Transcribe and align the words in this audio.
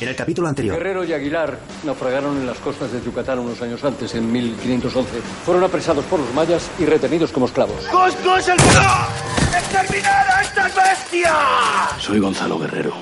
En 0.00 0.08
el 0.08 0.16
capítulo 0.16 0.48
anterior. 0.48 0.76
Guerrero 0.76 1.04
y 1.04 1.12
Aguilar 1.12 1.58
naufragaron 1.84 2.38
en 2.38 2.46
las 2.46 2.58
costas 2.58 2.90
de 2.90 3.02
Yucatán 3.02 3.38
unos 3.38 3.60
años 3.60 3.84
antes, 3.84 4.14
en 4.14 4.32
1511. 4.32 5.20
Fueron 5.44 5.62
apresados 5.62 6.04
por 6.06 6.18
los 6.20 6.32
mayas 6.32 6.70
y 6.78 6.86
retenidos 6.86 7.30
como 7.32 7.46
esclavos. 7.46 7.84
¡Cusco 7.86 8.36
es 8.36 8.48
el 8.48 8.58
¡Exterminar 8.58 10.30
a 10.30 10.42
estas 10.42 10.74
bestias! 10.74 11.32
Soy 11.98 12.18
Gonzalo 12.18 12.58
Guerrero. 12.58 12.94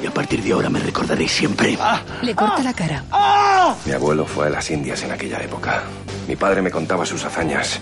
Y 0.00 0.06
a 0.06 0.10
partir 0.12 0.40
de 0.42 0.52
ahora 0.52 0.70
me 0.70 0.78
recordaréis 0.78 1.32
siempre. 1.32 1.76
Le 2.22 2.34
corta 2.34 2.62
la 2.62 2.72
cara. 2.72 3.04
Mi 3.84 3.92
abuelo 3.92 4.26
fue 4.26 4.46
a 4.46 4.50
las 4.50 4.70
Indias 4.70 5.02
en 5.02 5.10
aquella 5.10 5.38
época. 5.38 5.82
Mi 6.28 6.36
padre 6.36 6.62
me 6.62 6.70
contaba 6.70 7.04
sus 7.04 7.24
hazañas. 7.24 7.80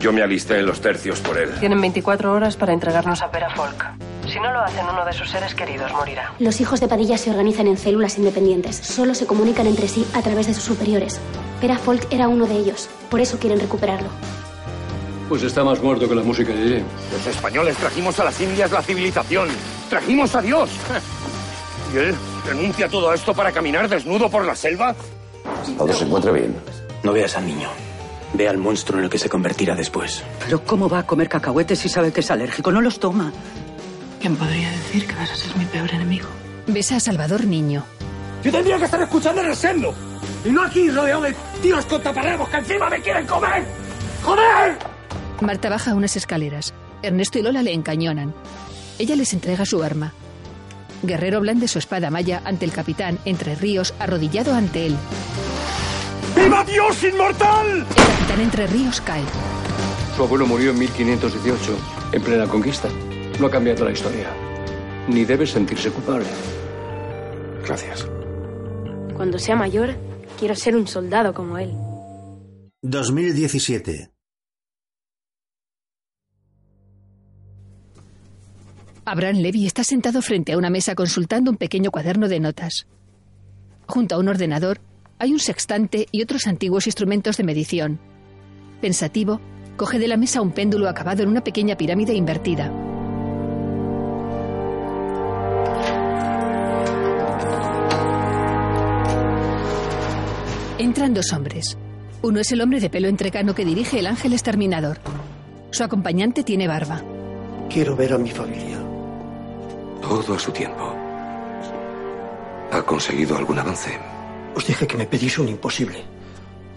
Yo 0.00 0.12
me 0.12 0.22
alisté 0.22 0.58
en 0.58 0.66
los 0.66 0.80
tercios 0.80 1.20
por 1.20 1.38
él. 1.38 1.50
Tienen 1.60 1.80
24 1.80 2.32
horas 2.32 2.56
para 2.56 2.72
entregarnos 2.72 3.22
a 3.22 3.30
Pera 3.30 3.50
Folk. 3.50 4.17
Si 4.28 4.38
no 4.38 4.52
lo 4.52 4.60
hacen, 4.60 4.84
uno 4.84 5.04
de 5.06 5.12
sus 5.12 5.30
seres 5.30 5.54
queridos 5.54 5.90
morirá. 5.92 6.34
Los 6.38 6.60
hijos 6.60 6.80
de 6.80 6.88
Padilla 6.88 7.16
se 7.16 7.30
organizan 7.30 7.66
en 7.66 7.78
células 7.78 8.18
independientes. 8.18 8.76
Solo 8.76 9.14
se 9.14 9.26
comunican 9.26 9.66
entre 9.66 9.88
sí 9.88 10.06
a 10.12 10.20
través 10.20 10.46
de 10.46 10.54
sus 10.54 10.64
superiores. 10.64 11.18
Pera 11.60 11.78
Folk 11.78 12.06
era 12.10 12.28
uno 12.28 12.46
de 12.46 12.56
ellos. 12.56 12.90
Por 13.10 13.20
eso 13.20 13.38
quieren 13.38 13.58
recuperarlo. 13.58 14.08
Pues 15.30 15.42
está 15.42 15.64
más 15.64 15.82
muerto 15.82 16.08
que 16.08 16.14
la 16.14 16.22
música 16.22 16.52
de 16.52 16.62
allí. 16.62 16.84
Los 17.12 17.26
españoles 17.26 17.76
trajimos 17.76 18.18
a 18.20 18.24
las 18.24 18.40
Indias 18.40 18.70
la 18.70 18.82
civilización. 18.82 19.48
Trajimos 19.88 20.34
a 20.34 20.42
Dios. 20.42 20.70
¿Y 21.94 21.96
él 21.96 22.14
renuncia 22.46 22.86
a 22.86 22.88
todo 22.90 23.12
esto 23.14 23.32
para 23.34 23.50
caminar 23.50 23.88
desnudo 23.88 24.30
por 24.30 24.44
la 24.44 24.54
selva? 24.54 24.94
Todo 25.78 25.92
se 25.92 26.04
encuentra 26.04 26.32
bien. 26.32 26.54
No 27.02 27.12
veas 27.12 27.34
al 27.36 27.46
niño. 27.46 27.68
Ve 28.34 28.46
al 28.46 28.58
monstruo 28.58 28.98
en 28.98 29.04
el 29.04 29.10
que 29.10 29.18
se 29.18 29.30
convertirá 29.30 29.74
después. 29.74 30.22
Pero 30.44 30.62
¿cómo 30.64 30.88
va 30.88 30.98
a 30.98 31.06
comer 31.06 31.30
cacahuetes 31.30 31.78
si 31.78 31.88
sabe 31.88 32.12
que 32.12 32.20
es 32.20 32.30
alérgico? 32.30 32.70
No 32.70 32.82
los 32.82 33.00
toma. 33.00 33.32
¿Quién 34.20 34.36
podría 34.36 34.70
decir 34.70 35.06
que 35.06 35.14
vas 35.14 35.30
a 35.30 35.36
ser 35.36 35.56
mi 35.56 35.64
peor 35.66 35.90
enemigo? 35.94 36.28
Besa 36.66 36.96
a 36.96 37.00
Salvador 37.00 37.44
Niño. 37.44 37.84
Yo 38.42 38.50
tendría 38.52 38.78
que 38.78 38.84
estar 38.84 39.00
escuchando 39.00 39.42
en 39.42 39.48
el 39.48 39.56
sendo. 39.56 39.94
Y 40.44 40.50
no 40.50 40.62
aquí 40.62 40.90
rodeado 40.90 41.22
de 41.22 41.34
tíos 41.62 41.84
con 41.86 42.02
taparrabos 42.02 42.48
que 42.48 42.56
encima 42.58 42.90
me 42.90 43.00
quieren 43.00 43.26
comer. 43.26 43.64
¡Joder! 44.24 44.78
Marta 45.40 45.68
baja 45.68 45.94
unas 45.94 46.16
escaleras. 46.16 46.74
Ernesto 47.02 47.38
y 47.38 47.42
Lola 47.42 47.62
le 47.62 47.72
encañonan. 47.72 48.34
Ella 48.98 49.14
les 49.14 49.32
entrega 49.32 49.64
su 49.64 49.82
arma. 49.82 50.12
Guerrero 51.02 51.40
blande 51.40 51.68
su 51.68 51.78
espada 51.78 52.10
maya 52.10 52.42
ante 52.44 52.64
el 52.64 52.72
capitán 52.72 53.18
Entre 53.24 53.54
Ríos, 53.54 53.94
arrodillado 54.00 54.52
ante 54.54 54.86
él. 54.86 54.96
¡Viva 56.36 56.64
Dios 56.64 57.04
inmortal! 57.04 57.78
El 57.78 57.84
capitán 57.84 58.40
Entre 58.40 58.66
Ríos 58.66 59.00
cae. 59.00 59.22
Su 60.16 60.24
abuelo 60.24 60.46
murió 60.46 60.72
en 60.72 60.78
1518, 60.80 61.78
en 62.12 62.22
plena 62.22 62.46
conquista. 62.48 62.88
No 63.38 63.46
ha 63.46 63.50
cambiado 63.50 63.84
la 63.84 63.92
historia. 63.92 64.28
Ni 65.08 65.24
debe 65.24 65.46
sentirse 65.46 65.90
culpable. 65.92 66.26
Gracias. 67.64 68.08
Cuando 69.14 69.38
sea 69.38 69.54
mayor, 69.54 69.94
quiero 70.38 70.56
ser 70.56 70.74
un 70.74 70.88
soldado 70.88 71.32
como 71.32 71.56
él. 71.56 71.72
2017. 72.82 74.10
Abraham 79.04 79.36
Levy 79.36 79.66
está 79.66 79.84
sentado 79.84 80.20
frente 80.20 80.52
a 80.52 80.58
una 80.58 80.68
mesa 80.68 80.94
consultando 80.94 81.50
un 81.50 81.56
pequeño 81.56 81.92
cuaderno 81.92 82.28
de 82.28 82.40
notas. 82.40 82.88
Junto 83.86 84.16
a 84.16 84.18
un 84.18 84.28
ordenador 84.28 84.80
hay 85.18 85.32
un 85.32 85.38
sextante 85.38 86.08
y 86.10 86.22
otros 86.22 86.46
antiguos 86.46 86.86
instrumentos 86.86 87.36
de 87.36 87.44
medición. 87.44 88.00
Pensativo, 88.80 89.40
coge 89.76 89.98
de 89.98 90.08
la 90.08 90.16
mesa 90.16 90.42
un 90.42 90.52
péndulo 90.52 90.88
acabado 90.88 91.22
en 91.22 91.28
una 91.28 91.42
pequeña 91.42 91.76
pirámide 91.76 92.14
invertida. 92.14 92.72
Entran 100.78 101.12
dos 101.12 101.32
hombres. 101.32 101.76
Uno 102.22 102.38
es 102.38 102.52
el 102.52 102.60
hombre 102.60 102.78
de 102.78 102.88
pelo 102.88 103.08
entrecano 103.08 103.52
que 103.52 103.64
dirige 103.64 103.98
el 103.98 104.06
ángel 104.06 104.32
exterminador. 104.32 104.98
Su 105.72 105.82
acompañante 105.82 106.44
tiene 106.44 106.68
barba. 106.68 107.02
Quiero 107.68 107.96
ver 107.96 108.12
a 108.12 108.18
mi 108.18 108.30
familia. 108.30 108.78
Todo 110.00 110.34
a 110.34 110.38
su 110.38 110.52
tiempo. 110.52 110.94
¿Ha 112.70 112.82
conseguido 112.82 113.36
algún 113.36 113.58
avance? 113.58 113.98
Os 114.54 114.64
dije 114.66 114.86
que 114.86 114.96
me 114.96 115.06
pedís 115.06 115.36
un 115.40 115.48
imposible. 115.48 115.98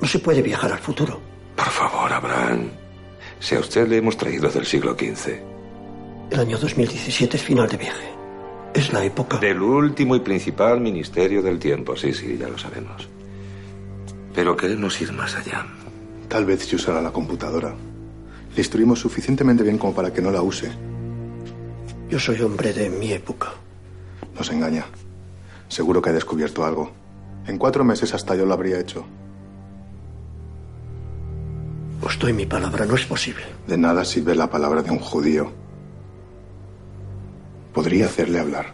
No 0.02 0.08
se 0.08 0.18
puede 0.18 0.42
viajar 0.42 0.72
al 0.72 0.80
futuro. 0.80 1.20
Por 1.56 1.70
favor, 1.70 2.12
Abraham. 2.12 2.72
Si 3.40 3.54
a 3.54 3.60
usted 3.60 3.88
le 3.88 3.98
hemos 3.98 4.18
traído 4.18 4.50
del 4.50 4.66
siglo 4.66 4.94
XV. 4.94 5.40
El 6.32 6.40
año 6.40 6.58
2017 6.58 7.38
es 7.38 7.44
final 7.44 7.70
de 7.70 7.78
viaje. 7.78 8.10
Es 8.74 8.92
la 8.94 9.04
época... 9.06 9.38
Del 9.38 9.62
último 9.62 10.16
y 10.16 10.22
principal 10.22 10.82
ministerio 10.82 11.44
del 11.44 11.60
tiempo. 11.60 11.96
Sí, 11.96 12.14
sí, 12.14 12.36
ya 12.40 12.48
lo 12.48 12.58
sabemos. 12.58 13.08
Pero 14.34 14.56
queremos 14.56 15.00
ir 15.02 15.12
más 15.14 15.36
allá. 15.36 15.66
Tal 16.28 16.46
vez 16.46 16.66
si 16.66 16.76
usara 16.76 17.02
la 17.02 17.12
computadora. 17.12 17.76
Le 18.56 18.62
instruimos 18.62 19.00
suficientemente 19.00 19.64
bien 19.64 19.78
como 19.78 19.94
para 19.94 20.14
que 20.14 20.22
no 20.22 20.32
la 20.32 20.42
use. 20.42 20.72
Yo 22.10 22.20
soy 22.20 22.42
hombre 22.42 22.74
de 22.74 22.90
mi 22.90 23.12
época. 23.12 23.50
Nos 24.36 24.50
engaña. 24.52 24.86
Seguro 25.68 26.02
que 26.02 26.10
ha 26.10 26.14
descubierto 26.14 26.66
algo. 26.66 26.92
En 27.48 27.58
cuatro 27.58 27.84
meses 27.84 28.14
hasta 28.14 28.36
yo 28.36 28.46
lo 28.46 28.54
habría 28.54 28.80
hecho. 28.80 29.06
Os 32.02 32.18
doy 32.18 32.34
mi 32.34 32.46
palabra, 32.46 32.86
no 32.86 32.96
es 32.96 33.06
posible. 33.06 33.44
De 33.68 33.78
nada 33.78 34.04
sirve 34.04 34.36
la 34.36 34.50
palabra 34.50 34.82
de 34.82 34.92
un 34.92 35.00
judío. 35.00 35.52
Podría 37.74 38.06
hacerle 38.06 38.40
hablar. 38.40 38.74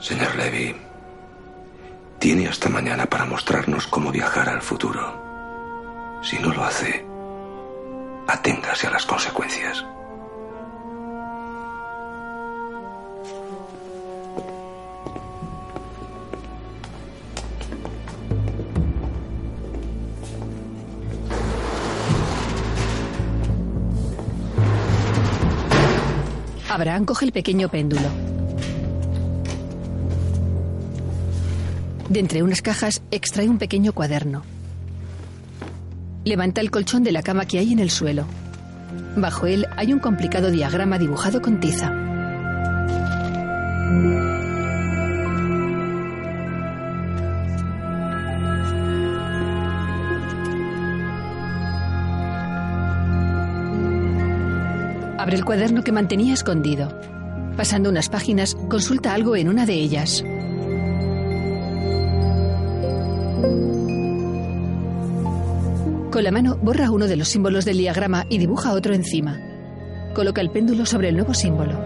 Señor 0.00 0.34
Levy, 0.34 0.74
tiene 2.20 2.48
hasta 2.48 2.68
mañana 2.68 3.06
para 3.06 3.24
mostrarnos 3.24 3.86
cómo 3.86 4.12
viajar 4.12 4.50
al 4.50 4.60
futuro. 4.60 6.20
Si 6.22 6.38
no 6.38 6.52
lo 6.52 6.62
hace, 6.62 7.06
aténgase 8.28 8.86
a 8.86 8.90
las 8.90 9.06
consecuencias. 9.06 9.84
Abraham 26.68 27.04
coge 27.06 27.24
el 27.24 27.32
pequeño 27.32 27.68
péndulo. 27.70 28.39
De 32.10 32.18
entre 32.18 32.42
unas 32.42 32.60
cajas 32.60 33.02
extrae 33.12 33.48
un 33.48 33.58
pequeño 33.58 33.92
cuaderno. 33.92 34.42
Levanta 36.24 36.60
el 36.60 36.72
colchón 36.72 37.04
de 37.04 37.12
la 37.12 37.22
cama 37.22 37.44
que 37.44 37.60
hay 37.60 37.72
en 37.72 37.78
el 37.78 37.88
suelo. 37.88 38.26
Bajo 39.16 39.46
él 39.46 39.68
hay 39.76 39.92
un 39.92 40.00
complicado 40.00 40.50
diagrama 40.50 40.98
dibujado 40.98 41.40
con 41.40 41.60
tiza. 41.60 41.94
Abre 55.16 55.36
el 55.36 55.44
cuaderno 55.44 55.84
que 55.84 55.92
mantenía 55.92 56.34
escondido. 56.34 56.92
Pasando 57.56 57.88
unas 57.88 58.08
páginas, 58.08 58.56
consulta 58.68 59.14
algo 59.14 59.36
en 59.36 59.48
una 59.48 59.64
de 59.64 59.74
ellas. 59.74 60.24
Con 66.10 66.24
la 66.24 66.32
mano 66.32 66.56
borra 66.56 66.90
uno 66.90 67.06
de 67.06 67.16
los 67.16 67.28
símbolos 67.28 67.64
del 67.64 67.78
diagrama 67.78 68.26
y 68.28 68.38
dibuja 68.38 68.72
otro 68.72 68.94
encima. 68.94 69.40
Coloca 70.12 70.40
el 70.40 70.50
péndulo 70.50 70.84
sobre 70.84 71.08
el 71.08 71.14
nuevo 71.14 71.34
símbolo. 71.34 71.78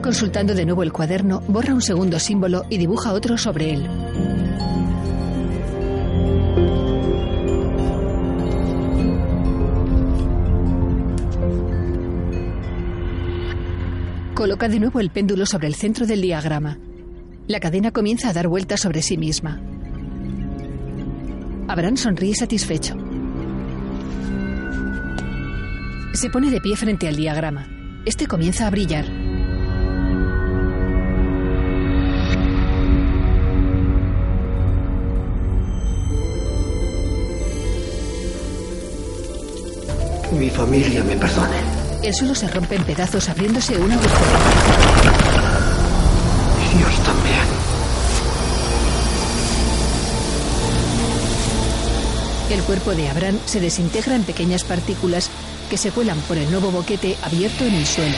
Consultando 0.00 0.54
de 0.54 0.64
nuevo 0.64 0.84
el 0.84 0.92
cuaderno, 0.92 1.40
borra 1.48 1.74
un 1.74 1.82
segundo 1.82 2.20
símbolo 2.20 2.64
y 2.70 2.78
dibuja 2.78 3.12
otro 3.12 3.36
sobre 3.36 3.72
él. 3.72 3.88
Coloca 14.34 14.68
de 14.68 14.78
nuevo 14.78 15.00
el 15.00 15.10
péndulo 15.10 15.44
sobre 15.44 15.66
el 15.66 15.74
centro 15.74 16.06
del 16.06 16.22
diagrama. 16.22 16.78
La 17.52 17.60
cadena 17.60 17.90
comienza 17.90 18.30
a 18.30 18.32
dar 18.32 18.48
vueltas 18.48 18.80
sobre 18.80 19.02
sí 19.02 19.18
misma. 19.18 19.60
Abraham 21.68 21.98
sonríe 21.98 22.34
satisfecho. 22.34 22.94
Se 26.14 26.30
pone 26.30 26.50
de 26.50 26.62
pie 26.62 26.76
frente 26.76 27.08
al 27.08 27.16
diagrama. 27.16 27.68
Este 28.06 28.26
comienza 28.26 28.66
a 28.66 28.70
brillar. 28.70 29.04
mi 40.32 40.48
familia 40.48 41.04
me 41.04 41.16
perdone. 41.16 41.58
El 42.02 42.14
suelo 42.14 42.34
se 42.34 42.48
rompe 42.48 42.76
en 42.76 42.84
pedazos 42.84 43.28
abriéndose 43.28 43.76
una 43.76 43.96
agujero. 43.96 45.02
Dios 46.78 47.01
El 52.52 52.62
cuerpo 52.64 52.94
de 52.94 53.08
Abraham 53.08 53.38
se 53.46 53.60
desintegra 53.60 54.14
en 54.14 54.24
pequeñas 54.24 54.62
partículas 54.62 55.30
que 55.70 55.78
se 55.78 55.90
cuelan 55.90 56.20
por 56.20 56.36
el 56.36 56.50
nuevo 56.50 56.70
boquete 56.70 57.16
abierto 57.22 57.64
en 57.64 57.74
el 57.74 57.86
suelo. 57.86 58.16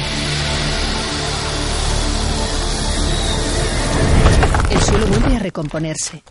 El 4.73 4.81
suelo 4.81 5.07
vuelve 5.07 5.37
a 5.37 5.39
recomponerse. 5.39 6.25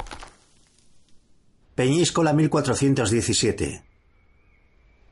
Peñíscola 1.76 2.34
1417. 2.34 3.84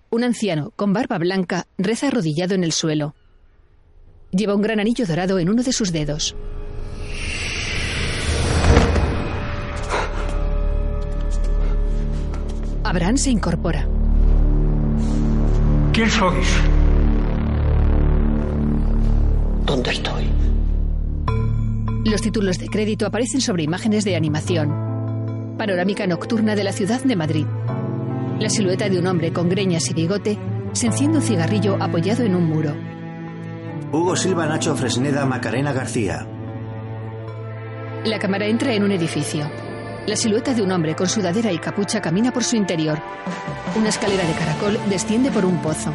Un 0.09 0.23
anciano 0.25 0.73
con 0.75 0.91
barba 0.91 1.17
blanca 1.17 1.67
reza 1.77 2.09
arrodillado 2.09 2.55
en 2.55 2.65
el 2.65 2.73
suelo. 2.73 3.15
Lleva 4.31 4.53
un 4.53 4.61
gran 4.61 4.81
anillo 4.81 5.05
dorado 5.05 5.39
en 5.39 5.49
uno 5.49 5.63
de 5.63 5.71
sus 5.71 5.93
dedos. 5.93 6.35
Abraham 12.91 13.15
se 13.15 13.29
incorpora. 13.29 13.87
¿Quién 15.93 16.09
sois? 16.09 16.59
¿Dónde 19.65 19.91
estoy? 19.91 20.29
Los 22.03 22.21
títulos 22.21 22.57
de 22.59 22.67
crédito 22.67 23.05
aparecen 23.05 23.39
sobre 23.39 23.63
imágenes 23.63 24.03
de 24.03 24.17
animación. 24.17 25.55
Panorámica 25.57 26.05
nocturna 26.05 26.53
de 26.53 26.65
la 26.65 26.73
ciudad 26.73 27.01
de 27.01 27.15
Madrid. 27.15 27.45
La 28.41 28.49
silueta 28.49 28.89
de 28.89 28.99
un 28.99 29.07
hombre 29.07 29.31
con 29.31 29.47
greñas 29.47 29.89
y 29.89 29.93
bigote 29.93 30.37
se 30.73 30.87
enciende 30.87 31.19
un 31.19 31.23
cigarrillo 31.23 31.77
apoyado 31.81 32.23
en 32.25 32.35
un 32.35 32.43
muro. 32.43 32.75
Hugo 33.93 34.17
Silva, 34.17 34.47
Nacho 34.47 34.75
Fresneda, 34.75 35.25
Macarena 35.25 35.71
García. 35.71 36.27
La 38.03 38.19
cámara 38.19 38.47
entra 38.47 38.73
en 38.73 38.83
un 38.83 38.91
edificio. 38.91 39.49
La 40.07 40.15
silueta 40.15 40.53
de 40.53 40.63
un 40.63 40.71
hombre 40.71 40.95
con 40.95 41.07
sudadera 41.07 41.51
y 41.51 41.59
capucha 41.59 42.01
camina 42.01 42.31
por 42.33 42.43
su 42.43 42.55
interior. 42.55 42.99
Una 43.75 43.89
escalera 43.89 44.25
de 44.25 44.33
caracol 44.33 44.79
desciende 44.89 45.31
por 45.31 45.45
un 45.45 45.61
pozo. 45.61 45.93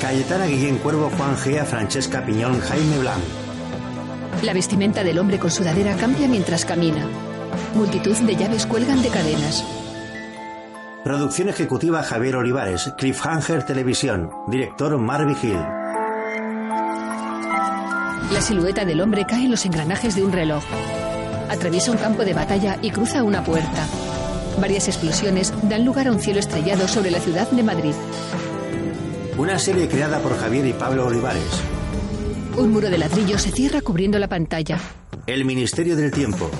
Cayetana 0.00 0.46
Guillén 0.46 0.78
Cuervo, 0.78 1.10
Juan 1.16 1.36
Gea, 1.36 1.64
Francesca 1.64 2.24
Piñón, 2.24 2.60
Jaime 2.60 2.98
Blanc. 2.98 3.22
La 4.42 4.52
vestimenta 4.52 5.02
del 5.04 5.18
hombre 5.18 5.38
con 5.38 5.50
sudadera 5.50 5.96
cambia 5.96 6.28
mientras 6.28 6.64
camina. 6.64 7.06
Multitud 7.74 8.16
de 8.16 8.36
llaves 8.36 8.66
cuelgan 8.66 9.00
de 9.00 9.08
cadenas. 9.08 9.64
Producción 11.04 11.48
ejecutiva 11.48 12.02
Javier 12.02 12.36
Olivares, 12.36 12.92
Cliffhanger 12.98 13.62
Televisión, 13.62 14.30
director 14.48 14.98
Marvin 14.98 15.36
Hill. 15.40 15.56
La 18.32 18.40
silueta 18.40 18.84
del 18.84 19.00
hombre 19.00 19.24
cae 19.24 19.44
en 19.44 19.52
los 19.52 19.64
engranajes 19.64 20.16
de 20.16 20.24
un 20.24 20.32
reloj. 20.32 20.64
Atraviesa 21.48 21.92
un 21.92 21.98
campo 21.98 22.24
de 22.24 22.34
batalla 22.34 22.78
y 22.82 22.90
cruza 22.90 23.22
una 23.22 23.44
puerta. 23.44 23.86
Varias 24.60 24.88
explosiones 24.88 25.52
dan 25.68 25.84
lugar 25.84 26.08
a 26.08 26.12
un 26.12 26.20
cielo 26.20 26.40
estrellado 26.40 26.88
sobre 26.88 27.10
la 27.10 27.20
ciudad 27.20 27.50
de 27.50 27.62
Madrid. 27.62 27.94
Una 29.38 29.58
serie 29.58 29.88
creada 29.88 30.18
por 30.20 30.36
Javier 30.38 30.66
y 30.66 30.72
Pablo 30.72 31.06
Olivares. 31.06 31.62
Un 32.56 32.72
muro 32.72 32.88
de 32.88 32.98
ladrillo 32.98 33.38
se 33.38 33.52
cierra 33.52 33.82
cubriendo 33.82 34.18
la 34.18 34.28
pantalla. 34.28 34.78
El 35.26 35.44
Ministerio 35.44 35.94
del 35.94 36.10
Tiempo. 36.10 36.50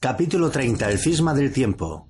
Capítulo 0.00 0.50
30. 0.50 0.90
El 0.90 0.98
cisma 0.98 1.32
del 1.34 1.52
tiempo. 1.52 2.08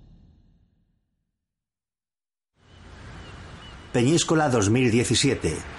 Peñíscola 3.92 4.48
2017. 4.48 5.73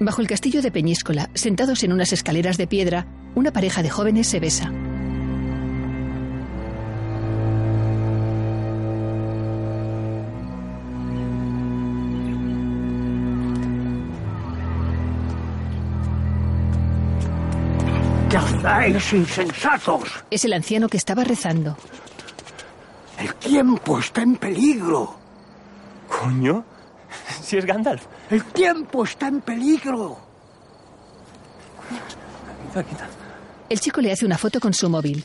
Bajo 0.00 0.20
el 0.20 0.26
castillo 0.26 0.60
de 0.60 0.72
Peñíscola, 0.72 1.30
sentados 1.34 1.84
en 1.84 1.92
unas 1.92 2.12
escaleras 2.12 2.56
de 2.58 2.66
piedra, 2.66 3.06
una 3.34 3.52
pareja 3.52 3.82
de 3.82 3.90
jóvenes 3.90 4.26
se 4.26 4.40
besa. 4.40 4.72
¿Qué 18.28 18.36
hacéis, 18.36 19.12
insensatos? 19.12 20.24
Es 20.28 20.44
el 20.44 20.54
anciano 20.54 20.88
que 20.88 20.96
estaba 20.96 21.22
rezando. 21.22 21.76
El 23.18 23.32
tiempo 23.36 24.00
está 24.00 24.22
en 24.22 24.34
peligro. 24.36 25.14
Coño, 26.08 26.64
si 27.42 27.58
es 27.58 27.64
Gandalf. 27.64 28.04
El 28.30 28.44
tiempo 28.44 29.04
está 29.04 29.28
en 29.28 29.40
peligro. 29.40 30.18
El 33.68 33.80
chico 33.80 34.00
le 34.00 34.12
hace 34.12 34.24
una 34.24 34.38
foto 34.38 34.60
con 34.60 34.72
su 34.72 34.88
móvil. 34.88 35.24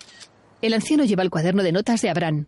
El 0.62 0.74
anciano 0.74 1.06
lleva 1.06 1.24
el 1.24 1.30
cuaderno 1.30 1.64
de 1.64 1.72
notas 1.72 2.02
de 2.02 2.10
Abraham. 2.10 2.46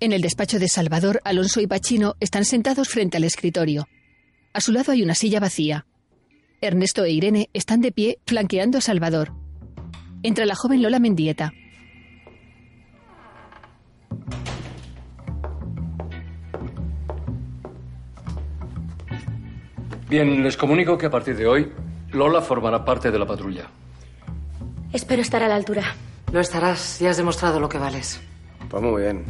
En 0.00 0.12
el 0.12 0.22
despacho 0.22 0.58
de 0.58 0.68
Salvador, 0.68 1.20
Alonso 1.24 1.60
y 1.60 1.66
Pachino 1.66 2.16
están 2.20 2.44
sentados 2.44 2.88
frente 2.88 3.18
al 3.18 3.24
escritorio. 3.24 3.86
A 4.52 4.60
su 4.60 4.72
lado 4.72 4.92
hay 4.92 5.02
una 5.02 5.14
silla 5.14 5.40
vacía. 5.40 5.86
Ernesto 6.60 7.04
e 7.04 7.12
Irene 7.12 7.50
están 7.52 7.80
de 7.80 7.92
pie 7.92 8.18
flanqueando 8.26 8.78
a 8.78 8.80
Salvador. 8.80 9.32
Entra 10.22 10.46
la 10.46 10.54
joven 10.54 10.82
Lola 10.82 10.98
Mendieta. 10.98 11.52
Bien, 20.10 20.42
les 20.42 20.56
comunico 20.56 20.98
que 20.98 21.06
a 21.06 21.10
partir 21.10 21.36
de 21.36 21.46
hoy, 21.46 21.72
Lola 22.10 22.42
formará 22.42 22.84
parte 22.84 23.12
de 23.12 23.18
la 23.20 23.26
patrulla. 23.26 23.70
Espero 24.92 25.22
estar 25.22 25.40
a 25.44 25.46
la 25.46 25.54
altura. 25.54 25.84
Lo 26.32 26.40
estarás, 26.40 26.98
ya 26.98 27.10
has 27.10 27.16
demostrado 27.16 27.60
lo 27.60 27.68
que 27.68 27.78
vales. 27.78 28.20
Pues 28.68 28.82
muy 28.82 29.02
bien. 29.02 29.24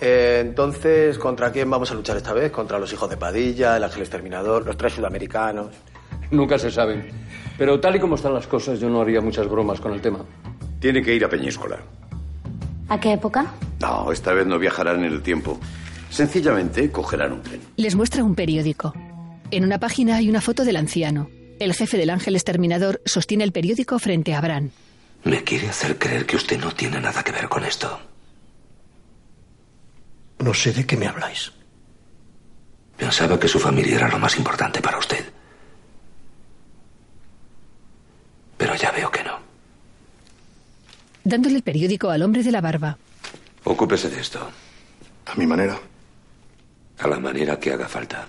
Eh, 0.00 0.42
entonces, 0.44 1.16
¿contra 1.16 1.52
quién 1.52 1.70
vamos 1.70 1.92
a 1.92 1.94
luchar 1.94 2.16
esta 2.16 2.32
vez? 2.32 2.50
¿Contra 2.50 2.80
los 2.80 2.92
hijos 2.92 3.08
de 3.08 3.16
Padilla, 3.16 3.76
el 3.76 3.84
ángel 3.84 4.00
exterminador, 4.00 4.66
los 4.66 4.76
tres 4.76 4.94
sudamericanos? 4.94 5.68
Nunca 6.32 6.58
se 6.58 6.72
sabe. 6.72 7.12
Pero 7.56 7.78
tal 7.78 7.94
y 7.94 8.00
como 8.00 8.16
están 8.16 8.34
las 8.34 8.48
cosas, 8.48 8.80
yo 8.80 8.90
no 8.90 9.00
haría 9.00 9.20
muchas 9.20 9.48
bromas 9.48 9.80
con 9.80 9.92
el 9.92 10.00
tema. 10.00 10.24
Tiene 10.80 11.02
que 11.02 11.14
ir 11.14 11.24
a 11.24 11.28
Peñíscola. 11.28 11.78
¿A 12.88 12.98
qué 12.98 13.12
época? 13.12 13.46
No, 13.80 14.10
esta 14.10 14.32
vez 14.32 14.44
no 14.44 14.58
viajarán 14.58 15.04
en 15.04 15.12
el 15.12 15.22
tiempo. 15.22 15.60
Sencillamente 16.10 16.90
cogerán 16.90 17.34
un 17.34 17.42
tren. 17.42 17.60
Les 17.76 17.94
muestra 17.94 18.24
un 18.24 18.34
periódico. 18.34 18.92
En 19.50 19.64
una 19.64 19.78
página 19.78 20.16
hay 20.16 20.28
una 20.28 20.40
foto 20.40 20.64
del 20.64 20.76
anciano. 20.76 21.30
El 21.60 21.74
jefe 21.74 21.96
del 21.96 22.10
ángel 22.10 22.34
exterminador 22.34 23.00
sostiene 23.04 23.44
el 23.44 23.52
periódico 23.52 23.98
frente 23.98 24.34
a 24.34 24.38
Abraham. 24.38 24.70
Me 25.24 25.42
quiere 25.44 25.68
hacer 25.68 25.98
creer 25.98 26.26
que 26.26 26.36
usted 26.36 26.58
no 26.60 26.72
tiene 26.72 27.00
nada 27.00 27.22
que 27.22 27.32
ver 27.32 27.48
con 27.48 27.64
esto. 27.64 28.00
No 30.38 30.52
sé 30.52 30.72
de 30.72 30.84
qué 30.84 30.96
me 30.96 31.06
habláis. 31.06 31.52
Pensaba 32.96 33.38
que 33.38 33.48
su 33.48 33.58
familia 33.58 33.96
era 33.96 34.08
lo 34.08 34.18
más 34.18 34.36
importante 34.36 34.80
para 34.80 34.98
usted. 34.98 35.24
Pero 38.58 38.74
ya 38.74 38.90
veo 38.92 39.10
que 39.10 39.22
no. 39.24 39.38
Dándole 41.22 41.56
el 41.56 41.62
periódico 41.62 42.10
al 42.10 42.22
hombre 42.22 42.42
de 42.42 42.52
la 42.52 42.60
barba. 42.60 42.98
Ocúpese 43.64 44.10
de 44.10 44.20
esto. 44.20 44.50
A 45.26 45.34
mi 45.36 45.46
manera. 45.46 45.78
A 46.98 47.08
la 47.08 47.18
manera 47.18 47.58
que 47.58 47.72
haga 47.72 47.88
falta. 47.88 48.28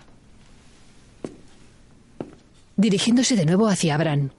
Dirigiéndose 2.78 3.36
de 3.36 3.46
nuevo 3.46 3.68
hacia 3.68 3.96
Abraham. 3.96 4.32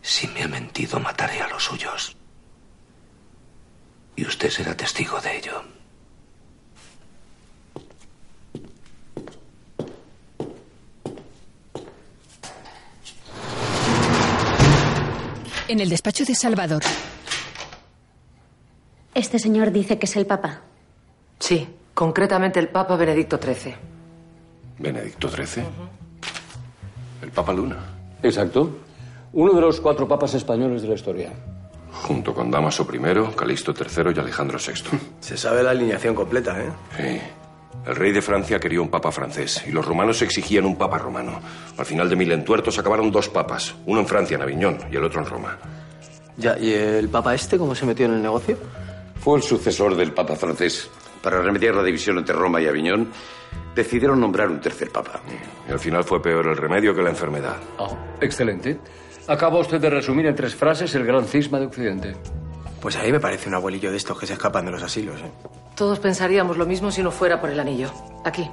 Si 0.00 0.26
me 0.28 0.42
ha 0.42 0.48
mentido, 0.48 0.98
mataré 0.98 1.40
a 1.40 1.48
los 1.48 1.64
suyos. 1.64 2.16
Y 4.16 4.24
usted 4.24 4.48
será 4.48 4.74
testigo 4.74 5.20
de 5.20 5.36
ello. 5.36 5.62
En 15.68 15.80
el 15.80 15.90
despacho 15.90 16.24
de 16.24 16.34
Salvador. 16.34 16.82
Este 19.14 19.38
señor 19.38 19.72
dice 19.72 19.98
que 19.98 20.06
es 20.06 20.16
el 20.16 20.24
Papa. 20.24 20.62
Sí, 21.38 21.68
concretamente 21.96 22.60
el 22.60 22.68
Papa 22.68 22.94
Benedicto 22.94 23.40
XIII. 23.42 23.74
Benedicto 24.78 25.30
XIII. 25.30 25.64
El 27.22 27.30
Papa 27.30 27.54
Luna. 27.54 27.78
Exacto. 28.22 28.68
Uno 29.32 29.54
de 29.54 29.62
los 29.62 29.80
cuatro 29.80 30.06
papas 30.06 30.34
españoles 30.34 30.82
de 30.82 30.88
la 30.88 30.94
historia. 30.94 31.32
Junto 31.90 32.34
con 32.34 32.50
Damaso 32.50 32.86
I, 32.92 33.34
Calixto 33.34 33.72
III 33.72 34.12
y 34.14 34.18
Alejandro 34.20 34.58
VI. 34.58 34.98
Se 35.20 35.38
sabe 35.38 35.62
la 35.62 35.70
alineación 35.70 36.14
completa, 36.14 36.60
¿eh? 36.60 36.70
Sí. 36.98 37.20
El 37.86 37.96
rey 37.96 38.12
de 38.12 38.20
Francia 38.20 38.60
quería 38.60 38.82
un 38.82 38.90
papa 38.90 39.10
francés 39.10 39.64
y 39.66 39.72
los 39.72 39.86
romanos 39.86 40.20
exigían 40.20 40.66
un 40.66 40.76
papa 40.76 40.98
romano. 40.98 41.40
Al 41.78 41.86
final 41.86 42.10
de 42.10 42.16
mil 42.16 42.30
entuertos 42.30 42.78
acabaron 42.78 43.10
dos 43.10 43.30
papas, 43.30 43.74
uno 43.86 44.00
en 44.00 44.06
Francia, 44.06 44.34
en 44.34 44.42
Aviñón, 44.42 44.78
y 44.92 44.96
el 44.96 45.04
otro 45.04 45.20
en 45.22 45.26
Roma. 45.26 45.56
Ya, 46.36 46.58
¿y 46.58 46.74
el 46.74 47.08
papa 47.08 47.34
este 47.34 47.56
cómo 47.56 47.74
se 47.74 47.86
metió 47.86 48.04
en 48.04 48.12
el 48.12 48.22
negocio? 48.22 48.58
Fue 49.18 49.38
el 49.38 49.42
sucesor 49.42 49.96
del 49.96 50.12
papa 50.12 50.36
francés. 50.36 50.90
Para 51.22 51.40
remediar 51.42 51.74
la 51.74 51.82
división 51.82 52.18
entre 52.18 52.34
Roma 52.34 52.60
y 52.60 52.66
Aviñón, 52.66 53.10
decidieron 53.74 54.20
nombrar 54.20 54.48
un 54.48 54.60
tercer 54.60 54.90
papa. 54.90 55.20
Y 55.68 55.72
al 55.72 55.78
final 55.78 56.04
fue 56.04 56.22
peor 56.22 56.46
el 56.46 56.56
remedio 56.56 56.94
que 56.94 57.02
la 57.02 57.10
enfermedad. 57.10 57.56
Oh, 57.78 57.96
excelente. 58.20 58.78
Acaba 59.28 59.58
usted 59.58 59.80
de 59.80 59.90
resumir 59.90 60.26
en 60.26 60.34
tres 60.34 60.54
frases 60.54 60.94
el 60.94 61.04
gran 61.04 61.24
cisma 61.24 61.58
de 61.58 61.66
Occidente. 61.66 62.16
Pues 62.80 62.96
ahí 62.96 63.10
me 63.10 63.18
parece 63.18 63.48
un 63.48 63.54
abuelillo 63.56 63.90
de 63.90 63.96
estos 63.96 64.18
que 64.18 64.26
se 64.26 64.34
escapan 64.34 64.64
de 64.66 64.70
los 64.70 64.82
asilos, 64.82 65.20
¿eh? 65.20 65.30
Todos 65.74 65.98
pensaríamos 65.98 66.56
lo 66.56 66.66
mismo 66.66 66.90
si 66.90 67.02
no 67.02 67.10
fuera 67.10 67.40
por 67.40 67.50
el 67.50 67.58
anillo. 67.58 67.90
Aquí. 68.24 68.48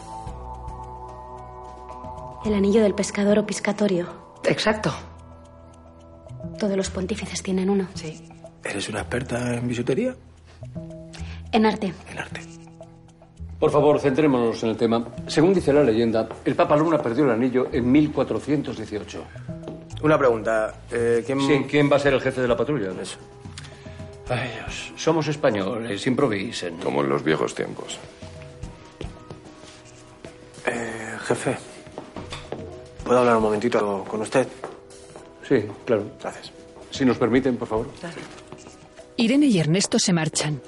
El 2.45 2.53
anillo 2.55 2.81
del 2.81 2.95
pescador 2.95 3.39
o 3.39 3.45
piscatorio. 3.45 4.07
Exacto. 4.45 4.93
Todos 6.59 6.75
los 6.75 6.89
pontífices 6.89 7.41
tienen 7.41 7.69
uno. 7.69 7.87
Sí. 7.93 8.27
¿Eres 8.63 8.89
una 8.89 9.01
experta 9.01 9.55
en 9.55 9.67
bisutería? 9.67 10.15
En 11.51 11.65
arte. 11.65 11.93
En 12.09 12.19
arte. 12.19 12.41
Por 13.63 13.71
favor, 13.71 13.97
centrémonos 13.97 14.61
en 14.63 14.71
el 14.71 14.75
tema. 14.75 15.05
Según 15.25 15.53
dice 15.53 15.71
la 15.71 15.83
leyenda, 15.83 16.27
el 16.43 16.53
Papa 16.53 16.75
Luna 16.75 17.01
perdió 17.01 17.23
el 17.23 17.31
anillo 17.31 17.69
en 17.71 17.89
1418. 17.89 19.23
Una 20.01 20.17
pregunta. 20.17 20.81
eh, 20.91 21.23
¿quién... 21.25 21.39
Sí, 21.39 21.65
¿quién 21.69 21.89
va 21.89 21.95
a 21.95 21.99
ser 21.99 22.13
el 22.13 22.19
jefe 22.19 22.41
de 22.41 22.49
la 22.49 22.57
patrulla? 22.57 22.89
Eso. 23.01 23.19
Ay, 24.27 24.49
Dios. 24.59 24.91
Somos 24.97 25.29
españoles, 25.29 26.05
improvisen. 26.05 26.75
Como 26.79 27.03
en 27.03 27.07
los 27.07 27.23
viejos 27.23 27.55
tiempos. 27.55 27.97
Eh, 30.65 31.15
jefe, 31.21 31.55
¿puedo 33.05 33.19
hablar 33.19 33.37
un 33.37 33.43
momentito 33.43 34.03
con 34.05 34.19
usted? 34.23 34.45
Sí, 35.47 35.63
claro. 35.85 36.03
Gracias. 36.21 36.51
Si 36.91 37.05
nos 37.05 37.17
permiten, 37.17 37.55
por 37.55 37.69
favor. 37.69 37.87
Irene 39.15 39.45
y 39.45 39.57
Ernesto 39.57 39.97
se 39.99 40.11
marchan. 40.11 40.59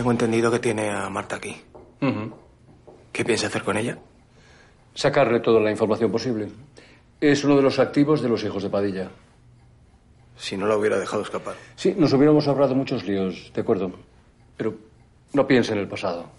Tengo 0.00 0.12
entendido 0.12 0.50
que 0.50 0.60
tiene 0.60 0.88
a 0.88 1.10
Marta 1.10 1.36
aquí. 1.36 1.54
¿Qué 3.12 3.22
piensa 3.22 3.48
hacer 3.48 3.62
con 3.62 3.76
ella? 3.76 3.98
Sacarle 4.94 5.40
toda 5.40 5.60
la 5.60 5.70
información 5.70 6.10
posible. 6.10 6.48
Es 7.20 7.44
uno 7.44 7.54
de 7.56 7.60
los 7.60 7.78
activos 7.78 8.22
de 8.22 8.30
los 8.30 8.42
hijos 8.42 8.62
de 8.62 8.70
Padilla. 8.70 9.10
Si 10.38 10.56
no 10.56 10.66
la 10.66 10.78
hubiera 10.78 10.98
dejado 10.98 11.20
escapar. 11.22 11.54
Sí, 11.76 11.94
nos 11.98 12.14
hubiéramos 12.14 12.48
ahorrado 12.48 12.74
muchos 12.74 13.04
líos, 13.04 13.52
de 13.52 13.60
acuerdo. 13.60 13.92
Pero 14.56 14.74
no 15.34 15.46
piense 15.46 15.74
en 15.74 15.80
el 15.80 15.86
pasado. 15.86 16.30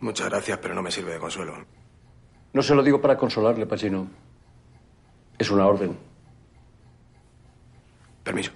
Muchas 0.00 0.28
gracias, 0.28 0.58
pero 0.58 0.74
no 0.74 0.82
me 0.82 0.90
sirve 0.90 1.12
de 1.12 1.20
consuelo. 1.20 1.54
No 2.52 2.62
se 2.62 2.74
lo 2.74 2.82
digo 2.82 3.00
para 3.00 3.16
consolarle, 3.16 3.64
Pachino. 3.64 4.08
Es 5.38 5.52
una 5.52 5.68
orden. 5.68 5.96
Permiso. 8.24 8.50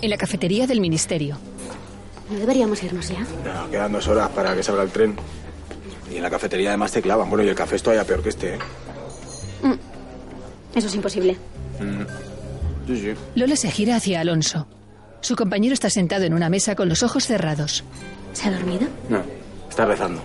En 0.00 0.10
la 0.10 0.16
cafetería 0.16 0.66
del 0.66 0.80
ministerio. 0.80 1.36
¿No 2.30 2.38
deberíamos 2.38 2.82
irnos 2.82 3.08
ya? 3.08 3.20
No, 3.44 3.70
quedan 3.70 3.92
dos 3.92 4.06
horas 4.08 4.28
para 4.30 4.54
que 4.54 4.62
salga 4.62 4.82
el 4.82 4.90
tren. 4.90 5.16
Y 6.10 6.16
en 6.16 6.22
la 6.22 6.30
cafetería 6.30 6.70
además 6.70 6.92
te 6.92 7.02
clavan. 7.02 7.28
Bueno, 7.28 7.44
y 7.44 7.48
el 7.48 7.54
café 7.54 7.76
es 7.76 7.82
todavía 7.82 8.04
peor 8.04 8.22
que 8.22 8.28
este, 8.28 8.54
¿eh? 8.54 8.58
Eso 10.74 10.86
es 10.86 10.94
imposible. 10.94 11.36
Sí, 12.86 12.96
sí. 12.96 13.14
Lola 13.34 13.56
se 13.56 13.70
gira 13.70 13.96
hacia 13.96 14.20
Alonso. 14.20 14.66
Su 15.20 15.34
compañero 15.34 15.74
está 15.74 15.90
sentado 15.90 16.24
en 16.24 16.34
una 16.34 16.48
mesa 16.48 16.76
con 16.76 16.88
los 16.88 17.02
ojos 17.02 17.24
cerrados. 17.26 17.82
¿Se 18.32 18.48
ha 18.48 18.52
dormido? 18.52 18.86
No, 19.08 19.22
está 19.68 19.84
rezando. 19.86 20.22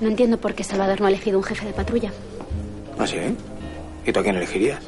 No 0.00 0.08
entiendo 0.08 0.38
por 0.38 0.54
qué 0.54 0.64
Salvador 0.64 1.00
no 1.00 1.06
ha 1.06 1.10
elegido 1.10 1.38
un 1.38 1.44
jefe 1.44 1.66
de 1.66 1.72
patrulla. 1.72 2.12
¿Ah, 3.02 3.06
sí? 3.06 3.18
¿Y 4.06 4.12
tú 4.12 4.20
a 4.20 4.22
quién 4.22 4.36
elegirías? 4.36 4.80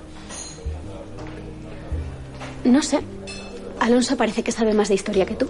No 2.63 2.81
sé. 2.81 3.01
Alonso 3.81 4.17
parece 4.17 4.45
que 4.45 4.53
sabe 4.53 4.73
más 4.73 4.89
de 4.89 4.95
historia 4.95 5.27
que 5.27 5.35
tú. 5.35 5.49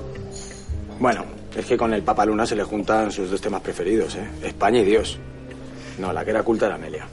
Bueno, 0.98 1.26
es 1.54 1.66
que 1.66 1.76
con 1.76 1.92
el 1.92 2.02
Papa 2.02 2.24
Luna 2.24 2.46
se 2.46 2.56
le 2.56 2.64
juntan 2.64 3.12
sus 3.12 3.30
dos 3.30 3.40
temas 3.42 3.60
preferidos, 3.60 4.16
¿eh? 4.16 4.26
España 4.42 4.80
y 4.80 4.84
Dios. 4.86 5.18
No, 5.98 6.10
la 6.12 6.24
que 6.24 6.30
era 6.30 6.42
culta 6.42 6.66
era 6.66 6.76
Amelia. 6.76 7.06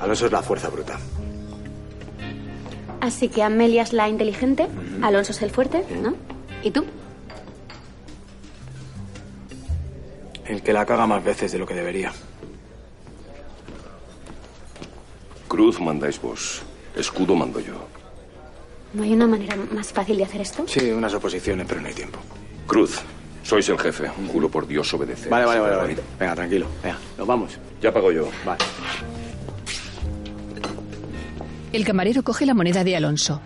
Alonso 0.00 0.26
es 0.26 0.32
la 0.32 0.42
fuerza 0.42 0.68
bruta. 0.68 0.98
Así 3.00 3.28
que 3.28 3.44
Amelia 3.44 3.82
es 3.82 3.92
la 3.92 4.08
inteligente, 4.08 4.66
Alonso 5.00 5.30
es 5.30 5.42
el 5.42 5.50
fuerte, 5.50 5.84
¿no? 6.02 6.14
¿Y 6.64 6.72
tú? 6.72 6.84
El 10.44 10.60
que 10.62 10.72
la 10.72 10.84
caga 10.84 11.06
más 11.06 11.22
veces 11.22 11.52
de 11.52 11.58
lo 11.58 11.66
que 11.66 11.74
debería. 11.74 12.12
Cruz 15.50 15.80
mandáis 15.80 16.22
vos. 16.22 16.62
Escudo 16.94 17.34
mando 17.34 17.58
yo. 17.58 17.74
¿No 18.94 19.02
hay 19.02 19.12
una 19.14 19.26
manera 19.26 19.56
más 19.56 19.92
fácil 19.92 20.16
de 20.16 20.22
hacer 20.22 20.42
esto? 20.42 20.62
Sí, 20.68 20.92
unas 20.92 21.12
oposiciones, 21.12 21.66
pero 21.68 21.80
no 21.80 21.88
hay 21.88 21.94
tiempo. 21.94 22.20
Cruz, 22.68 23.00
sois 23.42 23.68
el 23.68 23.76
jefe. 23.76 24.06
Juro 24.32 24.48
por 24.48 24.64
Dios 24.68 24.94
obedecer. 24.94 25.28
Vale, 25.28 25.46
vale, 25.46 25.58
vale, 25.58 25.74
vale. 25.74 25.96
Venga, 26.20 26.34
tranquilo. 26.36 26.66
Venga, 26.84 26.98
nos 27.18 27.26
vamos. 27.26 27.58
Ya 27.82 27.92
pago 27.92 28.12
yo. 28.12 28.28
Vale. 28.46 28.60
El 31.72 31.84
camarero 31.84 32.22
coge 32.22 32.46
la 32.46 32.54
moneda 32.54 32.84
de 32.84 32.94
Alonso. 32.94 33.40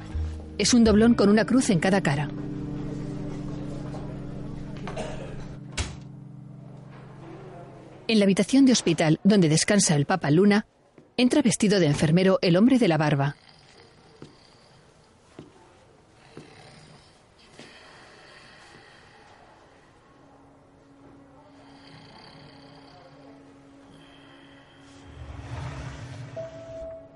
Es 0.58 0.74
un 0.74 0.84
doblón 0.84 1.14
con 1.14 1.30
una 1.30 1.46
cruz 1.46 1.70
en 1.70 1.78
cada 1.78 2.02
cara. 2.02 2.28
En 8.08 8.18
la 8.18 8.26
habitación 8.26 8.66
de 8.66 8.72
hospital 8.72 9.20
donde 9.24 9.48
descansa 9.48 9.96
el 9.96 10.04
Papa 10.04 10.30
Luna, 10.30 10.66
entra 11.16 11.42
vestido 11.42 11.80
de 11.80 11.86
enfermero 11.86 12.38
el 12.42 12.56
hombre 12.56 12.78
de 12.78 12.88
la 12.88 12.98
barba. 12.98 13.36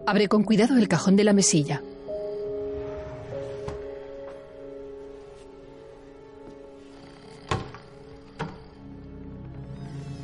Abre 0.07 0.29
con 0.29 0.43
cuidado 0.43 0.79
el 0.79 0.89
cajón 0.89 1.17
de 1.17 1.25
la 1.25 1.35
mesilla. 1.35 1.83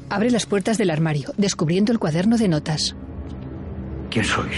Abre 0.08 0.30
las 0.30 0.46
puertas 0.46 0.78
del 0.78 0.88
armario, 0.88 1.34
descubriendo 1.36 1.92
el 1.92 1.98
cuaderno 1.98 2.38
de 2.38 2.48
notas. 2.48 2.94
¿Quién 4.14 4.24
sois? 4.24 4.54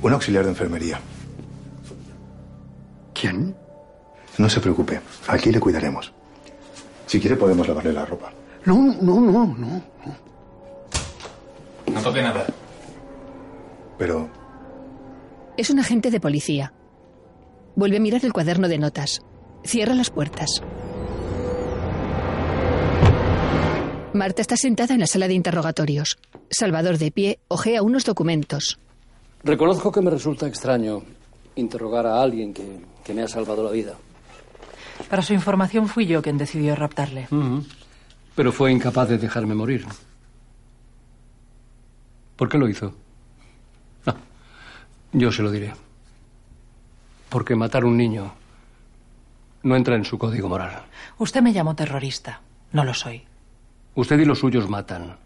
Un 0.00 0.12
auxiliar 0.14 0.44
de 0.44 0.52
enfermería. 0.56 0.98
¿Quién? 3.12 3.54
No 4.38 4.48
se 4.48 4.58
preocupe, 4.58 5.02
aquí 5.28 5.52
le 5.52 5.60
cuidaremos. 5.60 6.10
Si 7.04 7.20
quiere 7.20 7.36
podemos 7.36 7.68
lavarle 7.68 7.92
la 7.92 8.06
ropa. 8.06 8.32
No, 8.64 8.96
no, 9.02 9.20
no, 9.20 9.54
no. 9.54 9.82
No 11.92 12.00
toque 12.00 12.22
nada. 12.22 12.46
Pero 13.98 14.30
Es 15.58 15.68
un 15.68 15.78
agente 15.78 16.10
de 16.10 16.20
policía. 16.20 16.72
Vuelve 17.76 17.98
a 17.98 18.00
mirar 18.00 18.24
el 18.24 18.32
cuaderno 18.32 18.68
de 18.68 18.78
notas. 18.78 19.20
Cierra 19.62 19.92
las 19.92 20.08
puertas. 20.08 20.62
Marta 24.12 24.42
está 24.42 24.56
sentada 24.56 24.94
en 24.94 25.00
la 25.00 25.06
sala 25.06 25.28
de 25.28 25.34
interrogatorios. 25.34 26.18
Salvador, 26.50 26.98
de 26.98 27.10
pie, 27.12 27.38
ojea 27.48 27.82
unos 27.82 28.04
documentos. 28.04 28.78
Reconozco 29.44 29.92
que 29.92 30.00
me 30.00 30.10
resulta 30.10 30.46
extraño 30.46 31.02
interrogar 31.54 32.06
a 32.06 32.20
alguien 32.20 32.52
que, 32.52 32.80
que 33.04 33.14
me 33.14 33.22
ha 33.22 33.28
salvado 33.28 33.62
la 33.64 33.70
vida. 33.70 33.94
Para 35.08 35.22
su 35.22 35.32
información 35.32 35.88
fui 35.88 36.06
yo 36.06 36.22
quien 36.22 36.38
decidió 36.38 36.74
raptarle. 36.74 37.28
Pero 38.34 38.52
fue 38.52 38.72
incapaz 38.72 39.08
de 39.08 39.18
dejarme 39.18 39.54
morir. 39.54 39.86
¿Por 42.36 42.48
qué 42.48 42.58
lo 42.58 42.68
hizo? 42.68 42.94
No, 44.04 44.14
yo 45.12 45.30
se 45.30 45.42
lo 45.42 45.50
diré. 45.50 45.72
Porque 47.28 47.54
matar 47.54 47.84
a 47.84 47.86
un 47.86 47.96
niño 47.96 48.32
no 49.62 49.76
entra 49.76 49.94
en 49.94 50.04
su 50.04 50.18
código 50.18 50.48
moral. 50.48 50.82
Usted 51.18 51.42
me 51.42 51.52
llamó 51.52 51.76
terrorista. 51.76 52.40
No 52.72 52.84
lo 52.84 52.92
soy. 52.92 53.22
Usted 54.00 54.18
y 54.18 54.24
los 54.24 54.38
suyos 54.38 54.66
matan. 54.66 55.16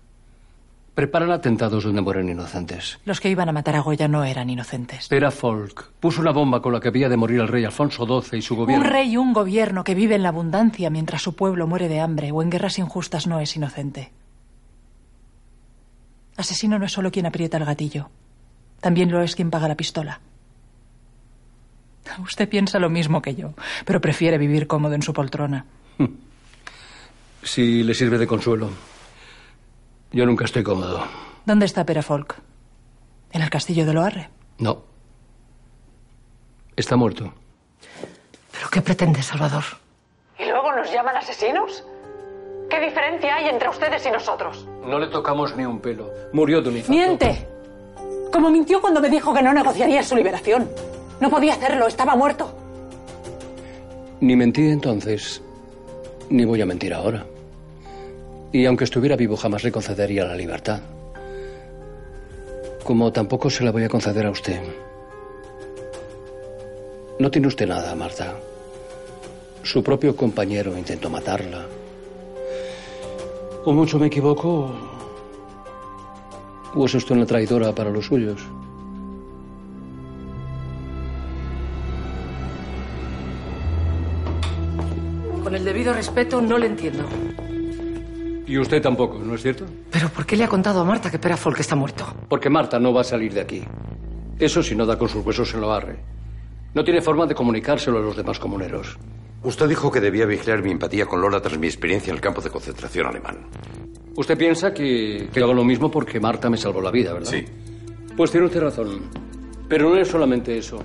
Preparan 0.96 1.30
atentados 1.30 1.84
donde 1.84 2.00
mueren 2.00 2.28
inocentes. 2.28 2.98
Los 3.04 3.20
que 3.20 3.30
iban 3.30 3.48
a 3.48 3.52
matar 3.52 3.76
a 3.76 3.80
Goya 3.80 4.08
no 4.08 4.24
eran 4.24 4.50
inocentes. 4.50 5.06
Pera 5.06 5.30
Folk 5.30 5.92
puso 6.00 6.20
una 6.20 6.32
bomba 6.32 6.60
con 6.60 6.72
la 6.72 6.80
que 6.80 6.88
había 6.88 7.08
de 7.08 7.16
morir 7.16 7.38
el 7.38 7.46
rey 7.46 7.64
Alfonso 7.64 8.04
XII 8.04 8.36
y 8.36 8.42
su 8.42 8.56
gobierno. 8.56 8.84
Un 8.84 8.90
rey 8.90 9.12
y 9.12 9.16
un 9.16 9.32
gobierno 9.32 9.84
que 9.84 9.94
vive 9.94 10.16
en 10.16 10.24
la 10.24 10.30
abundancia 10.30 10.90
mientras 10.90 11.22
su 11.22 11.36
pueblo 11.36 11.68
muere 11.68 11.86
de 11.86 12.00
hambre 12.00 12.32
o 12.32 12.42
en 12.42 12.50
guerras 12.50 12.80
injustas 12.80 13.28
no 13.28 13.38
es 13.38 13.54
inocente. 13.54 14.10
Asesino 16.36 16.76
no 16.76 16.86
es 16.86 16.92
solo 16.92 17.12
quien 17.12 17.26
aprieta 17.26 17.58
el 17.58 17.64
gatillo. 17.66 18.10
También 18.80 19.12
lo 19.12 19.22
es 19.22 19.36
quien 19.36 19.50
paga 19.52 19.68
la 19.68 19.76
pistola. 19.76 20.18
Usted 22.24 22.48
piensa 22.48 22.80
lo 22.80 22.90
mismo 22.90 23.22
que 23.22 23.36
yo, 23.36 23.54
pero 23.84 24.00
prefiere 24.00 24.36
vivir 24.36 24.66
cómodo 24.66 24.94
en 24.94 25.02
su 25.02 25.12
poltrona. 25.12 25.64
Si 27.44 27.82
le 27.82 27.94
sirve 27.94 28.18
de 28.18 28.26
consuelo. 28.26 28.70
Yo 30.12 30.26
nunca 30.26 30.44
estoy 30.44 30.62
cómodo. 30.62 31.04
¿Dónde 31.44 31.66
está 31.66 31.84
Perafolk? 31.84 32.36
¿En 33.32 33.42
el 33.42 33.50
castillo 33.50 33.84
de 33.84 33.92
Loarre? 33.92 34.30
No. 34.58 34.82
Está 36.76 36.96
muerto. 36.96 37.32
¿Pero 38.52 38.68
qué 38.70 38.80
pretende, 38.80 39.22
Salvador? 39.22 39.64
¿Y 40.38 40.44
luego 40.44 40.72
nos 40.72 40.90
llaman 40.92 41.16
asesinos? 41.16 41.84
¿Qué 42.70 42.80
diferencia 42.80 43.36
hay 43.36 43.48
entre 43.48 43.68
ustedes 43.68 44.04
y 44.06 44.10
nosotros? 44.10 44.66
No 44.86 44.98
le 44.98 45.08
tocamos 45.08 45.54
ni 45.56 45.64
un 45.64 45.80
pelo. 45.80 46.10
Murió 46.32 46.62
de 46.62 46.70
un 46.70 46.76
infarto. 46.76 46.92
¡Miente! 46.92 47.48
Como 48.32 48.50
mintió 48.50 48.80
cuando 48.80 49.00
me 49.00 49.08
dijo 49.10 49.34
que 49.34 49.42
no 49.42 49.52
negociaría 49.52 50.02
su 50.02 50.16
liberación. 50.16 50.68
No 51.20 51.28
podía 51.30 51.52
hacerlo, 51.52 51.86
estaba 51.86 52.16
muerto. 52.16 52.56
Ni 54.20 54.34
mentí 54.34 54.66
entonces, 54.68 55.42
ni 56.30 56.44
voy 56.44 56.60
a 56.62 56.66
mentir 56.66 56.94
ahora. 56.94 57.24
Y 58.54 58.66
aunque 58.66 58.84
estuviera 58.84 59.16
vivo, 59.16 59.36
jamás 59.36 59.64
le 59.64 59.72
concedería 59.72 60.24
la 60.24 60.36
libertad. 60.36 60.78
Como 62.84 63.10
tampoco 63.10 63.50
se 63.50 63.64
la 63.64 63.72
voy 63.72 63.82
a 63.82 63.88
conceder 63.88 64.26
a 64.26 64.30
usted. 64.30 64.60
No 67.18 67.32
tiene 67.32 67.48
usted 67.48 67.66
nada, 67.66 67.92
Marta. 67.96 68.36
Su 69.64 69.82
propio 69.82 70.14
compañero 70.14 70.78
intentó 70.78 71.10
matarla. 71.10 71.66
O 73.64 73.72
mucho 73.72 73.98
me 73.98 74.06
equivoco, 74.06 74.70
o 76.76 76.84
es 76.86 76.94
usted 76.94 77.16
una 77.16 77.26
traidora 77.26 77.74
para 77.74 77.90
los 77.90 78.06
suyos. 78.06 78.40
Con 85.42 85.56
el 85.56 85.64
debido 85.64 85.92
respeto, 85.92 86.40
no 86.40 86.56
le 86.56 86.66
entiendo. 86.66 87.02
Y 88.46 88.58
usted 88.58 88.82
tampoco, 88.82 89.18
¿no 89.18 89.34
es 89.34 89.42
cierto? 89.42 89.64
¿Pero 89.90 90.08
por 90.10 90.26
qué 90.26 90.36
le 90.36 90.44
ha 90.44 90.48
contado 90.48 90.80
a 90.80 90.84
Marta 90.84 91.10
que 91.10 91.18
Perafolk 91.18 91.58
está 91.60 91.74
muerto? 91.76 92.04
Porque 92.28 92.50
Marta 92.50 92.78
no 92.78 92.92
va 92.92 93.00
a 93.00 93.04
salir 93.04 93.32
de 93.32 93.40
aquí. 93.40 93.62
Eso 94.38 94.62
si 94.62 94.74
no 94.74 94.84
da 94.84 94.98
con 94.98 95.08
sus 95.08 95.24
huesos 95.24 95.54
en 95.54 95.60
lo 95.62 95.72
arre. 95.72 95.96
No 96.74 96.84
tiene 96.84 97.00
forma 97.00 97.26
de 97.26 97.34
comunicárselo 97.34 97.98
a 97.98 98.02
los 98.02 98.16
demás 98.16 98.38
comuneros. 98.38 98.98
Usted 99.42 99.68
dijo 99.68 99.90
que 99.90 100.00
debía 100.00 100.26
vigilar 100.26 100.62
mi 100.62 100.72
empatía 100.72 101.06
con 101.06 101.20
Lola 101.20 101.40
tras 101.40 101.58
mi 101.58 101.66
experiencia 101.66 102.10
en 102.10 102.16
el 102.16 102.20
campo 102.20 102.40
de 102.40 102.50
concentración 102.50 103.06
alemán. 103.06 103.46
Usted 104.16 104.36
piensa 104.36 104.74
que, 104.74 105.28
que 105.32 105.40
hago 105.40 105.54
lo 105.54 105.64
mismo 105.64 105.90
porque 105.90 106.20
Marta 106.20 106.50
me 106.50 106.56
salvó 106.56 106.80
la 106.80 106.90
vida, 106.90 107.12
¿verdad? 107.12 107.30
Sí. 107.30 107.44
Pues 108.16 108.30
tiene 108.30 108.46
usted 108.46 108.60
razón. 108.60 109.10
Pero 109.68 109.90
no 109.90 109.96
es 109.96 110.08
solamente 110.08 110.56
eso. 110.56 110.82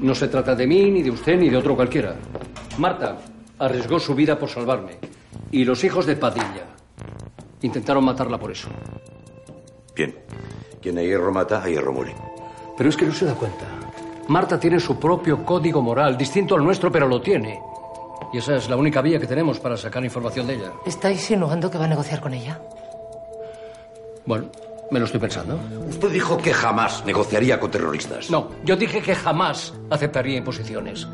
No 0.00 0.14
se 0.14 0.28
trata 0.28 0.54
de 0.54 0.66
mí, 0.66 0.90
ni 0.90 1.02
de 1.02 1.10
usted, 1.10 1.38
ni 1.38 1.48
de 1.48 1.56
otro 1.56 1.74
cualquiera. 1.76 2.16
Marta 2.78 3.18
arriesgó 3.58 3.98
su 3.98 4.14
vida 4.14 4.38
por 4.38 4.48
salvarme. 4.48 4.98
Y 5.50 5.64
los 5.64 5.82
hijos 5.84 6.06
de 6.06 6.16
Padilla 6.16 6.79
intentaron 7.62 8.04
matarla 8.04 8.38
por 8.38 8.50
eso. 8.50 8.68
Bien. 9.94 10.16
Quien 10.80 10.96
a 10.98 11.02
hierro 11.02 11.32
mata, 11.32 11.62
a 11.62 11.68
hierro 11.68 11.92
muere. 11.92 12.14
Pero 12.76 12.88
es 12.88 12.96
que 12.96 13.04
no 13.06 13.12
se 13.12 13.26
da 13.26 13.34
cuenta. 13.34 13.66
Marta 14.28 14.58
tiene 14.58 14.80
su 14.80 14.98
propio 14.98 15.44
código 15.44 15.82
moral, 15.82 16.16
distinto 16.16 16.54
al 16.54 16.64
nuestro, 16.64 16.90
pero 16.90 17.06
lo 17.06 17.20
tiene. 17.20 17.60
Y 18.32 18.38
esa 18.38 18.56
es 18.56 18.68
la 18.70 18.76
única 18.76 19.02
vía 19.02 19.18
que 19.18 19.26
tenemos 19.26 19.58
para 19.58 19.76
sacar 19.76 20.04
información 20.04 20.46
de 20.46 20.54
ella. 20.54 20.72
¿Está 20.86 21.10
insinuando 21.10 21.70
que 21.70 21.78
va 21.78 21.84
a 21.84 21.88
negociar 21.88 22.20
con 22.20 22.32
ella? 22.32 22.60
Bueno, 24.24 24.46
me 24.90 25.00
lo 25.00 25.06
estoy 25.06 25.20
pensando. 25.20 25.58
Usted 25.88 26.10
dijo 26.10 26.36
que 26.38 26.52
jamás 26.52 27.04
negociaría 27.04 27.58
con 27.58 27.70
terroristas. 27.70 28.30
No, 28.30 28.48
yo 28.64 28.76
dije 28.76 29.02
que 29.02 29.14
jamás 29.14 29.74
aceptaría 29.90 30.38
imposiciones. 30.38 31.06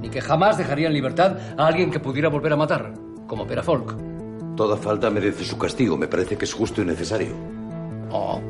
Ni 0.00 0.08
que 0.08 0.20
jamás 0.20 0.56
dejaría 0.56 0.86
en 0.86 0.94
libertad 0.94 1.36
a 1.58 1.66
alguien 1.66 1.90
que 1.90 1.98
pudiera 1.98 2.28
volver 2.28 2.52
a 2.52 2.56
matar, 2.56 2.92
como 3.26 3.46
Perafolk. 3.46 4.13
Toda 4.56 4.76
falta 4.76 5.10
merece 5.10 5.44
su 5.44 5.58
castigo. 5.58 5.96
Me 5.96 6.06
parece 6.06 6.36
que 6.36 6.44
es 6.44 6.52
justo 6.52 6.80
y 6.82 6.84
necesario. 6.84 7.34
Oh. 8.10 8.40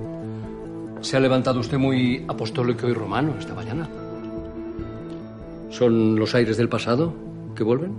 Se 1.01 1.17
ha 1.17 1.21
levantado 1.21 1.61
usted 1.61 1.79
muy 1.79 2.25
apostólico 2.29 2.89
y 2.89 2.93
romano 2.93 3.35
esta 3.39 3.55
mañana. 3.55 3.89
¿Son 5.71 6.17
los 6.17 6.35
aires 6.35 6.57
del 6.57 6.69
pasado 6.69 7.13
que 7.57 7.65
vuelven? 7.65 7.93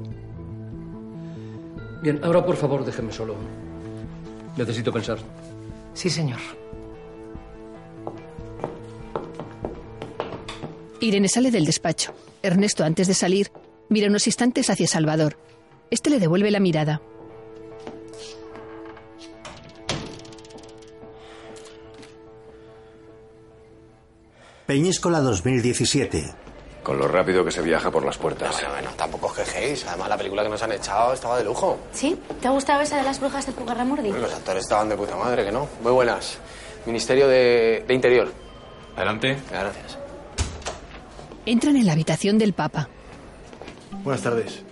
Bien, 2.01 2.19
ahora 2.23 2.45
por 2.45 2.55
favor 2.55 2.85
déjeme 2.85 3.11
solo. 3.11 3.35
Necesito 4.57 4.91
pensar. 4.93 5.17
Sí, 5.93 6.09
señor. 6.09 6.39
Irene 10.99 11.27
sale 11.27 11.51
del 11.51 11.65
despacho. 11.65 12.13
Ernesto, 12.41 12.83
antes 12.83 13.07
de 13.07 13.13
salir, 13.13 13.51
mira 13.89 14.07
unos 14.07 14.27
instantes 14.27 14.69
hacia 14.69 14.87
Salvador. 14.87 15.37
Este 15.91 16.09
le 16.09 16.19
devuelve 16.19 16.51
la 16.51 16.59
mirada. 16.59 17.01
Peñíscola 24.65 25.19
2017. 25.19 26.33
Con 26.81 26.97
lo 26.97 27.07
rápido 27.07 27.43
que 27.45 27.51
se 27.51 27.61
viaja 27.61 27.91
por 27.91 28.03
las 28.05 28.17
puertas. 28.17 28.51
Bueno, 28.53 28.69
bueno, 28.71 28.89
tampoco 28.95 29.27
os 29.27 29.33
quejéis. 29.33 29.85
Además, 29.87 30.09
la 30.09 30.17
película 30.17 30.43
que 30.43 30.49
nos 30.49 30.61
han 30.61 30.71
echado 30.71 31.13
estaba 31.13 31.37
de 31.37 31.43
lujo. 31.43 31.79
¿Sí? 31.91 32.19
¿Te 32.41 32.47
ha 32.47 32.51
gustado 32.51 32.81
esa 32.81 32.97
de 32.97 33.03
las 33.03 33.19
brujas 33.19 33.45
de 33.45 33.51
Pugarramurdi? 33.53 34.11
Los 34.11 34.33
actores 34.33 34.63
estaban 34.63 34.89
de 34.89 34.95
puta 34.95 35.15
madre, 35.15 35.45
que 35.45 35.51
no. 35.51 35.67
Muy 35.81 35.91
buenas. 35.91 36.37
Ministerio 36.85 37.27
de, 37.27 37.83
de 37.87 37.93
Interior. 37.93 38.31
Adelante. 38.95 39.37
Gracias. 39.49 39.97
Entran 41.45 41.75
en 41.75 41.85
la 41.85 41.93
habitación 41.93 42.37
del 42.37 42.53
Papa. 42.53 42.87
Buenas 44.03 44.21
tardes. 44.21 44.63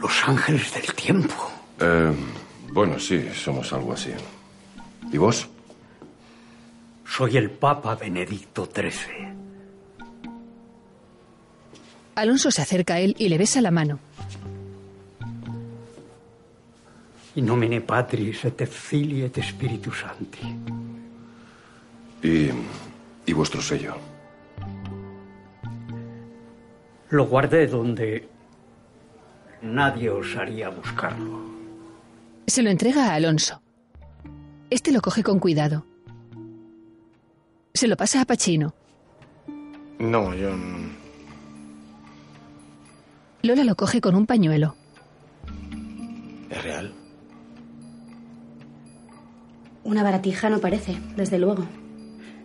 Los 0.00 0.28
ángeles 0.28 0.72
del 0.74 0.94
tiempo. 0.94 1.50
Eh, 1.80 2.12
bueno, 2.74 2.98
sí, 2.98 3.28
somos 3.32 3.72
algo 3.72 3.92
así. 3.92 4.10
¿Y 5.12 5.16
vos? 5.16 5.46
Soy 7.06 7.36
el 7.36 7.50
Papa 7.50 7.94
Benedicto 7.94 8.66
XIII. 8.66 9.28
Alonso 12.16 12.50
se 12.50 12.62
acerca 12.62 12.94
a 12.94 13.00
él 13.00 13.14
y 13.16 13.28
le 13.28 13.38
besa 13.38 13.60
la 13.60 13.70
mano. 13.70 14.00
In 17.36 17.46
nomine 17.46 17.80
Patris 17.80 18.44
et 18.44 18.66
Filii 18.66 19.22
et 19.22 19.40
Spiritus 19.40 20.00
Sancti. 20.00 20.54
¿Y, 22.22 22.50
y 23.26 23.32
vuestro 23.32 23.60
sello? 23.60 23.94
Lo 27.10 27.26
guardé 27.26 27.68
donde 27.68 28.28
nadie 29.62 30.10
osaría 30.10 30.68
buscarlo. 30.70 31.53
Se 32.46 32.62
lo 32.62 32.70
entrega 32.70 33.06
a 33.10 33.14
Alonso. 33.14 33.62
Este 34.70 34.92
lo 34.92 35.00
coge 35.00 35.22
con 35.22 35.38
cuidado. 35.38 35.86
Se 37.72 37.88
lo 37.88 37.96
pasa 37.96 38.20
a 38.20 38.24
Pachino. 38.24 38.74
No, 39.98 40.34
yo... 40.34 40.54
no- 40.56 40.94
Lola 43.42 43.64
lo 43.64 43.74
coge 43.76 44.00
con 44.00 44.14
un 44.14 44.26
pañuelo. 44.26 44.74
¿Es 46.50 46.62
real? 46.62 46.94
Una 49.82 50.02
baratija 50.02 50.48
no 50.48 50.60
parece, 50.60 50.96
desde 51.16 51.38
luego. 51.38 51.66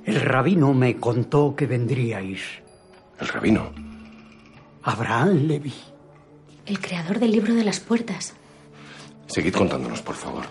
El 0.04 0.20
rabino 0.20 0.74
me 0.74 0.98
contó 0.98 1.56
que 1.56 1.68
vendríais. 1.68 2.42
¿El 3.20 3.28
rabino? 3.30 3.72
Abraham 4.84 5.48
Levi. 5.48 5.74
El 6.66 6.80
creador 6.80 7.20
del 7.20 7.32
libro 7.32 7.54
de 7.54 7.64
las 7.64 7.80
puertas. 7.80 8.34
Seguid 9.30 9.54
contándonos, 9.54 10.02
por 10.02 10.16
favor. 10.16 10.44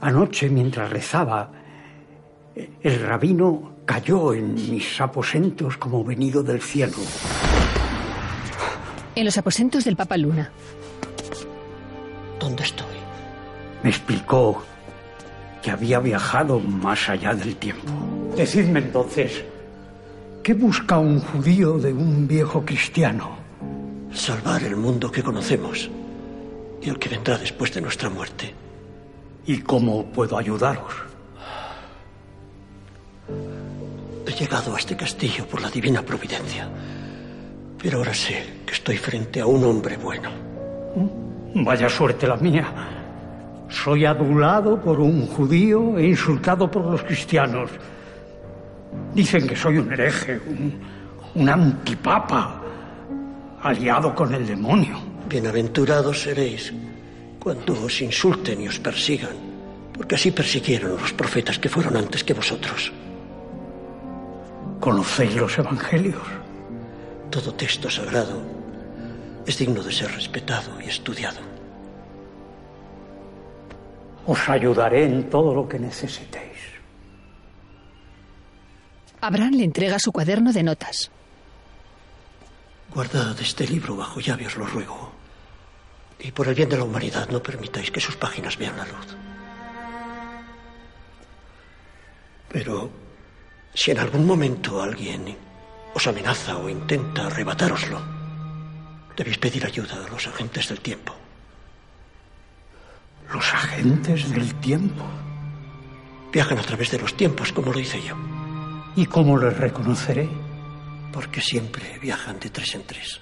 Anoche, 0.00 0.48
mientras 0.48 0.88
rezaba, 0.90 1.50
el 2.54 3.00
rabino 3.00 3.72
cayó 3.84 4.32
en 4.32 4.54
mis 4.54 5.00
aposentos 5.00 5.76
como 5.76 6.04
venido 6.04 6.42
del 6.42 6.62
cielo. 6.62 6.94
En 9.16 9.24
los 9.24 9.36
aposentos 9.36 9.84
del 9.84 9.96
Papa 9.96 10.16
Luna. 10.16 10.50
¿Dónde 12.38 12.62
estoy? 12.62 12.86
Me 13.82 13.90
explicó 13.90 14.62
que 15.60 15.72
había 15.72 15.98
viajado 15.98 16.60
más 16.60 17.08
allá 17.08 17.34
del 17.34 17.56
tiempo. 17.56 17.92
Decidme 18.36 18.78
entonces, 18.78 19.44
¿qué 20.44 20.54
busca 20.54 20.98
un 20.98 21.20
judío 21.20 21.76
de 21.78 21.92
un 21.92 22.28
viejo 22.28 22.64
cristiano? 22.64 23.36
Salvar 24.12 24.62
el 24.62 24.76
mundo 24.76 25.10
que 25.10 25.22
conocemos. 25.22 25.90
Y 26.82 26.88
el 26.88 26.98
que 26.98 27.08
vendrá 27.08 27.36
después 27.36 27.72
de 27.74 27.80
nuestra 27.80 28.08
muerte. 28.08 28.54
¿Y 29.46 29.58
cómo 29.60 30.06
puedo 30.06 30.38
ayudaros? 30.38 30.92
He 34.26 34.32
llegado 34.32 34.74
a 34.74 34.78
este 34.78 34.96
castillo 34.96 35.46
por 35.46 35.60
la 35.60 35.70
divina 35.70 36.02
providencia, 36.02 36.68
pero 37.82 37.98
ahora 37.98 38.14
sé 38.14 38.62
que 38.66 38.72
estoy 38.72 38.96
frente 38.96 39.40
a 39.40 39.46
un 39.46 39.64
hombre 39.64 39.96
bueno. 39.96 40.30
Vaya 41.54 41.88
suerte 41.88 42.26
la 42.26 42.36
mía. 42.36 42.72
Soy 43.68 44.04
adulado 44.04 44.80
por 44.80 45.00
un 45.00 45.26
judío 45.26 45.98
e 45.98 46.08
insultado 46.08 46.70
por 46.70 46.84
los 46.84 47.02
cristianos. 47.02 47.70
Dicen 49.14 49.46
que 49.46 49.56
soy 49.56 49.78
un 49.78 49.92
hereje, 49.92 50.40
un, 50.46 50.80
un 51.34 51.48
antipapa, 51.48 52.60
aliado 53.62 54.14
con 54.14 54.34
el 54.34 54.46
demonio. 54.46 55.09
Bienaventurados 55.30 56.22
seréis 56.26 56.74
cuando 57.38 57.78
os 57.86 58.02
insulten 58.02 58.58
y 58.62 58.66
os 58.66 58.82
persigan, 58.82 59.36
porque 59.94 60.16
así 60.16 60.32
persiguieron 60.32 60.98
los 60.98 61.12
profetas 61.12 61.56
que 61.56 61.68
fueron 61.68 61.96
antes 61.96 62.24
que 62.24 62.34
vosotros. 62.34 62.90
¿Conocéis 64.80 65.36
los 65.36 65.56
evangelios? 65.56 66.26
Todo 67.30 67.54
texto 67.54 67.88
sagrado 67.88 68.42
es 69.46 69.56
digno 69.56 69.84
de 69.84 69.92
ser 69.92 70.10
respetado 70.10 70.80
y 70.82 70.88
estudiado. 70.88 71.38
Os 74.26 74.48
ayudaré 74.48 75.04
en 75.04 75.30
todo 75.30 75.54
lo 75.54 75.68
que 75.68 75.78
necesitéis. 75.78 76.58
Abraham 79.20 79.54
le 79.54 79.62
entrega 79.62 80.00
su 80.00 80.10
cuaderno 80.10 80.52
de 80.52 80.64
notas. 80.64 81.12
Guardad 82.92 83.40
este 83.40 83.68
libro 83.68 83.94
bajo 83.94 84.18
llave, 84.18 84.48
os 84.48 84.56
lo 84.56 84.66
ruego. 84.66 85.19
Y 86.22 86.32
por 86.32 86.48
el 86.48 86.54
bien 86.54 86.68
de 86.68 86.76
la 86.76 86.84
humanidad, 86.84 87.28
no 87.30 87.42
permitáis 87.42 87.90
que 87.90 88.00
sus 88.00 88.16
páginas 88.16 88.56
vean 88.58 88.76
la 88.76 88.84
luz. 88.84 89.16
Pero 92.48 92.90
si 93.74 93.90
en 93.90 93.98
algún 93.98 94.26
momento 94.26 94.82
alguien 94.82 95.36
os 95.94 96.06
amenaza 96.06 96.58
o 96.58 96.68
intenta 96.68 97.26
arrebatároslo, 97.26 98.00
debéis 99.16 99.38
pedir 99.38 99.64
ayuda 99.64 100.04
a 100.04 100.08
los 100.08 100.26
agentes 100.26 100.68
del 100.68 100.80
tiempo. 100.80 101.14
¿Los 103.32 103.54
agentes 103.54 104.28
del 104.30 104.54
tiempo? 104.56 105.04
Viajan 106.32 106.58
a 106.58 106.62
través 106.62 106.90
de 106.90 106.98
los 106.98 107.16
tiempos, 107.16 107.52
como 107.52 107.72
lo 107.72 107.78
hice 107.78 108.02
yo. 108.02 108.16
¿Y 108.96 109.06
cómo 109.06 109.38
les 109.38 109.56
reconoceré? 109.56 110.28
Porque 111.12 111.40
siempre 111.40 111.98
viajan 112.00 112.40
de 112.40 112.50
tres 112.50 112.74
en 112.74 112.84
tres. 112.84 113.20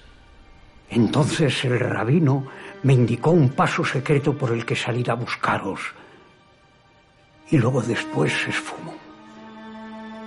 Entonces 0.89 1.63
el 1.65 1.79
rabino 1.79 2.47
me 2.83 2.93
indicó 2.93 3.31
un 3.31 3.49
paso 3.49 3.83
secreto 3.83 4.37
por 4.37 4.51
el 4.51 4.65
que 4.65 4.75
salir 4.75 5.09
a 5.11 5.15
buscaros. 5.15 5.79
Y 7.51 7.57
luego 7.57 7.81
después 7.81 8.31
se 8.31 8.51
esfumó. 8.51 8.93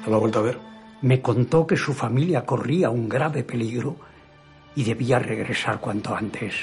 ¿No 0.02 0.10
lo 0.10 0.16
ha 0.16 0.20
vuelto 0.20 0.40
a 0.40 0.42
ver? 0.42 0.58
Me 1.02 1.20
contó 1.20 1.66
que 1.66 1.76
su 1.76 1.92
familia 1.92 2.44
corría 2.44 2.90
un 2.90 3.08
grave 3.08 3.44
peligro 3.44 3.96
y 4.74 4.84
debía 4.84 5.18
regresar 5.18 5.80
cuanto 5.80 6.14
antes. 6.14 6.54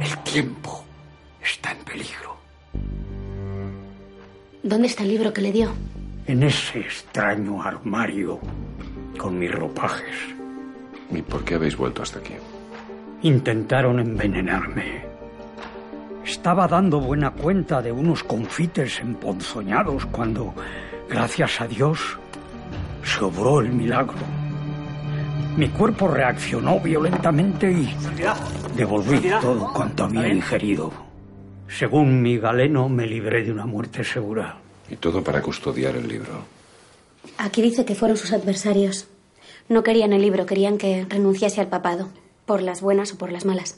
El 0.00 0.18
tiempo 0.18 0.84
está 1.42 1.72
en 1.72 1.78
peligro. 1.78 2.36
¿Dónde 4.62 4.88
está 4.88 5.04
el 5.04 5.10
libro 5.10 5.32
que 5.32 5.40
le 5.40 5.52
dio? 5.52 5.72
En 6.26 6.42
ese 6.42 6.80
extraño 6.80 7.62
armario 7.62 8.40
con 9.16 9.38
mis 9.38 9.50
ropajes. 9.50 10.16
¿Y 11.10 11.22
por 11.22 11.44
qué 11.44 11.54
habéis 11.54 11.76
vuelto 11.76 12.02
hasta 12.02 12.18
aquí? 12.18 12.34
Intentaron 13.22 13.98
envenenarme. 13.98 15.04
Estaba 16.24 16.68
dando 16.68 17.00
buena 17.00 17.30
cuenta 17.30 17.80
de 17.80 17.92
unos 17.92 18.22
confites 18.24 19.00
emponzoñados 19.00 20.06
cuando, 20.06 20.54
gracias 21.08 21.60
a 21.60 21.66
Dios, 21.66 22.18
se 23.04 23.24
obró 23.24 23.60
el 23.60 23.70
milagro. 23.70 24.18
Mi 25.56 25.68
cuerpo 25.68 26.08
reaccionó 26.08 26.80
violentamente 26.80 27.72
y 27.72 27.94
devolví 28.76 29.22
todo 29.40 29.72
cuanto 29.72 30.04
había 30.04 30.28
ingerido. 30.28 30.92
Según 31.68 32.20
mi 32.20 32.38
galeno, 32.38 32.88
me 32.88 33.06
libré 33.06 33.42
de 33.42 33.52
una 33.52 33.64
muerte 33.64 34.04
segura. 34.04 34.58
Y 34.90 34.96
todo 34.96 35.22
para 35.22 35.40
custodiar 35.40 35.96
el 35.96 36.06
libro. 36.06 36.44
Aquí 37.38 37.62
dice 37.62 37.84
que 37.84 37.94
fueron 37.94 38.16
sus 38.16 38.32
adversarios. 38.32 39.08
No 39.68 39.82
querían 39.82 40.12
el 40.12 40.22
libro, 40.22 40.46
querían 40.46 40.78
que 40.78 41.06
renunciase 41.08 41.60
al 41.60 41.68
papado, 41.68 42.08
por 42.46 42.62
las 42.62 42.80
buenas 42.80 43.12
o 43.12 43.18
por 43.18 43.32
las 43.32 43.44
malas. 43.44 43.76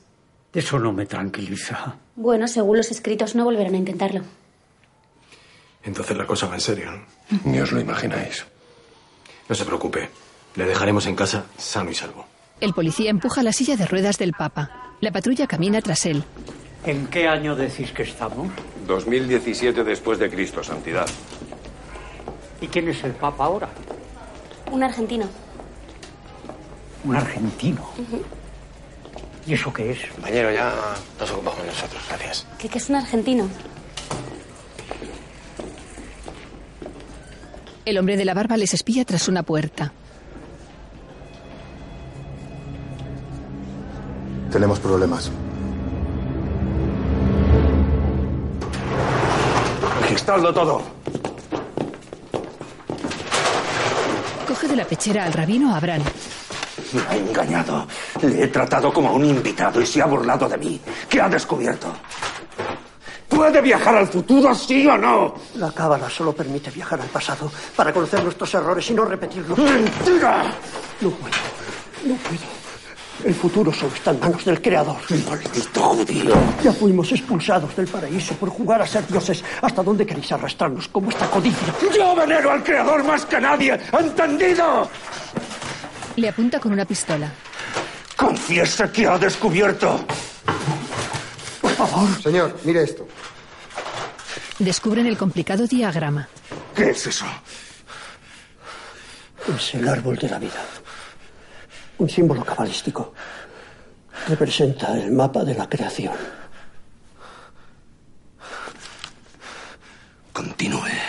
Eso 0.52 0.78
no 0.78 0.92
me 0.92 1.06
tranquiliza. 1.06 1.96
Bueno, 2.16 2.48
según 2.48 2.76
los 2.76 2.90
escritos, 2.90 3.34
no 3.34 3.44
volverán 3.44 3.74
a 3.74 3.78
intentarlo. 3.78 4.22
Entonces 5.84 6.16
la 6.16 6.26
cosa 6.26 6.46
va 6.48 6.54
en 6.54 6.60
serio, 6.60 6.90
¿no? 6.92 7.40
Ni 7.44 7.60
os 7.60 7.72
lo 7.72 7.80
imagináis. 7.80 8.44
No 9.48 9.54
se 9.54 9.64
preocupe. 9.64 10.08
Le 10.54 10.64
dejaremos 10.64 11.06
en 11.06 11.16
casa 11.16 11.46
sano 11.56 11.90
y 11.90 11.94
salvo. 11.94 12.26
El 12.60 12.74
policía 12.74 13.10
empuja 13.10 13.42
la 13.42 13.52
silla 13.52 13.76
de 13.76 13.86
ruedas 13.86 14.18
del 14.18 14.32
Papa. 14.32 14.94
La 15.00 15.12
patrulla 15.12 15.46
camina 15.46 15.80
tras 15.80 16.06
él. 16.06 16.24
¿En 16.84 17.06
qué 17.06 17.28
año 17.28 17.54
decís 17.54 17.92
que 17.92 18.02
estamos? 18.02 18.48
2017 18.86 19.84
después 19.84 20.18
de 20.18 20.30
Cristo, 20.30 20.62
Santidad. 20.64 21.06
¿Y 22.60 22.66
quién 22.66 22.88
es 22.88 23.04
el 23.04 23.12
Papa 23.12 23.44
ahora? 23.44 23.68
Un 24.72 24.82
argentino. 24.82 25.26
Un 27.04 27.14
argentino. 27.16 27.88
¿Y 29.48 29.54
eso 29.54 29.72
qué 29.72 29.92
es? 29.92 29.98
Compañero, 30.12 30.52
ya 30.52 30.74
nos 31.18 31.30
ocupamos 31.30 31.64
nosotros. 31.64 32.02
Gracias. 32.06 32.46
¿Qué, 32.58 32.68
qué 32.68 32.76
es 32.76 32.90
un 32.90 32.96
argentino? 32.96 33.48
El 37.86 37.96
hombre 37.96 38.18
de 38.18 38.26
la 38.26 38.34
barba 38.34 38.58
les 38.58 38.74
espía 38.74 39.06
tras 39.06 39.26
una 39.26 39.42
puerta. 39.42 39.90
Tenemos 44.52 44.78
problemas. 44.80 45.30
Registradlo 50.02 50.52
todo. 50.52 50.82
Coge 54.46 54.68
de 54.68 54.76
la 54.76 54.84
pechera 54.84 55.24
al 55.24 55.32
rabino 55.32 55.74
Abraham. 55.74 56.02
Me 56.92 57.02
ha 57.08 57.16
engañado. 57.16 57.86
Le 58.22 58.44
he 58.44 58.48
tratado 58.48 58.92
como 58.92 59.08
a 59.08 59.12
un 59.12 59.24
invitado 59.24 59.80
y 59.80 59.86
se 59.86 60.00
ha 60.00 60.06
burlado 60.06 60.48
de 60.48 60.56
mí. 60.56 60.80
¿Qué 61.08 61.20
ha 61.20 61.28
descubierto? 61.28 61.88
¿Puede 63.28 63.60
viajar 63.60 63.94
al 63.96 64.08
futuro, 64.08 64.54
sí 64.54 64.86
o 64.86 64.96
no? 64.96 65.34
La 65.56 65.70
cábala 65.70 66.08
solo 66.08 66.32
permite 66.32 66.70
viajar 66.70 67.00
al 67.00 67.08
pasado 67.08 67.50
para 67.76 67.92
conocer 67.92 68.22
nuestros 68.24 68.52
errores 68.54 68.88
y 68.90 68.94
no 68.94 69.04
repetirlos. 69.04 69.58
¡Mentira! 69.58 70.44
No 71.00 71.10
puedo. 71.10 71.34
No 72.04 72.14
puedo. 72.16 72.58
El 73.24 73.34
futuro 73.34 73.72
solo 73.72 73.92
está 73.94 74.12
en 74.12 74.20
manos 74.20 74.44
del 74.44 74.62
Creador. 74.62 74.96
¡Maldito 75.28 75.80
judío! 75.80 76.34
Ya 76.62 76.72
fuimos 76.72 77.10
expulsados 77.10 77.74
del 77.76 77.88
paraíso 77.88 78.34
por 78.34 78.48
jugar 78.48 78.80
a 78.80 78.86
ser 78.86 79.06
dioses. 79.06 79.44
¿Hasta 79.60 79.82
dónde 79.82 80.06
queréis 80.06 80.30
arrastrarnos 80.32 80.88
con 80.88 81.04
vuestra 81.04 81.28
codicia? 81.28 81.74
¡Yo 81.96 82.14
venero 82.14 82.50
al 82.52 82.62
Creador 82.62 83.04
más 83.04 83.26
que 83.26 83.40
nadie! 83.40 83.78
¿Entendido? 83.92 84.88
Le 86.18 86.28
apunta 86.28 86.58
con 86.58 86.72
una 86.72 86.84
pistola. 86.84 87.30
¡Confiese 88.16 88.90
que 88.90 89.06
ha 89.06 89.16
descubierto! 89.16 90.04
Por 91.60 91.70
favor. 91.70 92.20
Señor, 92.20 92.58
mire 92.64 92.82
esto. 92.82 93.06
Descubren 94.58 95.06
el 95.06 95.16
complicado 95.16 95.64
diagrama. 95.68 96.28
¿Qué 96.74 96.90
es 96.90 97.06
eso? 97.06 97.24
Es 99.56 99.74
el 99.76 99.86
árbol 99.88 100.16
de 100.16 100.28
la 100.28 100.40
vida. 100.40 100.60
Un 101.98 102.10
símbolo 102.10 102.44
cabalístico. 102.44 103.14
Representa 104.26 104.98
el 104.98 105.12
mapa 105.12 105.44
de 105.44 105.54
la 105.54 105.68
creación. 105.68 106.14
Continúe. 110.32 111.07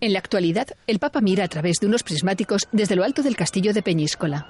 En 0.00 0.12
la 0.12 0.20
actualidad, 0.20 0.68
el 0.86 1.00
Papa 1.00 1.20
mira 1.20 1.44
a 1.44 1.48
través 1.48 1.80
de 1.80 1.88
unos 1.88 2.04
prismáticos 2.04 2.68
desde 2.70 2.94
lo 2.94 3.02
alto 3.02 3.22
del 3.22 3.34
castillo 3.34 3.74
de 3.74 3.82
Peñíscola. 3.82 4.46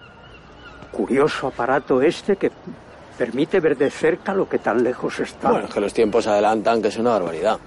Curioso 0.93 1.47
aparato 1.47 2.03
este 2.03 2.37
que 2.37 2.51
permite 3.17 3.59
ver 3.59 3.77
de 3.79 3.91
cerca 3.91 4.35
lo 4.35 4.47
que 4.47 4.59
tan 4.59 4.85
lejos 4.85 5.21
está. 5.21 5.51
Bueno, 5.51 5.67
es 5.67 5.73
que 5.73 5.81
los 5.81 5.95
tiempos 5.95 6.27
adelantan, 6.27 6.83
que 6.83 6.89
es 6.89 6.99
una 6.99 7.11
barbaridad. 7.11 7.59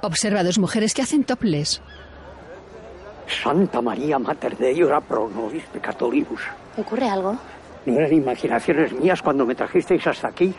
Observa 0.00 0.40
a 0.40 0.44
dos 0.44 0.58
mujeres 0.58 0.94
que 0.94 1.02
hacen 1.02 1.24
topless. 1.24 1.82
Santa 3.42 3.82
María 3.82 4.18
Mater 4.18 4.56
Dei, 4.56 4.82
ora 4.82 5.00
pro 5.02 5.28
nobis 5.28 5.64
peccatoribus. 5.64 6.40
¿Ocurre 6.78 7.10
algo? 7.10 7.36
No 7.84 7.98
eran 7.98 8.12
imaginaciones 8.12 8.92
mías 8.92 9.20
cuando 9.20 9.44
me 9.44 9.54
trajisteis 9.54 10.06
hasta 10.06 10.28
aquí. 10.28 10.54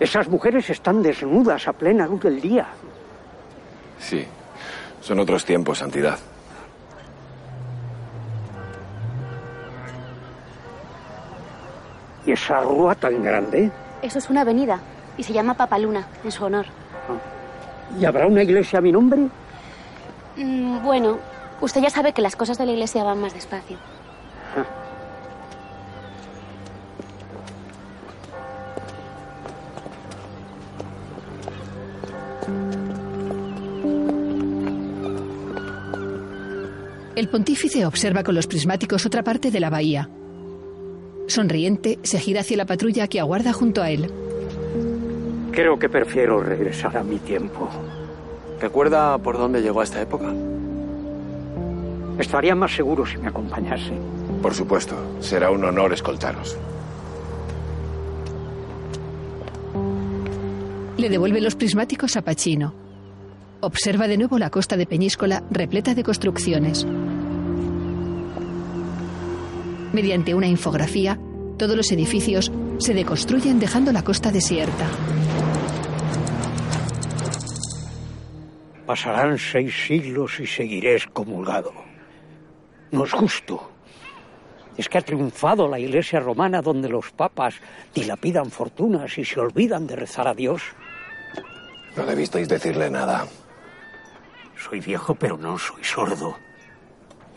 Esas 0.00 0.28
mujeres 0.28 0.68
están 0.70 1.02
desnudas 1.02 1.68
a 1.68 1.72
plena 1.72 2.06
luz 2.06 2.22
del 2.22 2.40
día. 2.40 2.66
Sí, 3.98 4.26
son 5.00 5.18
otros 5.18 5.44
tiempos, 5.44 5.78
Santidad. 5.78 6.18
¿Y 12.26 12.32
esa 12.32 12.60
rúa 12.60 12.94
tan 12.94 13.22
grande? 13.22 13.70
Eso 14.02 14.18
es 14.18 14.30
una 14.30 14.42
avenida 14.42 14.80
y 15.16 15.22
se 15.22 15.32
llama 15.32 15.54
Papaluna, 15.54 16.06
en 16.24 16.30
su 16.30 16.44
honor. 16.44 16.66
¿Y 17.98 18.04
habrá 18.04 18.26
una 18.26 18.42
iglesia 18.42 18.78
a 18.78 18.82
mi 18.82 18.92
nombre? 18.92 19.28
Mm, 20.36 20.82
bueno, 20.84 21.18
usted 21.60 21.80
ya 21.80 21.90
sabe 21.90 22.12
que 22.12 22.22
las 22.22 22.36
cosas 22.36 22.58
de 22.58 22.66
la 22.66 22.72
iglesia 22.72 23.02
van 23.04 23.20
más 23.20 23.34
despacio. 23.34 23.76
El 37.20 37.28
pontífice 37.28 37.84
observa 37.84 38.22
con 38.22 38.34
los 38.34 38.46
prismáticos 38.46 39.04
otra 39.04 39.22
parte 39.22 39.50
de 39.50 39.60
la 39.60 39.68
bahía. 39.68 40.08
Sonriente, 41.26 41.98
se 42.02 42.18
gira 42.18 42.40
hacia 42.40 42.56
la 42.56 42.64
patrulla 42.64 43.08
que 43.08 43.20
aguarda 43.20 43.52
junto 43.52 43.82
a 43.82 43.90
él. 43.90 44.10
Creo 45.52 45.78
que 45.78 45.90
prefiero 45.90 46.42
regresar 46.42 46.96
a 46.96 47.04
mi 47.04 47.18
tiempo. 47.18 47.68
¿Recuerda 48.58 49.18
por 49.18 49.36
dónde 49.36 49.60
llegó 49.60 49.82
a 49.82 49.84
esta 49.84 50.00
época? 50.00 50.32
Estaría 52.18 52.54
más 52.54 52.74
seguro 52.74 53.04
si 53.04 53.18
me 53.18 53.28
acompañase. 53.28 53.92
Por 54.40 54.54
supuesto, 54.54 54.96
será 55.20 55.50
un 55.50 55.62
honor 55.62 55.92
escoltaros. 55.92 56.56
Le 60.96 61.10
devuelve 61.10 61.42
los 61.42 61.54
prismáticos 61.54 62.16
a 62.16 62.22
Pachino. 62.22 62.72
Observa 63.60 64.08
de 64.08 64.16
nuevo 64.16 64.38
la 64.38 64.48
costa 64.48 64.78
de 64.78 64.86
Peñíscola 64.86 65.42
repleta 65.50 65.94
de 65.94 66.02
construcciones. 66.02 66.86
Mediante 69.92 70.34
una 70.34 70.46
infografía, 70.46 71.18
todos 71.58 71.76
los 71.76 71.90
edificios 71.90 72.52
se 72.78 72.94
deconstruyen 72.94 73.58
dejando 73.58 73.92
la 73.92 74.02
costa 74.02 74.30
desierta. 74.30 74.86
Pasarán 78.86 79.36
seis 79.36 79.74
siglos 79.86 80.38
y 80.38 80.46
seguiré 80.46 80.94
excomulgado. 80.96 81.72
No 82.92 83.04
es 83.04 83.12
justo. 83.12 83.70
Es 84.76 84.88
que 84.88 84.98
ha 84.98 85.02
triunfado 85.02 85.68
la 85.68 85.78
iglesia 85.78 86.20
romana 86.20 86.62
donde 86.62 86.88
los 86.88 87.10
papas 87.10 87.54
dilapidan 87.94 88.50
fortunas 88.50 89.18
y 89.18 89.24
se 89.24 89.40
olvidan 89.40 89.86
de 89.86 89.96
rezar 89.96 90.28
a 90.28 90.34
Dios. 90.34 90.62
No 91.96 92.06
debisteis 92.06 92.48
decirle 92.48 92.90
nada. 92.90 93.26
Soy 94.56 94.80
viejo, 94.80 95.14
pero 95.14 95.36
no 95.36 95.58
soy 95.58 95.82
sordo. 95.82 96.36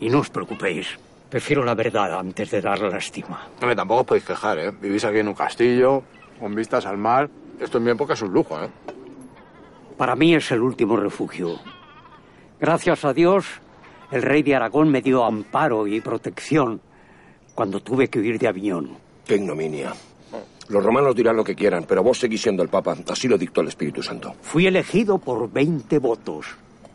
Y 0.00 0.08
no 0.08 0.20
os 0.20 0.30
preocupéis. 0.30 0.86
Prefiero 1.28 1.64
la 1.64 1.74
verdad 1.74 2.18
antes 2.18 2.50
de 2.50 2.60
dar 2.60 2.80
lástima. 2.80 3.48
No, 3.60 3.74
tampoco 3.74 4.00
os 4.00 4.06
podéis 4.06 4.24
quejar, 4.24 4.58
¿eh? 4.58 4.70
Vivís 4.70 5.04
aquí 5.04 5.18
en 5.18 5.28
un 5.28 5.34
castillo, 5.34 6.02
con 6.38 6.54
vistas 6.54 6.86
al 6.86 6.96
mar. 6.96 7.28
Esto 7.60 7.78
en 7.78 7.84
mi 7.84 7.90
época 7.90 8.14
es 8.14 8.22
un 8.22 8.32
lujo, 8.32 8.60
¿eh? 8.62 8.68
Para 9.96 10.16
mí 10.16 10.34
es 10.34 10.50
el 10.50 10.60
último 10.60 10.96
refugio. 10.96 11.58
Gracias 12.60 13.04
a 13.04 13.12
Dios, 13.12 13.46
el 14.10 14.22
rey 14.22 14.42
de 14.42 14.54
Aragón 14.54 14.90
me 14.90 15.02
dio 15.02 15.24
amparo 15.24 15.86
y 15.86 16.00
protección 16.00 16.80
cuando 17.54 17.80
tuve 17.80 18.08
que 18.08 18.18
huir 18.18 18.38
de 18.38 18.48
Aviñón. 18.48 18.96
Qué 19.26 19.36
ignominia. 19.36 19.92
Los 20.68 20.82
romanos 20.82 21.14
dirán 21.14 21.36
lo 21.36 21.44
que 21.44 21.54
quieran, 21.54 21.84
pero 21.86 22.02
vos 22.02 22.18
seguís 22.18 22.42
siendo 22.42 22.62
el 22.62 22.68
Papa. 22.68 22.96
Así 23.08 23.28
lo 23.28 23.36
dictó 23.36 23.60
el 23.60 23.68
Espíritu 23.68 24.02
Santo. 24.02 24.34
Fui 24.40 24.66
elegido 24.66 25.18
por 25.18 25.50
20 25.52 25.98
votos, 25.98 26.46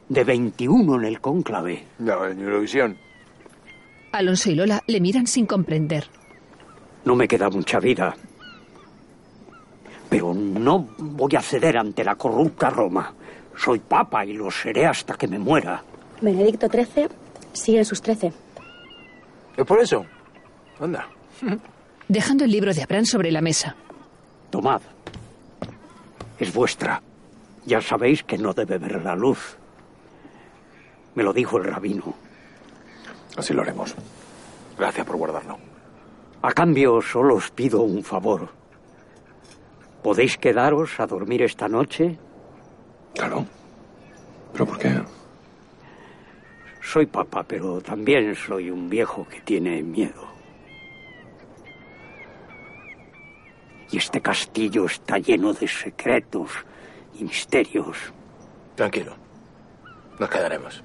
de 0.08 0.24
21 0.24 0.96
en 0.96 1.06
el 1.06 1.22
cónclave. 1.22 1.84
Ya, 2.00 2.16
en 2.30 2.42
Eurovisión. 2.42 2.98
Alonso 4.12 4.50
y 4.50 4.56
Lola 4.56 4.84
le 4.88 5.00
miran 5.00 5.28
sin 5.28 5.46
comprender. 5.46 6.06
No 7.06 7.16
me 7.16 7.28
queda 7.28 7.50
mucha 7.50 7.80
vida. 7.80 8.16
Pero 10.10 10.34
no 10.34 10.90
voy 10.98 11.36
a 11.36 11.42
ceder 11.42 11.78
ante 11.78 12.04
la 12.04 12.16
corrupta 12.16 12.70
Roma. 12.70 13.14
Soy 13.56 13.80
papa 13.80 14.26
y 14.26 14.34
lo 14.34 14.50
seré 14.50 14.86
hasta 14.86 15.16
que 15.16 15.28
me 15.28 15.38
muera. 15.38 15.84
Benedicto 16.22 16.68
XIII 16.68 17.08
sigue 17.54 17.80
en 17.80 17.86
sus 17.86 18.02
trece. 18.02 18.34
¿Es 19.56 19.66
por 19.66 19.80
eso? 19.80 20.06
Anda. 20.80 21.08
Dejando 22.08 22.46
el 22.46 22.52
libro 22.52 22.74
de 22.74 22.82
Abraham 22.84 23.06
sobre 23.06 23.32
la 23.32 23.42
mesa. 23.42 23.76
Tomad. 24.50 24.82
Es 26.40 26.54
vuestra. 26.54 27.02
Ya 27.66 27.82
sabéis 27.82 28.24
que 28.24 28.38
no 28.38 28.54
debe 28.54 28.78
ver 28.78 29.04
la 29.04 29.16
luz. 29.16 29.58
Me 31.16 31.24
lo 31.24 31.34
dijo 31.34 31.58
el 31.58 31.66
rabino. 31.66 32.16
Así 33.40 33.54
lo 33.54 33.62
haremos. 33.62 33.96
Gracias 34.78 35.06
por 35.06 35.16
guardarlo. 35.16 35.58
A 36.42 36.52
cambio, 36.52 37.02
solo 37.02 37.36
os 37.36 37.50
pido 37.52 37.82
un 37.82 38.04
favor. 38.04 38.50
¿Podéis 40.04 40.38
quedaros 40.38 41.00
a 41.00 41.08
dormir 41.08 41.44
esta 41.44 41.70
noche? 41.70 42.20
Claro. 43.16 43.46
¿Pero 44.52 44.66
por 44.66 44.78
qué? 44.78 45.02
Soy 46.82 47.06
papa, 47.06 47.44
pero 47.48 47.80
también 47.80 48.36
soy 48.36 48.70
un 48.70 48.90
viejo 48.90 49.26
que 49.28 49.40
tiene 49.40 49.82
miedo. 49.84 50.28
Y 53.92 53.98
este 53.98 54.20
castillo 54.22 54.86
está 54.86 55.18
lleno 55.18 55.54
de 55.54 55.68
secretos 55.68 56.52
y 57.18 57.24
misterios. 57.24 57.98
Tranquilo. 58.76 59.16
Nos 60.20 60.30
quedaremos. 60.30 60.84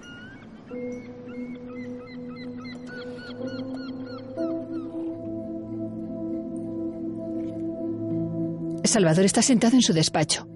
Salvador 8.94 9.24
está 9.24 9.42
sentado 9.42 9.74
en 9.74 9.82
su 9.82 9.92
despacho. 9.92 10.46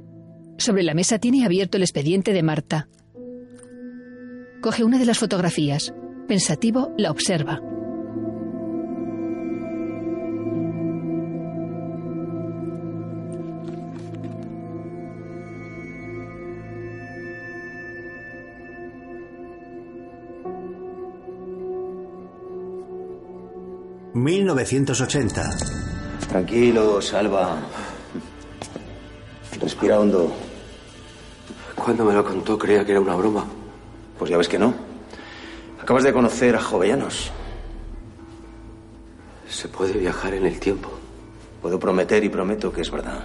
Sobre 0.59 0.85
la 0.85 0.94
mesa 0.94 1.18
tiene 1.18 1.44
abierto 1.44 1.77
el 1.77 1.83
expediente 1.83 2.33
de 2.33 2.44
Marta. 2.44 2.88
Coge 4.61 4.85
una 4.85 4.98
de 4.98 5.07
las 5.07 5.18
fotografías. 5.18 5.92
Pensativo, 6.29 6.92
la 6.96 7.11
observa. 7.11 7.61
...1980. 24.18 26.26
Tranquilo, 26.28 27.00
Salva. 27.00 27.57
Respira 29.61 30.00
hondo. 30.00 30.33
Cuando 31.76 32.04
me 32.04 32.12
lo 32.12 32.24
contó 32.24 32.59
creía 32.59 32.85
que 32.85 32.90
era 32.90 33.00
una 33.00 33.14
broma. 33.14 33.46
Pues 34.18 34.31
ya 34.31 34.37
ves 34.37 34.48
que 34.48 34.59
no. 34.59 34.74
Acabas 35.81 36.02
de 36.02 36.12
conocer 36.12 36.57
a 36.57 36.61
Jovellanos. 36.61 37.31
Se 39.48 39.68
puede 39.68 39.92
viajar 39.92 40.35
en 40.35 40.46
el 40.46 40.59
tiempo. 40.59 40.90
Puedo 41.62 41.78
prometer 41.78 42.24
y 42.24 42.28
prometo 42.28 42.72
que 42.72 42.81
es 42.81 42.90
verdad. 42.90 43.24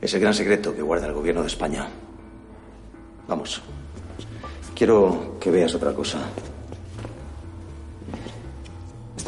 Es 0.00 0.14
el 0.14 0.20
gran 0.20 0.32
secreto 0.32 0.74
que 0.74 0.80
guarda 0.80 1.08
el 1.08 1.12
gobierno 1.12 1.42
de 1.42 1.48
España. 1.48 1.86
Vamos. 3.28 3.60
Quiero 4.74 5.36
que 5.38 5.50
veas 5.50 5.74
otra 5.74 5.92
cosa. 5.92 6.20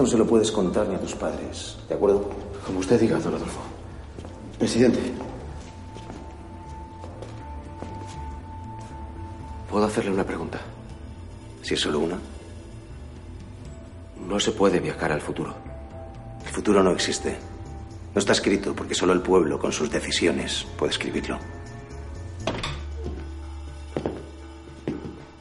Esto 0.01 0.07
no 0.07 0.13
se 0.13 0.17
lo 0.17 0.27
puedes 0.27 0.51
contar 0.51 0.89
ni 0.89 0.95
a 0.95 0.99
tus 0.99 1.15
padres, 1.15 1.77
¿de 1.87 1.95
acuerdo? 1.95 2.31
Como 2.65 2.79
usted 2.79 2.99
diga, 2.99 3.19
don 3.19 3.35
Adolfo. 3.35 3.61
Presidente. 4.59 4.99
¿Puedo 9.71 9.85
hacerle 9.85 10.11
una 10.11 10.25
pregunta? 10.25 10.59
Si 11.61 11.75
es 11.75 11.81
solo 11.81 11.99
una. 11.99 12.19
No 14.27 14.41
se 14.41 14.53
puede 14.53 14.81
viajar 14.81 15.13
al 15.13 15.21
futuro. 15.21 15.55
El 16.47 16.51
futuro 16.51 16.83
no 16.83 16.93
existe. 16.93 17.37
No 18.15 18.21
está 18.21 18.33
escrito 18.33 18.75
porque 18.75 18.95
solo 18.95 19.13
el 19.13 19.21
pueblo, 19.21 19.59
con 19.59 19.71
sus 19.71 19.91
decisiones, 19.91 20.67
puede 20.79 20.93
escribirlo. 20.93 21.39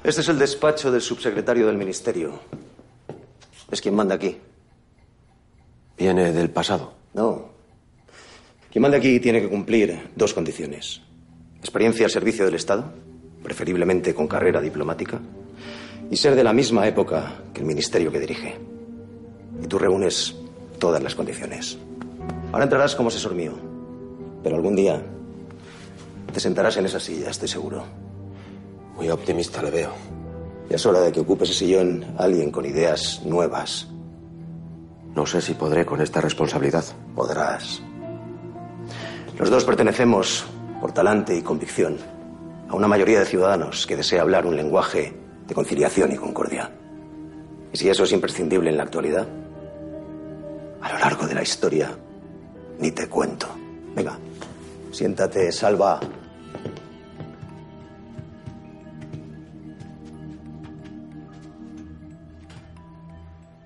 Este 0.04 0.20
es 0.20 0.28
el 0.28 0.38
despacho 0.38 0.92
del 0.92 1.02
subsecretario 1.02 1.66
del 1.66 1.78
Ministerio. 1.78 2.42
Es 3.72 3.80
quien 3.80 3.96
manda 3.96 4.16
aquí. 4.16 4.49
¿Viene 6.00 6.32
del 6.32 6.50
pasado? 6.50 6.94
No. 7.14 7.50
Quien 8.72 8.82
manda 8.82 8.98
aquí 8.98 9.20
tiene 9.20 9.42
que 9.42 9.50
cumplir 9.50 10.12
dos 10.16 10.34
condiciones. 10.34 11.02
Experiencia 11.60 12.06
al 12.06 12.12
servicio 12.12 12.46
del 12.46 12.56
Estado, 12.56 12.94
preferiblemente 13.44 14.16
con 14.16 14.26
carrera 14.26 14.62
diplomática, 14.62 15.20
y 16.10 16.16
ser 16.16 16.36
de 16.36 16.44
la 16.46 16.54
misma 16.54 16.88
época 16.88 17.42
que 17.54 17.60
el 17.60 17.66
ministerio 17.66 18.14
que 18.14 18.20
dirige. 18.22 18.58
Y 19.62 19.68
tú 19.68 19.78
reúnes 19.78 20.38
todas 20.80 21.04
las 21.04 21.16
condiciones. 21.16 21.78
Ahora 22.54 22.64
entrarás 22.64 22.96
como 22.96 23.10
asesor 23.10 23.36
mío, 23.36 23.52
pero 24.42 24.56
algún 24.56 24.78
día 24.78 25.04
te 26.32 26.40
sentarás 26.40 26.78
en 26.78 26.86
esa 26.86 27.02
silla, 27.02 27.30
estoy 27.30 27.50
seguro. 27.50 27.84
Muy 28.96 29.10
optimista 29.10 29.62
le 29.62 29.72
veo. 29.72 29.92
Ya 30.70 30.78
es 30.78 30.86
hora 30.86 31.02
de 31.02 31.12
que 31.12 31.20
ocupes 31.20 31.50
ese 31.50 31.60
sillón 31.60 32.06
alguien 32.18 32.52
con 32.52 32.66
ideas 32.66 33.22
nuevas. 33.26 33.89
No 35.16 35.26
sé 35.26 35.42
si 35.42 35.54
podré 35.54 35.86
con 35.86 36.02
esta 36.02 36.22
responsabilidad. 36.22 36.86
Podrás. 37.16 37.82
Los 39.38 39.50
dos 39.50 39.64
pertenecemos, 39.64 40.46
por 40.82 40.92
talante 40.92 41.36
y 41.36 41.42
convicción, 41.42 41.98
a 42.68 42.76
una 42.76 42.88
mayoría 42.88 43.20
de 43.20 43.26
ciudadanos 43.26 43.88
que 43.88 43.96
desea 43.96 44.22
hablar 44.22 44.46
un 44.46 44.56
lenguaje 44.56 45.14
de 45.48 45.56
conciliación 45.56 46.12
y 46.12 46.18
concordia. 46.18 46.72
Y 47.72 47.78
si 47.78 47.90
eso 47.90 48.04
es 48.04 48.12
imprescindible 48.12 48.70
en 48.70 48.78
la 48.78 48.84
actualidad, 48.84 49.28
a 50.82 50.94
lo 50.94 51.00
largo 51.00 51.28
de 51.28 51.36
la 51.36 51.42
historia, 51.42 51.92
ni 52.80 52.92
te 52.92 53.08
cuento. 53.08 53.48
Venga, 53.96 54.18
siéntate, 54.92 55.52
salva. 55.52 56.00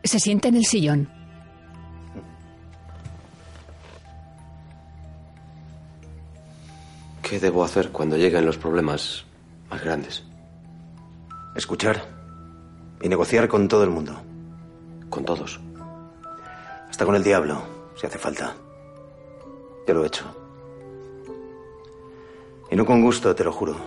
Se 0.04 0.20
sienta 0.20 0.50
en 0.50 0.56
el 0.56 0.66
sillón. 0.66 1.23
¿Qué 7.24 7.40
debo 7.40 7.64
hacer 7.64 7.90
cuando 7.90 8.18
lleguen 8.18 8.46
los 8.46 8.58
problemas 8.58 9.24
más 9.70 9.82
grandes? 9.82 10.24
Escuchar 11.56 12.04
y 13.02 13.08
negociar 13.08 13.48
con 13.48 13.70
todo 13.70 13.86
el 13.86 13.90
mundo. 13.90 14.22
Con 15.10 15.24
todos. 15.24 15.58
Hasta 16.90 17.06
con 17.06 17.16
el 17.16 17.24
diablo, 17.24 17.64
si 17.96 18.06
hace 18.06 18.20
falta. 18.20 18.54
Yo 19.88 19.94
lo 19.94 20.04
he 20.04 20.08
hecho. 20.08 20.26
Y 22.70 22.76
no 22.76 22.86
con 22.86 23.02
gusto, 23.02 23.34
te 23.34 23.46
lo 23.46 23.54
juro. 23.54 23.78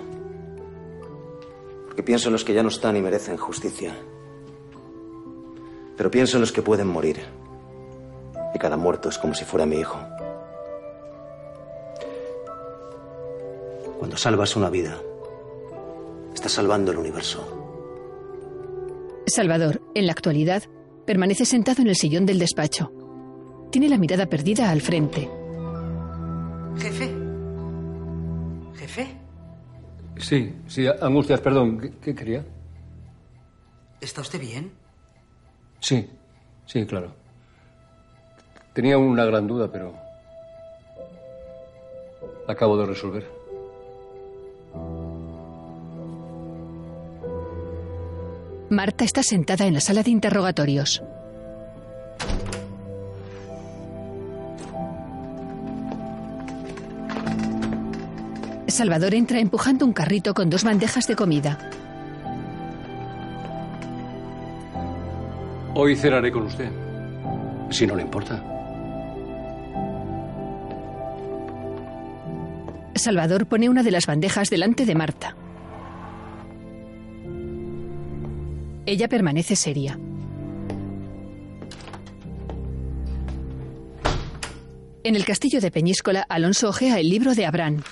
Porque 1.85 2.03
pienso 2.03 2.29
en 2.29 2.33
los 2.33 2.43
que 2.45 2.55
ya 2.55 2.63
no 2.63 2.71
están 2.71 2.97
y 2.97 3.03
merecen 3.03 3.37
justicia. 3.37 3.95
Pero 5.95 6.11
pienso 6.11 6.39
en 6.39 6.41
los 6.41 6.53
que 6.53 6.63
pueden 6.63 6.89
morir. 6.89 7.21
Y 8.55 8.59
cada 8.59 8.79
muerto 8.79 9.11
es 9.11 9.19
como 9.19 9.35
si 9.35 9.45
fuera 9.45 9.67
mi 9.67 9.77
hijo. 9.77 9.99
Cuando 13.99 14.17
salvas 14.17 14.57
una 14.57 14.71
vida, 14.71 14.99
estás 16.35 16.53
salvando 16.53 16.93
el 16.93 16.99
universo. 16.99 17.63
Salvador, 19.27 19.81
en 19.95 20.07
la 20.07 20.13
actualidad, 20.13 20.63
permanece 21.07 21.45
sentado 21.45 21.83
en 21.83 21.89
el 21.89 21.97
sillón 21.97 22.27
del 22.27 22.39
despacho. 22.39 22.93
Tiene 23.71 23.89
la 23.89 23.99
mirada 23.99 24.27
perdida 24.27 24.71
al 24.71 24.81
frente. 24.81 25.29
Jefe. 26.79 27.11
Jefe. 28.77 29.07
Sí, 30.19 30.55
sí, 30.67 30.87
Angustias, 31.01 31.41
perdón. 31.41 31.81
¿Qué, 31.81 31.91
qué 32.03 32.15
quería? 32.15 32.45
¿Está 34.01 34.21
usted 34.21 34.41
bien? 34.41 34.73
Sí, 35.81 36.09
sí, 36.67 36.87
claro. 36.87 37.13
Tenía 38.73 38.99
una 38.99 39.25
gran 39.25 39.47
duda, 39.47 39.71
pero 39.73 39.95
la 42.47 42.53
acabo 42.53 42.77
de 42.77 42.87
resolver. 42.87 43.36
Marta 48.69 49.05
está 49.05 49.23
sentada 49.23 49.67
en 49.67 49.75
la 49.75 49.81
sala 49.81 50.03
de 50.03 50.11
interrogatorios. 50.11 51.03
Salvador 58.67 59.15
entra 59.15 59.39
empujando 59.39 59.87
un 59.87 59.93
carrito 59.93 60.35
con 60.35 60.51
dos 60.51 60.65
bandejas 60.65 61.07
de 61.07 61.15
comida. 61.15 61.59
Hoy 65.75 65.95
cenaré 65.95 66.33
con 66.33 66.47
usted, 66.47 66.71
si 67.71 67.87
no 67.87 67.95
le 67.95 68.03
importa. 68.03 68.43
Salvador 72.97 73.47
pone 73.47 73.69
una 73.69 73.85
de 73.85 73.93
las 73.93 74.07
bandejas 74.07 74.51
delante 74.51 74.85
de 74.85 74.95
Marta. 74.97 75.37
Ella 78.87 79.09
permanece 79.09 79.57
seria. 79.57 79.99
En 85.03 85.15
el 85.17 85.25
castillo 85.25 85.61
de 85.61 85.71
Peñíscola, 85.73 86.25
Alonso 86.29 86.69
ojea 86.69 86.99
el 87.01 87.09
libro 87.09 87.35
de 87.35 87.47
Abraham. 87.47 87.83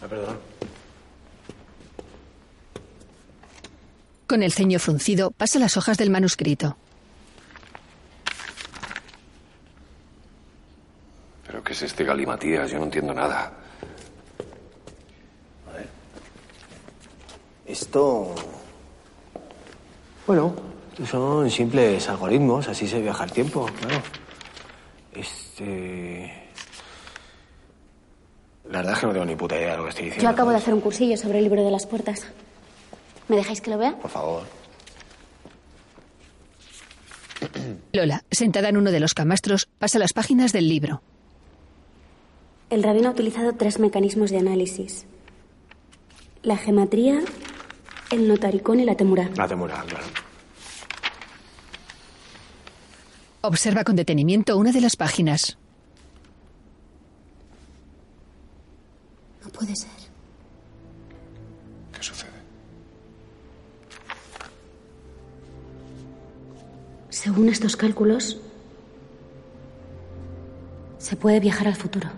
perdón. 0.00 0.38
Con 4.26 4.42
el 4.42 4.52
ceño 4.52 4.78
fruncido, 4.78 5.30
pasa 5.30 5.58
las 5.58 5.78
hojas 5.78 5.96
del 5.96 6.10
manuscrito. 6.10 6.76
¿Pero 11.46 11.64
qué 11.64 11.72
es 11.72 11.82
este 11.82 12.04
galimatías? 12.04 12.70
Yo 12.70 12.78
no 12.78 12.84
entiendo 12.84 13.14
nada. 13.14 13.52
Esto. 17.66 18.34
Bueno, 20.28 20.54
son 21.10 21.50
simples 21.50 22.06
algoritmos, 22.06 22.68
así 22.68 22.86
se 22.86 23.00
viaja 23.00 23.24
el 23.24 23.32
tiempo, 23.32 23.64
claro. 23.80 24.02
Este. 25.14 26.30
La 28.68 28.80
verdad 28.80 28.92
es 28.92 28.98
que 29.00 29.06
no 29.06 29.12
tengo 29.14 29.24
ni 29.24 29.36
puta 29.36 29.56
idea 29.56 29.70
de 29.70 29.76
lo 29.78 29.84
que 29.84 29.88
estoy 29.88 30.04
diciendo. 30.04 30.24
Yo 30.24 30.28
acabo 30.28 30.50
de 30.50 30.56
hacer 30.56 30.74
un 30.74 30.82
cursillo 30.82 31.16
sobre 31.16 31.38
el 31.38 31.44
libro 31.44 31.64
de 31.64 31.70
las 31.70 31.86
puertas. 31.86 32.26
¿Me 33.28 33.36
dejáis 33.36 33.62
que 33.62 33.70
lo 33.70 33.78
vea? 33.78 33.96
Por 33.96 34.10
favor. 34.10 34.42
Lola, 37.94 38.22
sentada 38.30 38.68
en 38.68 38.76
uno 38.76 38.90
de 38.90 39.00
los 39.00 39.14
camastros, 39.14 39.70
pasa 39.78 39.98
las 39.98 40.12
páginas 40.12 40.52
del 40.52 40.68
libro. 40.68 41.00
El 42.68 42.82
rabino 42.82 43.08
ha 43.08 43.12
utilizado 43.12 43.54
tres 43.54 43.78
mecanismos 43.78 44.30
de 44.30 44.40
análisis. 44.40 45.06
La 46.42 46.58
gematría, 46.58 47.22
el 48.10 48.28
notaricón 48.28 48.80
y 48.80 48.84
la 48.84 48.94
temura. 48.94 49.28
La 49.36 49.46
temura, 49.46 49.82
claro. 49.86 50.06
Observa 53.40 53.84
con 53.84 53.96
detenimiento 53.96 54.56
una 54.56 54.72
de 54.72 54.80
las 54.80 54.96
páginas. 54.96 55.58
No 59.44 59.50
puede 59.50 59.74
ser. 59.76 59.90
¿Qué 61.92 62.02
sucede? 62.02 62.30
Según 67.10 67.48
estos 67.48 67.76
cálculos, 67.76 68.38
se 70.98 71.16
puede 71.16 71.40
viajar 71.40 71.68
al 71.68 71.76
futuro. 71.76 72.08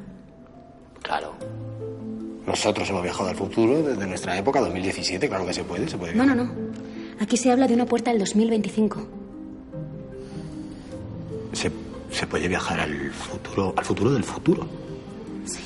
Nosotros 2.51 2.91
hemos 2.91 3.05
viajado 3.05 3.29
al 3.29 3.37
futuro 3.37 3.81
desde 3.81 4.05
nuestra 4.09 4.37
época, 4.37 4.59
2017, 4.61 5.29
claro 5.29 5.47
que 5.47 5.55
se 5.55 5.63
puede, 5.63 5.89
se 5.89 5.97
puede 5.97 6.15
No, 6.17 6.25
viajar. 6.25 6.37
no, 6.37 6.45
no. 6.47 6.53
Aquí 7.21 7.37
se 7.37 7.53
habla 7.53 7.69
de 7.69 7.75
una 7.75 7.87
puerta 7.87 8.11
al 8.11 8.19
2025. 8.19 9.07
Se, 11.53 11.71
se 12.11 12.27
puede 12.27 12.49
viajar 12.49 12.81
al 12.81 13.13
futuro, 13.13 13.73
al 13.77 13.85
futuro 13.85 14.11
del 14.11 14.25
futuro. 14.25 14.67
Sí. 15.45 15.61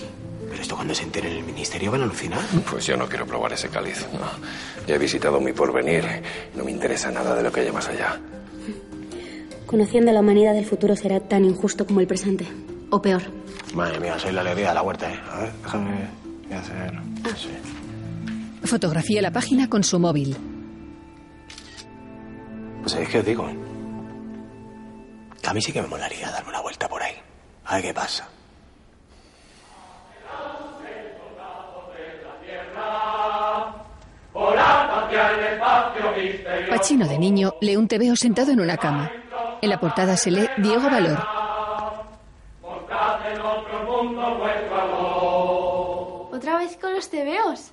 Pero 0.50 0.60
esto 0.60 0.76
cuando 0.76 0.94
se 0.94 1.04
entere 1.04 1.30
en 1.30 1.38
el 1.38 1.44
ministerio 1.44 1.90
van 1.90 2.02
a 2.02 2.04
alucinar. 2.04 2.42
Pues 2.70 2.84
yo 2.86 2.98
no 2.98 3.08
quiero 3.08 3.24
probar 3.26 3.54
ese 3.54 3.68
cáliz. 3.70 4.06
No. 4.12 4.20
Ya 4.86 4.96
he 4.96 4.98
visitado 4.98 5.40
mi 5.40 5.54
porvenir. 5.54 6.04
No 6.54 6.64
me 6.64 6.70
interesa 6.70 7.10
nada 7.10 7.34
de 7.34 7.42
lo 7.44 7.50
que 7.50 7.60
haya 7.60 7.72
más 7.72 7.88
allá. 7.88 8.20
Conociendo 9.66 10.12
la 10.12 10.20
humanidad 10.20 10.52
del 10.52 10.66
futuro 10.66 10.94
será 10.96 11.18
tan 11.20 11.46
injusto 11.46 11.86
como 11.86 12.00
el 12.00 12.06
presente. 12.06 12.46
O 12.90 13.00
peor. 13.00 13.22
Madre 13.74 13.98
mía, 14.00 14.18
soy 14.18 14.32
la 14.32 14.42
alegría 14.42 14.68
de 14.68 14.74
la 14.74 14.82
huerta, 14.82 15.10
¿eh? 15.10 15.18
A 15.32 15.38
ver, 15.38 15.52
déjame 15.62 16.23
hacer... 16.52 16.92
Sí. 17.36 17.50
Fotografía 18.64 19.22
la 19.22 19.30
página 19.30 19.68
con 19.68 19.84
su 19.84 19.98
móvil. 19.98 20.36
Pues 22.80 22.92
¿sabéis 22.92 23.08
qué 23.10 23.18
os 23.20 23.26
digo? 23.26 23.46
Que 25.40 25.48
a 25.48 25.54
mí 25.54 25.60
sí 25.60 25.72
que 25.72 25.82
me 25.82 25.88
molaría 25.88 26.30
darme 26.30 26.50
una 26.50 26.60
vuelta 26.60 26.88
por 26.88 27.02
ahí. 27.02 27.14
A 27.66 27.76
ver 27.76 27.84
qué 27.84 27.94
pasa. 27.94 28.28
Pachino 36.68 37.06
de 37.06 37.18
niño 37.18 37.54
lee 37.60 37.76
un 37.76 37.88
tebeo 37.88 38.16
sentado 38.16 38.52
en 38.52 38.60
una 38.60 38.76
cama. 38.76 39.10
En 39.62 39.70
la 39.70 39.78
portada 39.78 40.16
se 40.16 40.30
lee 40.30 40.48
Diego 40.58 40.90
Valor. 40.90 41.18
¿Otra 46.64 46.72
vez 46.72 46.80
con 46.82 46.94
los 46.94 47.10
tebeos? 47.10 47.72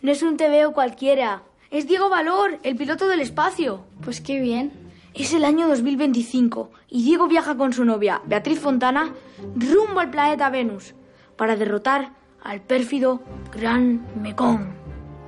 No 0.00 0.10
es 0.10 0.22
un 0.22 0.38
tebeo 0.38 0.72
cualquiera. 0.72 1.42
Es 1.70 1.86
Diego 1.86 2.08
Valor, 2.08 2.58
el 2.62 2.74
piloto 2.74 3.08
del 3.08 3.20
espacio. 3.20 3.84
Pues 4.02 4.22
qué 4.22 4.40
bien. 4.40 4.72
Es 5.12 5.34
el 5.34 5.44
año 5.44 5.68
2025 5.68 6.70
y 6.88 7.04
Diego 7.04 7.28
viaja 7.28 7.58
con 7.58 7.74
su 7.74 7.84
novia, 7.84 8.22
Beatriz 8.24 8.58
Fontana, 8.58 9.12
rumbo 9.54 10.00
al 10.00 10.08
planeta 10.08 10.48
Venus 10.48 10.94
para 11.36 11.56
derrotar 11.56 12.12
al 12.42 12.62
pérfido 12.62 13.20
Gran 13.54 14.06
Mekong. 14.22 14.64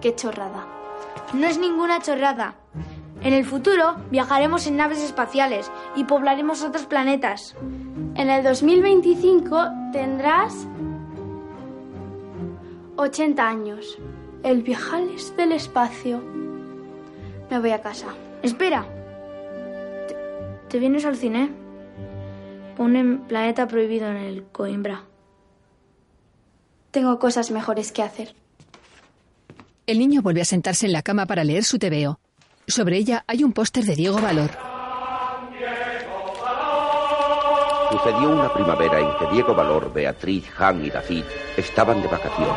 Qué 0.01 0.15
chorrada. 0.15 0.67
No 1.35 1.47
es 1.47 1.59
ninguna 1.59 2.01
chorrada. 2.01 2.55
En 3.21 3.35
el 3.35 3.45
futuro 3.45 3.97
viajaremos 4.11 4.67
en 4.67 4.79
naves 4.79 5.03
espaciales 5.03 5.71
y 5.95 6.05
poblaremos 6.05 6.63
otros 6.63 6.87
planetas. 6.87 7.55
En 8.15 8.31
el 8.31 8.43
2025 8.43 9.59
tendrás 9.93 10.67
80 12.99 13.49
años. 13.49 13.97
El 14.43 14.63
viajales 14.63 15.35
del 15.37 15.53
espacio. 15.53 16.21
Me 17.49 17.61
voy 17.61 17.71
a 17.71 17.81
casa. 17.81 18.09
Espera. 18.43 18.87
¿Te, 20.09 20.17
te 20.69 20.79
vienes 20.79 21.05
al 21.05 21.17
cine? 21.17 21.51
Ponen 22.77 23.21
Planeta 23.21 23.69
Prohibido 23.69 24.09
en 24.09 24.17
el 24.17 24.45
Coimbra. 24.45 25.05
Tengo 26.91 27.19
cosas 27.21 27.53
mejores 27.53 27.93
que 27.93 28.03
hacer. 28.03 28.35
El 29.87 30.01
niño 30.01 30.21
vuelve 30.21 30.41
a 30.41 30.45
sentarse 30.45 30.87
en 30.87 30.93
la 30.93 31.03
cama 31.03 31.27
para 31.27 31.45
leer 31.45 31.63
su 31.63 31.79
tebeo. 31.79 32.19
Sobre 32.67 32.99
ella 32.99 33.25
hay 33.29 33.45
un 33.45 33.53
póster 33.53 33.85
de 33.85 33.95
Diego 33.95 34.21
Valor. 34.21 34.68
Sucedió 37.91 38.29
una 38.31 38.53
primavera 38.53 39.01
en 39.01 39.09
que 39.19 39.33
Diego 39.33 39.55
Valor, 39.55 39.93
Beatriz, 39.93 40.45
Han 40.59 40.85
y 40.85 40.91
David 40.91 41.25
estaban 41.57 42.03
de 42.03 42.09
vacaciones. 42.09 42.55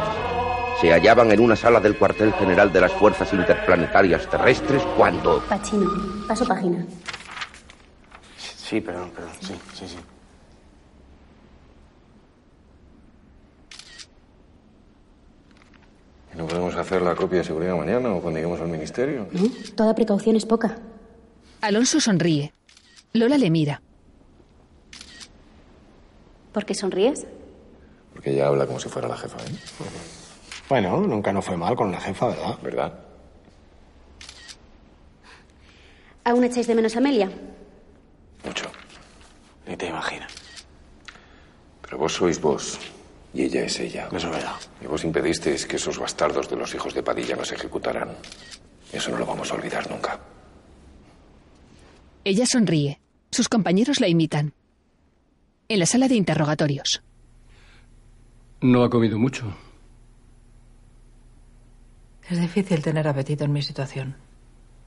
Se 0.82 0.92
hallaban 0.92 1.32
en 1.32 1.40
una 1.40 1.56
sala 1.56 1.80
del 1.80 1.98
cuartel 1.98 2.34
general 2.34 2.74
de 2.74 2.82
las 2.82 2.92
Fuerzas 2.92 3.32
Interplanetarias 3.32 4.28
Terrestres 4.30 4.84
cuando... 4.98 5.40
Pachino, 5.48 5.90
paso 6.28 6.46
página. 6.46 6.86
Sí, 8.38 8.82
perdón, 8.82 9.12
perdón. 9.12 9.32
Sí, 9.40 9.54
sí, 9.74 9.88
sí. 9.88 9.98
¿Y 16.34 16.38
¿No 16.38 16.48
podemos 16.48 16.76
hacer 16.76 17.02
la 17.02 17.16
copia 17.16 17.40
de 17.40 17.44
seguridad 17.46 17.76
mañana 17.78 18.14
o 18.14 18.22
cuando 18.22 18.40
lleguemos 18.40 18.60
al 18.60 18.68
ministerio? 18.70 19.28
¿No? 19.32 19.50
Toda 19.76 19.96
precaución 19.96 20.36
es 20.36 20.46
poca. 20.46 20.78
Alonso 21.62 22.00
sonríe. 22.00 22.54
Lola 23.14 23.38
le 23.38 23.50
mira. 23.50 23.82
¿Por 26.52 26.66
qué 26.66 26.74
sonríes? 26.76 27.26
Porque 28.14 28.32
ella 28.32 28.48
habla 28.48 28.66
como 28.66 28.80
si 28.80 28.90
fuera 28.90 29.08
la 29.08 29.18
jefa, 29.18 29.38
¿eh? 29.38 29.56
Bueno, 30.68 31.00
nunca 31.02 31.32
no 31.32 31.42
fue 31.42 31.58
mal 31.58 31.76
con 31.76 31.92
la 31.92 32.00
jefa, 32.00 32.28
¿verdad? 32.28 32.60
¿Verdad? 32.62 33.00
¿Aún 36.24 36.44
echáis 36.44 36.68
de 36.68 36.76
menos 36.76 36.96
a 36.96 37.00
Amelia? 37.00 37.32
Mucho. 38.46 38.66
Ni 39.68 39.76
te 39.76 39.88
imaginas. 39.88 40.32
Pero 41.82 41.98
vos 41.98 42.14
sois 42.14 42.40
vos. 42.40 42.80
Y 43.34 43.44
ella 43.44 43.64
es 43.64 43.80
ella. 43.80 44.08
Eso 44.12 44.28
es 44.28 44.34
verdad. 44.36 44.56
Y 44.82 44.88
vos 44.88 45.04
impedisteis 45.04 45.66
que 45.66 45.78
esos 45.78 45.98
bastardos 45.98 46.50
de 46.50 46.58
los 46.58 46.74
hijos 46.76 46.94
de 46.94 47.02
Padilla 47.02 47.36
nos 47.36 47.52
ejecutaran. 47.52 48.16
Eso 48.92 49.12
no 49.12 49.18
lo 49.18 49.26
vamos 49.26 49.52
a 49.52 49.56
olvidar 49.56 49.90
nunca. 49.90 50.20
Ella 52.24 52.46
sonríe. 52.46 53.00
Sus 53.32 53.48
compañeros 53.48 54.00
la 54.00 54.08
imitan. 54.10 54.54
En 55.72 55.80
la 55.80 55.86
sala 55.86 56.10
de 56.10 56.16
interrogatorios. 56.16 57.02
No 58.60 58.84
ha 58.84 58.90
comido 58.90 59.18
mucho. 59.18 59.56
Es 62.30 62.42
difícil 62.42 62.82
tener 62.82 63.08
apetito 63.08 63.46
en 63.46 63.54
mi 63.54 63.62
situación. 63.62 64.18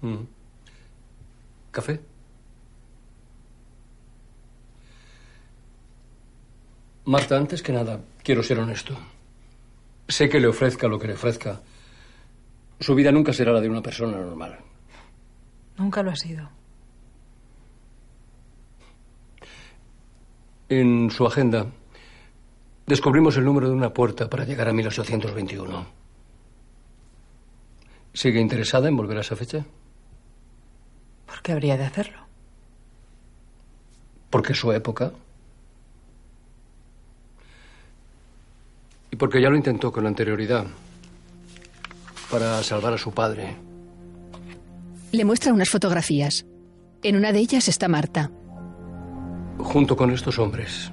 Mm. 0.03 0.25
¿Café? 1.71 2.03
Marta, 7.07 7.39
antes 7.39 7.63
que 7.63 7.73
nada, 7.73 8.03
quiero 8.23 8.43
ser 8.43 8.59
honesto. 8.59 8.95
Sé 10.07 10.29
que 10.29 10.39
le 10.39 10.49
ofrezca 10.49 10.87
lo 10.87 10.99
que 10.99 11.07
le 11.07 11.15
ofrezca. 11.15 11.63
Su 12.79 12.95
vida 12.95 13.11
nunca 13.11 13.33
será 13.33 13.53
la 13.53 13.63
de 13.63 13.71
una 13.71 13.81
persona 13.81 14.19
normal. 14.19 14.59
Nunca 15.79 16.03
lo 16.03 16.11
ha 16.11 16.17
sido. 16.17 16.51
En 20.69 21.11
su 21.11 21.27
agenda 21.27 21.67
descubrimos 22.87 23.37
el 23.37 23.45
número 23.45 23.69
de 23.69 23.75
una 23.75 23.93
puerta 23.93 24.29
para 24.29 24.45
llegar 24.45 24.69
a 24.69 24.73
1821. 24.73 25.87
¿Sigue 28.13 28.41
interesada 28.41 28.89
en 28.89 28.97
volver 28.97 29.19
a 29.19 29.21
esa 29.21 29.37
fecha? 29.37 29.65
¿Por 31.27 31.43
qué 31.43 31.53
habría 31.53 31.77
de 31.77 31.85
hacerlo? 31.85 32.19
Porque 34.31 34.55
su 34.55 34.73
época. 34.73 35.13
Y 39.11 39.17
porque 39.17 39.43
ya 39.43 39.51
lo 39.51 39.57
intentó 39.57 39.93
con 39.93 40.07
anterioridad. 40.07 40.67
Para 42.31 42.63
salvar 42.63 42.95
a 42.95 42.99
su 42.99 43.13
padre. 43.13 43.57
Le 45.13 45.25
muestra 45.25 45.53
unas 45.53 45.69
fotografías. 45.69 46.47
En 47.03 47.17
una 47.17 47.33
de 47.33 47.41
ellas 47.41 47.69
está 47.69 47.87
Marta. 47.89 48.31
Junto 49.59 49.97
con 49.97 50.11
estos 50.11 50.39
hombres. 50.39 50.93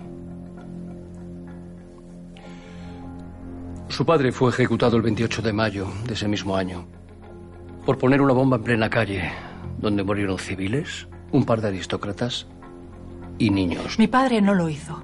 Su 3.90 4.06
padre 4.06 4.32
fue 4.32 4.50
ejecutado 4.50 4.98
el 4.98 5.04
28 5.04 5.42
de 5.42 5.54
mayo 5.54 5.88
de 6.06 6.14
ese 6.14 6.28
mismo 6.28 6.56
año 6.56 6.88
por 7.86 7.98
poner 7.98 8.22
una 8.22 8.34
bomba 8.34 8.58
en 8.58 8.64
plena 8.64 8.90
calle, 8.90 9.32
donde 9.80 10.04
murieron 10.04 10.38
civiles, 10.38 11.08
un 11.32 11.46
par 11.46 11.62
de 11.62 11.70
aristócratas 11.70 12.48
y 13.38 13.50
niños. 13.50 13.98
Mi 13.98 14.08
padre 14.08 14.42
no 14.42 14.54
lo 14.54 14.70
hizo. 14.70 15.02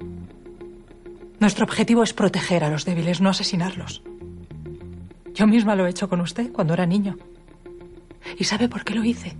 Nuestro 1.40 1.64
objetivo 1.64 2.02
es 2.02 2.12
proteger 2.12 2.64
a 2.64 2.70
los 2.70 2.84
débiles, 2.84 3.20
no 3.20 3.30
asesinarlos. 3.30 4.02
Yo 5.34 5.46
misma 5.46 5.76
lo 5.76 5.86
he 5.86 5.90
hecho 5.90 6.08
con 6.08 6.20
usted 6.20 6.52
cuando 6.52 6.74
era 6.74 6.86
niño. 6.86 7.16
¿Y 8.36 8.44
sabe 8.44 8.68
por 8.68 8.84
qué 8.84 8.94
lo 8.94 9.04
hice? 9.04 9.36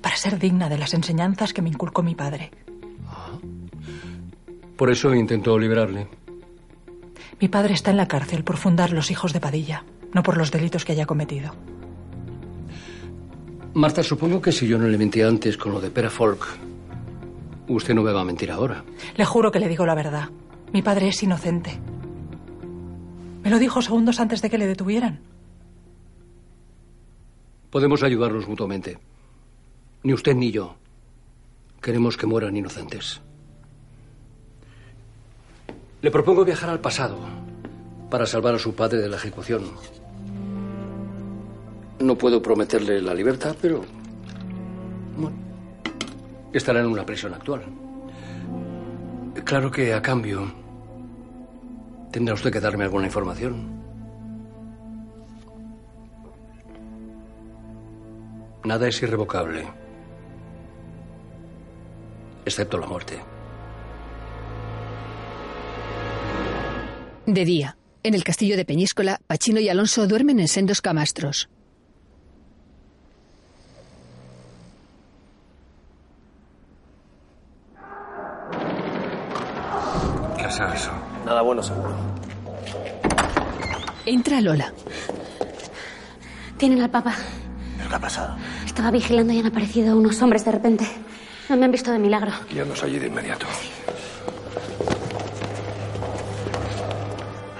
Para 0.00 0.16
ser 0.16 0.38
digna 0.38 0.68
de 0.68 0.78
las 0.78 0.94
enseñanzas 0.94 1.52
que 1.52 1.62
me 1.62 1.70
inculcó 1.70 2.02
mi 2.02 2.14
padre. 2.14 2.50
Por 4.76 4.90
eso 4.90 5.14
intentó 5.14 5.58
liberarle. 5.58 6.08
Mi 7.38 7.48
padre 7.48 7.74
está 7.74 7.90
en 7.90 7.98
la 7.98 8.08
cárcel 8.08 8.44
por 8.44 8.56
fundar 8.56 8.92
los 8.92 9.10
hijos 9.10 9.32
de 9.32 9.40
Padilla, 9.40 9.84
no 10.14 10.22
por 10.22 10.36
los 10.36 10.50
delitos 10.50 10.84
que 10.84 10.92
haya 10.92 11.06
cometido. 11.06 11.54
Marta, 13.74 14.02
supongo 14.02 14.40
que 14.40 14.52
si 14.52 14.66
yo 14.66 14.78
no 14.78 14.88
le 14.88 14.98
mentí 14.98 15.22
antes 15.22 15.56
con 15.56 15.72
lo 15.72 15.80
de 15.80 15.90
Pera 15.90 16.10
Folk, 16.10 16.46
usted 17.68 17.94
no 17.94 18.02
me 18.02 18.12
va 18.12 18.22
a 18.22 18.24
mentir 18.24 18.50
ahora. 18.50 18.84
Le 19.16 19.24
juro 19.24 19.50
que 19.50 19.60
le 19.60 19.68
digo 19.68 19.86
la 19.86 19.94
verdad. 19.94 20.28
Mi 20.72 20.82
padre 20.82 21.08
es 21.08 21.22
inocente. 21.22 21.78
Me 23.42 23.50
lo 23.50 23.58
dijo 23.58 23.80
segundos 23.80 24.18
antes 24.18 24.42
de 24.42 24.50
que 24.50 24.58
le 24.58 24.66
detuvieran. 24.66 25.20
Podemos 27.70 28.02
ayudarnos 28.02 28.48
mutuamente. 28.48 28.98
Ni 30.02 30.12
usted 30.12 30.34
ni 30.34 30.50
yo 30.50 30.76
queremos 31.80 32.16
que 32.16 32.26
mueran 32.26 32.56
inocentes. 32.56 33.20
Le 36.02 36.10
propongo 36.10 36.44
viajar 36.44 36.70
al 36.70 36.80
pasado 36.80 37.18
para 38.10 38.26
salvar 38.26 38.54
a 38.54 38.58
su 38.58 38.74
padre 38.74 38.98
de 38.98 39.08
la 39.08 39.16
ejecución. 39.16 39.64
No 41.98 42.16
puedo 42.16 42.40
prometerle 42.40 43.02
la 43.02 43.14
libertad, 43.14 43.54
pero 43.60 43.84
estará 46.52 46.80
en 46.80 46.86
una 46.86 47.04
prisión 47.04 47.34
actual. 47.34 47.62
Claro 49.44 49.70
que 49.70 49.92
a 49.94 50.02
cambio 50.02 50.52
tendrá 52.10 52.34
usted 52.34 52.50
que 52.50 52.60
darme 52.60 52.84
alguna 52.84 53.06
información. 53.06 53.80
Nada 58.64 58.88
es 58.88 59.02
irrevocable, 59.02 59.66
excepto 62.50 62.78
la 62.78 62.86
muerte. 62.86 63.20
De 67.26 67.44
día, 67.44 67.76
en 68.02 68.14
el 68.14 68.24
castillo 68.24 68.56
de 68.56 68.64
Peñíscola, 68.64 69.20
Pachino 69.26 69.60
y 69.60 69.68
Alonso 69.68 70.06
duermen 70.06 70.40
en 70.40 70.48
sendos 70.48 70.80
camastros. 70.80 71.48
¿Qué 80.36 80.44
es 80.44 80.60
eso? 80.74 80.90
Nada 81.24 81.42
bueno, 81.42 81.62
seguro. 81.62 81.94
Entra 84.06 84.40
Lola. 84.40 84.72
Tienen 86.56 86.82
al 86.82 86.90
papa. 86.90 87.14
¿Pero 87.76 87.88
qué 87.88 87.94
ha 87.94 88.00
pasado? 88.00 88.36
Estaba 88.66 88.90
vigilando 88.90 89.32
y 89.32 89.38
han 89.38 89.46
aparecido 89.46 89.96
unos 89.96 90.20
hombres 90.20 90.44
de 90.44 90.52
repente. 90.52 90.86
No 91.50 91.56
me 91.56 91.64
han 91.64 91.72
visto 91.72 91.90
de 91.90 91.98
milagro. 91.98 92.30
Guíanos 92.48 92.80
allí 92.84 93.00
de 93.00 93.08
inmediato. 93.08 93.44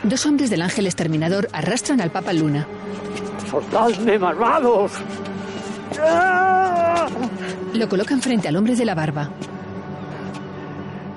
Dos 0.05 0.27
hombres 0.27 0.49
del 0.49 0.63
Ángel 0.63 0.87
Exterminador 0.87 1.49
arrastran 1.53 2.01
al 2.01 2.13
Papa 2.13 2.33
Luna. 2.33 2.69
¡Soltadme, 3.51 4.17
malvados! 4.17 4.93
Lo 7.75 7.89
colocan 7.89 8.23
frente 8.23 8.47
al 8.47 8.55
hombre 8.55 8.77
de 8.77 8.85
la 8.85 8.95
barba. 8.95 9.29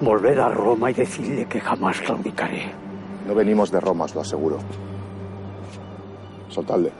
Volved 0.01 0.39
a 0.39 0.49
Roma 0.49 0.89
y 0.89 0.95
decidle 0.95 1.45
que 1.45 1.61
jamás 1.61 2.01
claudicaré. 2.01 2.74
No 3.28 3.36
venimos 3.36 3.69
de 3.69 3.80
Roma, 3.82 4.05
os 4.05 4.15
lo 4.15 4.21
aseguro. 4.21 4.57
Soltadle. 6.49 6.91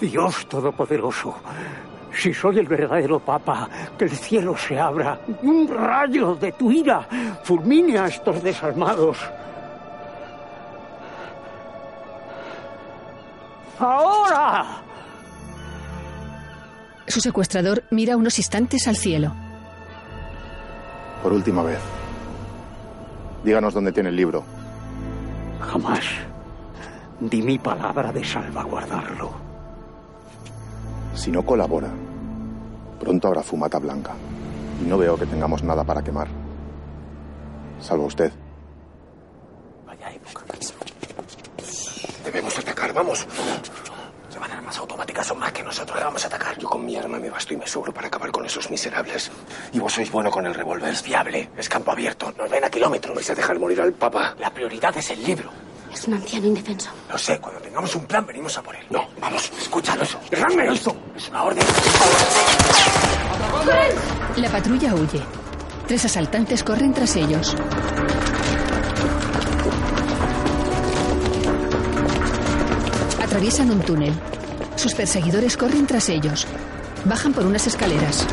Dios 0.00 0.46
Todopoderoso, 0.48 1.36
si 2.20 2.34
soy 2.34 2.58
el 2.58 2.66
verdadero 2.66 3.18
Papa, 3.18 3.68
que 3.98 4.04
el 4.04 4.10
cielo 4.10 4.54
se 4.56 4.78
abra 4.78 5.18
y 5.42 5.46
un 5.46 5.66
rayo 5.66 6.34
de 6.34 6.52
tu 6.52 6.70
ira 6.70 7.08
fulmine 7.42 7.98
a 7.98 8.06
estos 8.06 8.42
desalmados. 8.42 9.18
¡Ahora! 13.78 14.82
Su 17.06 17.20
secuestrador 17.20 17.84
mira 17.90 18.16
unos 18.16 18.38
instantes 18.38 18.86
al 18.86 18.96
cielo. 18.96 19.32
Por 21.22 21.32
última 21.32 21.62
vez. 21.62 21.80
Díganos 23.42 23.72
dónde 23.72 23.92
tiene 23.92 24.10
el 24.10 24.16
libro. 24.16 24.44
Jamás. 25.60 26.04
Di 27.18 27.42
mi 27.42 27.58
palabra 27.58 28.12
de 28.12 28.22
salvaguardarlo. 28.22 29.30
Si 31.14 31.30
no 31.30 31.42
colabora, 31.44 31.90
pronto 33.00 33.26
habrá 33.28 33.42
fumata 33.42 33.78
blanca. 33.78 34.12
Y 34.80 34.84
no 34.84 34.96
veo 34.98 35.16
que 35.16 35.26
tengamos 35.26 35.64
nada 35.64 35.82
para 35.82 36.02
quemar. 36.02 36.28
Salvo 37.80 38.04
usted. 38.04 38.30
Vaya 39.86 40.12
época. 40.12 40.44
Debemos 42.24 42.56
atacar, 42.58 42.92
vamos. 42.92 43.26
Llevan 44.32 44.52
armas 44.52 44.78
automáticas, 44.78 45.26
son 45.26 45.38
más 45.38 45.52
que 45.52 45.62
nosotros. 45.62 45.98
Le 45.98 46.04
vamos 46.04 46.22
a 46.24 46.28
atacar. 46.28 46.56
Yo 46.58 46.68
con 46.68 46.84
mi 46.84 46.96
arma 46.96 47.18
me 47.18 47.30
basto 47.30 47.54
y 47.54 47.56
me 47.56 47.66
sobro 47.66 47.92
para 47.92 48.06
acabar 48.06 48.30
con 48.30 48.44
esos 48.46 48.70
miserables. 48.70 49.30
Y 49.72 49.78
vos 49.80 49.92
sois 49.92 50.12
bueno 50.12 50.30
con 50.30 50.46
el 50.46 50.54
revólver. 50.54 50.92
Es 50.92 51.02
fiable, 51.02 51.50
es 51.56 51.68
campo 51.68 51.90
abierto. 51.90 52.32
Nos 52.38 52.50
ven 52.50 52.64
a 52.64 52.70
kilómetros. 52.70 53.14
¿Vais 53.16 53.30
a 53.30 53.34
dejar 53.34 53.58
morir 53.58 53.80
al 53.80 53.92
Papa? 53.92 54.36
La 54.38 54.50
prioridad 54.50 54.96
es 54.96 55.10
el 55.10 55.24
libro. 55.24 55.50
Es 55.92 56.06
un 56.06 56.14
anciano 56.14 56.46
indefenso. 56.46 56.90
Lo 57.10 57.18
sé, 57.18 57.38
cuando 57.38 57.60
tengamos 57.60 57.94
un 57.94 58.06
plan 58.06 58.24
venimos 58.26 58.56
a 58.56 58.62
por 58.62 58.74
él. 58.74 58.84
No, 58.90 59.08
vamos, 59.20 59.50
escúchalo 59.60 60.02
eso. 60.02 60.18
Dejadme 60.30 60.72
eso. 60.72 60.96
Es 61.16 61.28
una 61.28 61.44
orden. 61.44 61.64
La 64.36 64.48
patrulla 64.50 64.94
huye. 64.94 65.20
Tres 65.86 66.04
asaltantes 66.04 66.62
corren 66.62 66.94
tras 66.94 67.16
ellos. 67.16 67.56
Atraviesan 73.22 73.70
un 73.70 73.80
túnel. 73.80 74.12
Sus 74.76 74.94
perseguidores 74.94 75.56
corren 75.56 75.86
tras 75.86 76.08
ellos. 76.08 76.46
Bajan 77.04 77.32
por 77.32 77.46
unas 77.46 77.66
escaleras. 77.66 78.26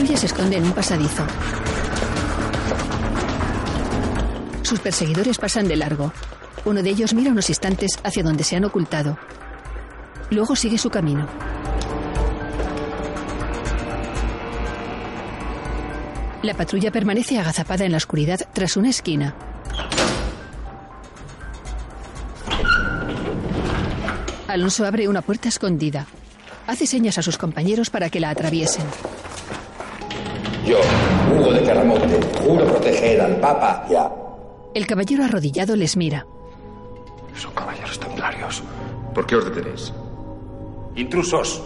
Patrulla 0.00 0.18
se 0.18 0.26
esconde 0.26 0.56
en 0.56 0.64
un 0.64 0.72
pasadizo. 0.72 1.26
Sus 4.62 4.80
perseguidores 4.80 5.36
pasan 5.36 5.68
de 5.68 5.76
largo. 5.76 6.10
Uno 6.64 6.82
de 6.82 6.88
ellos 6.88 7.12
mira 7.12 7.30
unos 7.30 7.50
instantes 7.50 7.98
hacia 8.02 8.22
donde 8.22 8.42
se 8.42 8.56
han 8.56 8.64
ocultado. 8.64 9.18
Luego 10.30 10.56
sigue 10.56 10.78
su 10.78 10.88
camino. 10.88 11.26
La 16.42 16.54
patrulla 16.54 16.90
permanece 16.90 17.38
agazapada 17.38 17.84
en 17.84 17.90
la 17.90 17.98
oscuridad 17.98 18.40
tras 18.54 18.78
una 18.78 18.88
esquina. 18.88 19.34
Alonso 24.48 24.86
abre 24.86 25.08
una 25.08 25.20
puerta 25.20 25.50
escondida. 25.50 26.06
Hace 26.66 26.86
señas 26.86 27.18
a 27.18 27.22
sus 27.22 27.36
compañeros 27.36 27.90
para 27.90 28.08
que 28.08 28.20
la 28.20 28.30
atraviesen. 28.30 28.86
Yo, 30.66 30.78
Hugo 31.34 31.52
de 31.52 31.62
Caramonte, 31.64 32.20
juro 32.42 32.64
proteger 32.66 33.20
al 33.20 33.36
Papa. 33.36 33.86
Ya. 33.90 34.10
El 34.74 34.86
caballero 34.86 35.24
arrodillado 35.24 35.74
les 35.76 35.96
mira. 35.96 36.26
Son 37.34 37.52
caballeros 37.52 37.98
templarios. 37.98 38.62
¿Por 39.14 39.26
qué 39.26 39.36
os 39.36 39.44
detenéis? 39.44 39.92
Intrusos. 40.96 41.62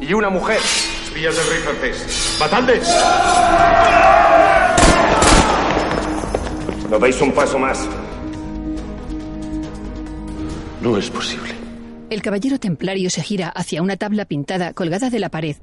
Y 0.00 0.12
una 0.12 0.30
mujer. 0.30 0.58
Espías 1.04 1.36
del 1.36 1.46
rey 1.46 1.58
francés. 1.60 2.36
¡Matadles! 2.40 2.88
No 6.90 6.98
dais 6.98 7.20
un 7.20 7.32
paso 7.32 7.58
más. 7.58 7.88
No 10.80 10.96
es 10.96 11.08
posible. 11.10 11.54
El 12.10 12.22
caballero 12.22 12.58
templario 12.58 13.10
se 13.10 13.22
gira 13.22 13.48
hacia 13.48 13.82
una 13.82 13.96
tabla 13.96 14.24
pintada 14.24 14.72
colgada 14.72 15.10
de 15.10 15.20
la 15.20 15.28
pared. 15.28 15.56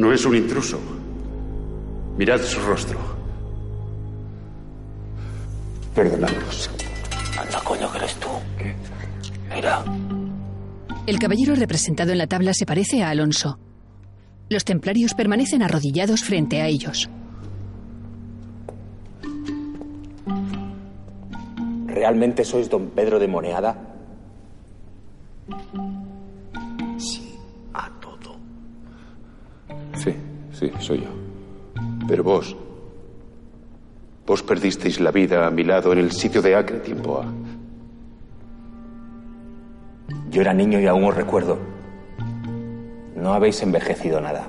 No 0.00 0.14
es 0.14 0.24
un 0.24 0.34
intruso. 0.34 0.80
Mirad 2.16 2.40
su 2.40 2.58
rostro. 2.60 2.98
Perdonadnos. 5.94 6.70
Anda, 7.38 7.60
coño, 7.62 7.92
que 7.92 7.98
eres 7.98 8.14
tú. 8.14 8.28
Mira. 9.54 9.84
El 11.06 11.18
caballero 11.18 11.54
representado 11.54 12.12
en 12.12 12.18
la 12.18 12.26
tabla 12.26 12.54
se 12.54 12.64
parece 12.64 13.02
a 13.02 13.10
Alonso. 13.10 13.58
Los 14.48 14.64
templarios 14.64 15.12
permanecen 15.12 15.62
arrodillados 15.62 16.24
frente 16.24 16.62
a 16.62 16.66
ellos. 16.66 17.10
¿Realmente 21.88 22.46
sois 22.46 22.70
don 22.70 22.88
Pedro 22.96 23.18
de 23.18 23.28
Moneada? 23.28 23.76
Sí, 30.60 30.70
soy 30.78 31.00
yo. 31.00 31.08
Pero 32.06 32.22
vos. 32.22 32.54
Vos 34.26 34.42
perdisteis 34.42 35.00
la 35.00 35.10
vida 35.10 35.46
a 35.46 35.50
mi 35.50 35.64
lado 35.64 35.90
en 35.94 36.00
el 36.00 36.12
sitio 36.12 36.42
de 36.42 36.54
Acre 36.54 36.80
tiempo 36.80 37.22
ha. 37.22 37.26
Yo 40.30 40.42
era 40.42 40.52
niño 40.52 40.78
y 40.78 40.86
aún 40.86 41.04
os 41.04 41.16
recuerdo. 41.16 41.58
No 43.16 43.32
habéis 43.32 43.62
envejecido 43.62 44.20
nada. 44.20 44.48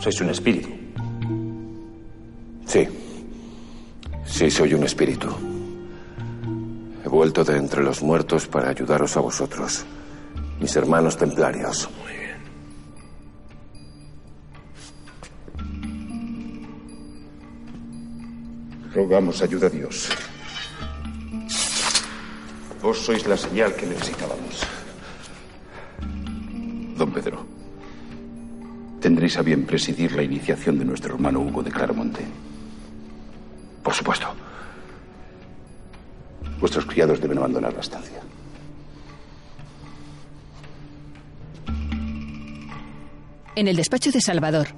Sois 0.00 0.18
un 0.22 0.30
espíritu. 0.30 0.70
Sí. 2.64 2.88
Sí, 4.24 4.50
soy 4.50 4.72
un 4.72 4.84
espíritu. 4.84 5.28
He 7.04 7.08
vuelto 7.08 7.44
de 7.44 7.58
entre 7.58 7.84
los 7.84 8.02
muertos 8.02 8.46
para 8.46 8.70
ayudaros 8.70 9.14
a 9.18 9.20
vosotros, 9.20 9.84
mis 10.58 10.74
hermanos 10.74 11.18
templarios. 11.18 11.88
Muy 12.02 12.15
Rogamos 18.96 19.42
ayuda 19.42 19.66
a 19.66 19.70
Dios. 19.70 20.08
Vos 22.80 22.96
sois 23.04 23.26
la 23.26 23.36
señal 23.36 23.76
que 23.76 23.84
necesitábamos. 23.84 24.64
Don 26.96 27.12
Pedro, 27.12 27.44
tendréis 28.98 29.36
a 29.36 29.42
bien 29.42 29.66
presidir 29.66 30.12
la 30.12 30.22
iniciación 30.22 30.78
de 30.78 30.86
nuestro 30.86 31.12
hermano 31.12 31.40
Hugo 31.40 31.62
de 31.62 31.70
Claramonte. 31.70 32.24
Por 33.82 33.92
supuesto. 33.92 34.28
Vuestros 36.58 36.86
criados 36.86 37.20
deben 37.20 37.36
abandonar 37.36 37.74
la 37.74 37.80
estancia. 37.80 38.22
En 43.56 43.68
el 43.68 43.76
despacho 43.76 44.10
de 44.10 44.22
Salvador, 44.22 44.68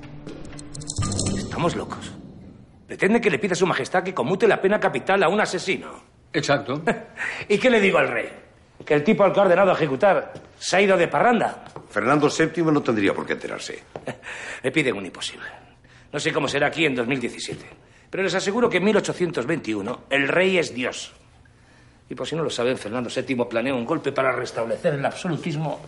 Estamos 1.36 1.76
locos. 1.76 2.17
Pretende 2.88 3.20
que 3.20 3.28
le 3.28 3.38
pida 3.38 3.52
a 3.52 3.54
su 3.54 3.66
majestad 3.66 4.02
que 4.02 4.14
conmute 4.14 4.48
la 4.48 4.58
pena 4.58 4.80
capital 4.80 5.22
a 5.22 5.28
un 5.28 5.38
asesino. 5.38 5.88
Exacto. 6.32 6.82
¿Y 7.48 7.58
qué 7.58 7.68
le 7.68 7.82
digo 7.82 7.98
al 7.98 8.08
rey? 8.08 8.30
Que 8.82 8.94
el 8.94 9.04
tipo 9.04 9.24
al 9.24 9.32
que 9.32 9.40
ha 9.40 9.42
ordenado 9.42 9.72
ejecutar 9.72 10.32
se 10.58 10.76
ha 10.76 10.80
ido 10.80 10.96
de 10.96 11.06
parranda. 11.06 11.64
Fernando 11.90 12.30
VII 12.30 12.64
no 12.72 12.80
tendría 12.80 13.12
por 13.12 13.26
qué 13.26 13.34
enterarse. 13.34 13.82
Le 14.62 14.72
piden 14.72 14.96
un 14.96 15.04
imposible. 15.04 15.46
No 16.10 16.18
sé 16.18 16.32
cómo 16.32 16.48
será 16.48 16.68
aquí 16.68 16.86
en 16.86 16.94
2017. 16.94 17.66
Pero 18.08 18.22
les 18.22 18.34
aseguro 18.34 18.70
que 18.70 18.78
en 18.78 18.84
1821 18.84 20.04
el 20.08 20.26
rey 20.26 20.56
es 20.56 20.72
Dios. 20.74 21.12
Y 22.08 22.14
por 22.14 22.26
si 22.26 22.36
no 22.36 22.42
lo 22.42 22.48
saben, 22.48 22.78
Fernando 22.78 23.10
VII 23.14 23.44
planea 23.44 23.74
un 23.74 23.84
golpe 23.84 24.12
para 24.12 24.32
restablecer 24.32 24.94
el 24.94 25.04
absolutismo 25.04 25.78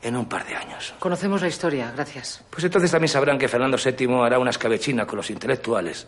en 0.00 0.14
un 0.14 0.28
par 0.28 0.46
de 0.46 0.54
años. 0.54 0.94
Conocemos 1.00 1.42
la 1.42 1.48
historia, 1.48 1.90
gracias. 1.96 2.44
Pues 2.48 2.62
entonces 2.62 2.92
también 2.92 3.08
sabrán 3.08 3.38
que 3.38 3.48
Fernando 3.48 3.76
VII 3.76 4.22
hará 4.22 4.38
una 4.38 4.50
escabechina 4.50 5.04
con 5.04 5.16
los 5.16 5.30
intelectuales 5.30 6.06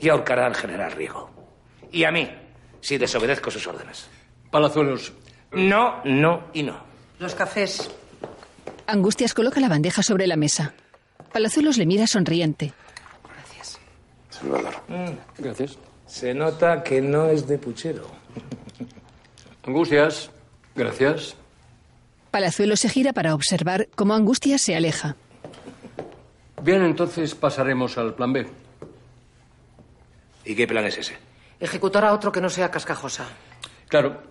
y 0.00 0.08
ahorcará 0.08 0.46
al 0.46 0.54
general 0.54 0.92
Riego. 0.92 1.30
Y 1.90 2.04
a 2.04 2.10
mí, 2.10 2.30
si 2.80 2.98
desobedezco 2.98 3.50
sus 3.50 3.66
órdenes. 3.66 4.08
Palazuelos. 4.50 5.12
No, 5.52 6.02
no 6.04 6.44
y 6.52 6.62
no. 6.62 6.78
Los 7.18 7.34
cafés. 7.34 7.90
Angustias 8.86 9.34
coloca 9.34 9.60
la 9.60 9.68
bandeja 9.68 10.02
sobre 10.02 10.26
la 10.26 10.36
mesa. 10.36 10.74
Palazuelos 11.32 11.78
le 11.78 11.86
mira 11.86 12.06
sonriente. 12.06 12.72
Salvador. 14.30 14.74
Gracias. 15.38 15.78
Se 16.06 16.34
nota 16.34 16.82
que 16.82 17.00
no 17.00 17.28
es 17.28 17.46
de 17.46 17.58
puchero. 17.58 18.06
Angustias. 19.66 20.30
Gracias. 20.74 21.36
Palazuelo 22.30 22.76
se 22.76 22.88
gira 22.88 23.12
para 23.12 23.34
observar 23.34 23.88
cómo 23.94 24.14
Angustia 24.14 24.58
se 24.58 24.74
aleja. 24.74 25.16
Bien, 26.62 26.82
entonces 26.82 27.34
pasaremos 27.34 27.98
al 27.98 28.14
plan 28.14 28.32
B. 28.32 28.46
¿Y 30.44 30.54
qué 30.54 30.66
plan 30.66 30.84
es 30.84 30.98
ese? 30.98 31.16
Ejecutar 31.60 32.04
a 32.04 32.12
otro 32.12 32.32
que 32.32 32.40
no 32.40 32.50
sea 32.50 32.70
cascajosa. 32.70 33.26
Claro, 33.88 34.22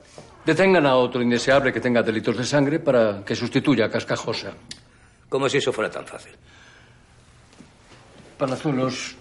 detengan 0.46 0.86
a 0.86 0.96
otro 0.96 1.22
indeseable 1.22 1.72
que 1.72 1.80
tenga 1.80 2.02
delitos 2.02 2.36
de 2.38 2.46
sangre 2.46 2.80
para 2.80 3.24
que 3.24 3.36
sustituya 3.36 3.86
a 3.86 3.90
Cascajosa. 3.90 4.54
Como 5.30 5.48
si 5.48 5.58
eso 5.58 5.72
fuera 5.72 5.90
tan 5.90 6.06
fácil. 6.06 6.34
Palazuelos. 8.38 9.16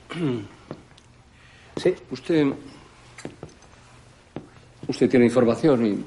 Sí. 1.76 1.94
Usted. 2.10 2.46
Usted 4.88 5.08
tiene 5.08 5.26
información 5.26 5.86
y, 5.86 6.04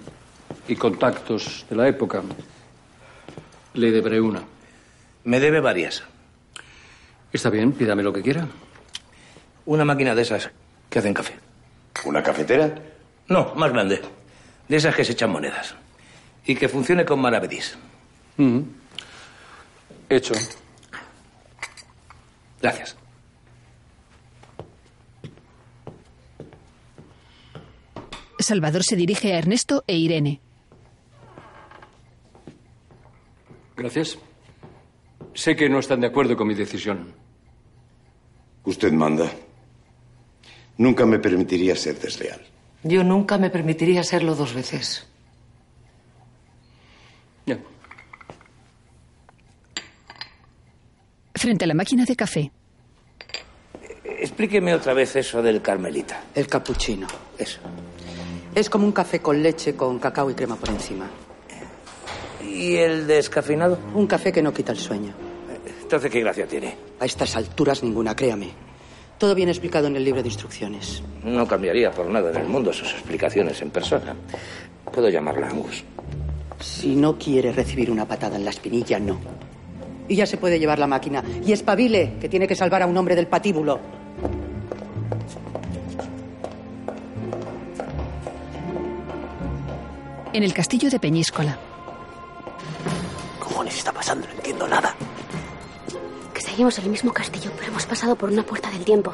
y 0.73 0.75
contactos 0.75 1.65
de 1.69 1.75
la 1.75 1.87
época. 1.87 2.21
Le 3.75 3.91
deberé 3.91 4.19
una. 4.19 4.43
Me 5.23 5.39
debe 5.39 5.61
varias. 5.61 6.03
Está 7.31 7.49
bien, 7.49 7.71
pídame 7.71 8.03
lo 8.03 8.11
que 8.11 8.21
quiera. 8.21 8.47
Una 9.65 9.85
máquina 9.85 10.13
de 10.13 10.23
esas 10.23 10.51
que 10.93 10.99
hacen 10.99 11.13
café. 11.15 11.33
¿Una 12.05 12.21
cafetera? 12.21 12.71
No, 13.27 13.55
más 13.55 13.71
grande. 13.73 13.99
De 14.67 14.75
esas 14.77 14.95
que 14.95 15.03
se 15.03 15.13
echan 15.13 15.31
monedas. 15.31 15.73
Y 16.45 16.53
que 16.53 16.69
funcione 16.69 17.03
con 17.03 17.19
maravedís. 17.19 17.75
Mm. 18.37 18.59
Hecho. 20.07 20.35
Gracias. 22.61 22.95
Salvador 28.37 28.83
se 28.83 28.95
dirige 28.95 29.33
a 29.33 29.39
Ernesto 29.39 29.83
e 29.87 29.97
Irene. 29.97 30.41
Gracias. 33.75 34.19
Sé 35.33 35.55
que 35.55 35.69
no 35.69 35.79
están 35.79 36.01
de 36.01 36.07
acuerdo 36.07 36.37
con 36.37 36.47
mi 36.47 36.53
decisión. 36.53 37.15
Usted 38.63 38.91
manda. 38.91 39.31
Nunca 40.77 41.05
me 41.05 41.19
permitiría 41.19 41.75
ser 41.75 41.99
desleal. 41.99 42.41
Yo 42.83 43.03
nunca 43.03 43.37
me 43.37 43.49
permitiría 43.49 44.03
serlo 44.03 44.35
dos 44.35 44.53
veces. 44.53 45.07
Frente 51.35 51.65
a 51.65 51.67
la 51.67 51.73
máquina 51.73 52.05
de 52.05 52.15
café. 52.15 52.51
Explíqueme 54.05 54.73
otra 54.73 54.93
vez 54.93 55.15
eso 55.17 55.41
del 55.41 55.61
Carmelita. 55.61 56.23
El 56.33 56.47
cappuccino. 56.47 57.05
Eso. 57.37 57.59
Es 58.55 58.69
como 58.69 58.85
un 58.85 58.93
café 58.93 59.19
con 59.19 59.43
leche 59.43 59.75
con 59.75 59.99
cacao 59.99 60.29
y 60.29 60.35
crema 60.35 60.55
por 60.55 60.69
encima. 60.69 61.09
¿Y 62.41 62.75
el 62.75 63.07
descafeinado? 63.07 63.77
Un 63.93 64.07
café 64.07 64.31
que 64.31 64.41
no 64.41 64.53
quita 64.53 64.71
el 64.71 64.77
sueño. 64.77 65.13
Entonces, 65.81 66.09
¿qué 66.09 66.21
gracia 66.21 66.47
tiene? 66.47 66.77
A 66.99 67.05
estas 67.05 67.35
alturas 67.35 67.83
ninguna, 67.83 68.15
créame. 68.15 68.51
Todo 69.23 69.35
viene 69.35 69.53
explicado 69.53 69.87
en 69.87 69.95
el 69.95 70.03
libro 70.03 70.21
de 70.21 70.27
instrucciones. 70.27 71.01
No 71.23 71.47
cambiaría 71.47 71.89
por 71.91 72.07
nada 72.07 72.29
en 72.31 72.35
el 72.41 72.45
mundo 72.45 72.73
sus 72.73 72.91
explicaciones 72.91 73.61
en 73.61 73.69
persona. 73.69 74.13
Puedo 74.91 75.07
llamarla 75.07 75.47
Angus. 75.47 75.81
Si 76.59 76.93
no 76.93 77.17
quiere 77.17 77.53
recibir 77.53 77.89
una 77.89 78.05
patada 78.05 78.35
en 78.35 78.43
la 78.43 78.49
espinilla, 78.49 78.99
no. 78.99 79.17
Y 80.09 80.17
ya 80.17 80.25
se 80.25 80.35
puede 80.35 80.59
llevar 80.59 80.77
la 80.77 80.87
máquina. 80.87 81.23
Y 81.41 81.53
espabile, 81.53 82.15
que 82.19 82.27
tiene 82.27 82.49
que 82.49 82.55
salvar 82.57 82.81
a 82.81 82.85
un 82.85 82.97
hombre 82.97 83.15
del 83.15 83.27
patíbulo. 83.27 83.79
En 90.33 90.43
el 90.43 90.53
castillo 90.53 90.89
de 90.89 90.99
Peñíscola. 90.99 91.57
cojones 93.39 93.77
está 93.77 93.93
pasando? 93.93 94.27
No 94.27 94.33
entiendo 94.33 94.67
nada. 94.67 94.93
Seguimos 96.53 96.77
el 96.77 96.87
mismo 96.87 97.11
castillo, 97.11 97.49
pero 97.57 97.71
hemos 97.71 97.87
pasado 97.87 98.15
por 98.15 98.29
una 98.29 98.43
puerta 98.43 98.69
del 98.69 98.85
tiempo. 98.85 99.11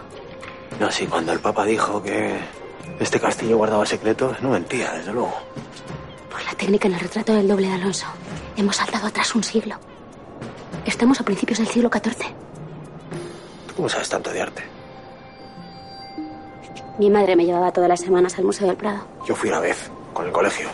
No, 0.78 0.92
sí, 0.92 1.08
cuando 1.08 1.32
el 1.32 1.40
Papa 1.40 1.64
dijo 1.64 2.04
que 2.04 2.38
este 3.00 3.18
castillo 3.18 3.56
guardaba 3.56 3.86
secretos, 3.86 4.42
no 4.42 4.50
mentía, 4.50 4.92
desde 4.92 5.14
luego. 5.14 5.34
Por 6.30 6.44
la 6.44 6.52
técnica 6.56 6.90
en 6.90 6.96
el 6.96 7.00
retrato 7.00 7.34
del 7.34 7.48
doble 7.48 7.68
de 7.68 7.76
Alonso. 7.76 8.08
Hemos 8.58 8.76
saltado 8.76 9.08
atrás 9.08 9.34
un 9.36 9.44
siglo. 9.46 9.78
Estamos 10.86 11.22
a 11.22 11.24
principios 11.24 11.60
del 11.60 11.70
siglo 11.70 11.90
XIV. 11.90 12.28
¿Tú 13.68 13.74
cómo 13.74 13.88
sabes 13.88 14.10
tanto 14.10 14.32
de 14.32 14.42
arte? 14.42 14.64
Mi 16.98 17.10
madre 17.10 17.38
me 17.38 17.46
llevaba 17.46 17.72
todas 17.72 17.90
las 17.90 18.02
semanas 18.02 18.38
al 18.38 18.44
Museo 18.44 18.68
del 18.68 18.76
Prado. 18.76 19.08
Yo 19.26 19.34
fui 19.34 19.48
una 19.48 19.62
vez, 19.62 19.90
con 20.12 20.26
el 20.26 20.34
colegio. 20.34 20.68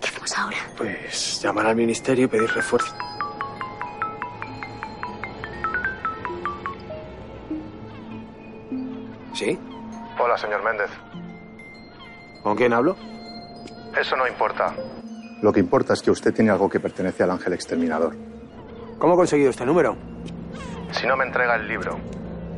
¿Qué 0.00 0.06
hacemos 0.06 0.38
ahora? 0.38 0.58
Pues 0.76 1.42
llamar 1.42 1.66
al 1.66 1.74
ministerio 1.74 2.26
y 2.26 2.28
pedir 2.28 2.52
refuerzo. 2.52 2.94
¿Sí? 9.38 9.56
Hola, 10.18 10.36
señor 10.36 10.64
Méndez. 10.64 10.90
¿Con 12.42 12.56
quién 12.56 12.72
hablo? 12.72 12.96
Eso 13.96 14.16
no 14.16 14.26
importa. 14.26 14.74
Lo 15.42 15.52
que 15.52 15.60
importa 15.60 15.92
es 15.92 16.02
que 16.02 16.10
usted 16.10 16.34
tiene 16.34 16.50
algo 16.50 16.68
que 16.68 16.80
pertenece 16.80 17.22
al 17.22 17.30
ángel 17.30 17.52
exterminador. 17.52 18.16
¿Cómo 18.98 19.12
ha 19.12 19.16
conseguido 19.16 19.50
este 19.50 19.64
número? 19.64 19.96
Si 20.90 21.06
no 21.06 21.16
me 21.16 21.24
entrega 21.24 21.54
el 21.54 21.68
libro, 21.68 22.00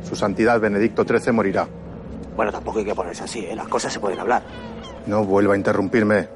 su 0.01 0.15
santidad 0.15 0.59
Benedicto 0.59 1.03
XIII 1.03 1.31
morirá. 1.31 1.67
Bueno, 2.35 2.51
tampoco 2.51 2.79
hay 2.79 2.85
que 2.85 2.95
ponerse 2.95 3.25
así, 3.25 3.45
¿eh? 3.45 3.55
Las 3.55 3.67
cosas 3.67 3.93
se 3.93 3.99
pueden 3.99 4.19
hablar. 4.19 4.41
No 5.05 5.23
vuelva 5.23 5.53
a 5.53 5.57
interrumpirme. 5.57 6.29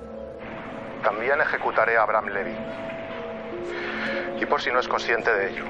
También 1.04 1.42
ejecutaré 1.42 1.98
a 1.98 2.04
Abraham 2.04 2.28
Levy. 2.28 2.56
Y 4.40 4.46
por 4.46 4.62
si 4.62 4.70
no 4.72 4.80
es 4.80 4.88
consciente 4.88 5.34
de 5.34 5.50
ello. 5.50 5.64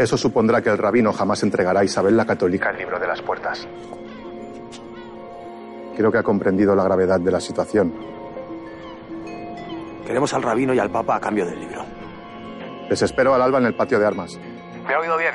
Eso 0.00 0.16
supondrá 0.16 0.62
que 0.62 0.70
el 0.70 0.78
rabino 0.78 1.12
jamás 1.12 1.42
entregará 1.42 1.80
a 1.80 1.84
Isabel 1.84 2.16
la 2.16 2.24
Católica 2.24 2.70
el 2.70 2.78
libro 2.78 2.98
de 2.98 3.06
las 3.06 3.20
puertas. 3.20 3.68
Creo 5.94 6.10
que 6.10 6.16
ha 6.16 6.22
comprendido 6.22 6.74
la 6.74 6.84
gravedad 6.84 7.20
de 7.20 7.30
la 7.30 7.38
situación. 7.38 7.92
Queremos 10.06 10.32
al 10.32 10.42
rabino 10.42 10.72
y 10.72 10.78
al 10.78 10.90
papa 10.90 11.16
a 11.16 11.20
cambio 11.20 11.44
del 11.44 11.60
libro. 11.60 11.84
Les 12.88 13.02
espero 13.02 13.34
al 13.34 13.42
alba 13.42 13.58
en 13.58 13.66
el 13.66 13.76
patio 13.76 13.98
de 13.98 14.06
armas. 14.06 14.40
¿Me 14.88 14.94
ha 14.94 15.00
oído 15.00 15.18
bien? 15.18 15.34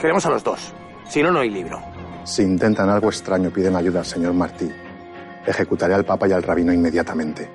Queremos 0.00 0.24
a 0.24 0.30
los 0.30 0.42
dos. 0.42 0.72
Si 1.06 1.22
no, 1.22 1.30
no 1.30 1.40
hay 1.40 1.50
libro. 1.50 1.78
Si 2.24 2.40
intentan 2.40 2.88
algo 2.88 3.08
extraño, 3.08 3.50
piden 3.50 3.76
ayuda 3.76 3.98
al 3.98 4.06
señor 4.06 4.32
Martí. 4.32 4.72
Ejecutaré 5.44 5.92
al 5.92 6.06
papa 6.06 6.26
y 6.26 6.32
al 6.32 6.42
rabino 6.42 6.72
inmediatamente. 6.72 7.50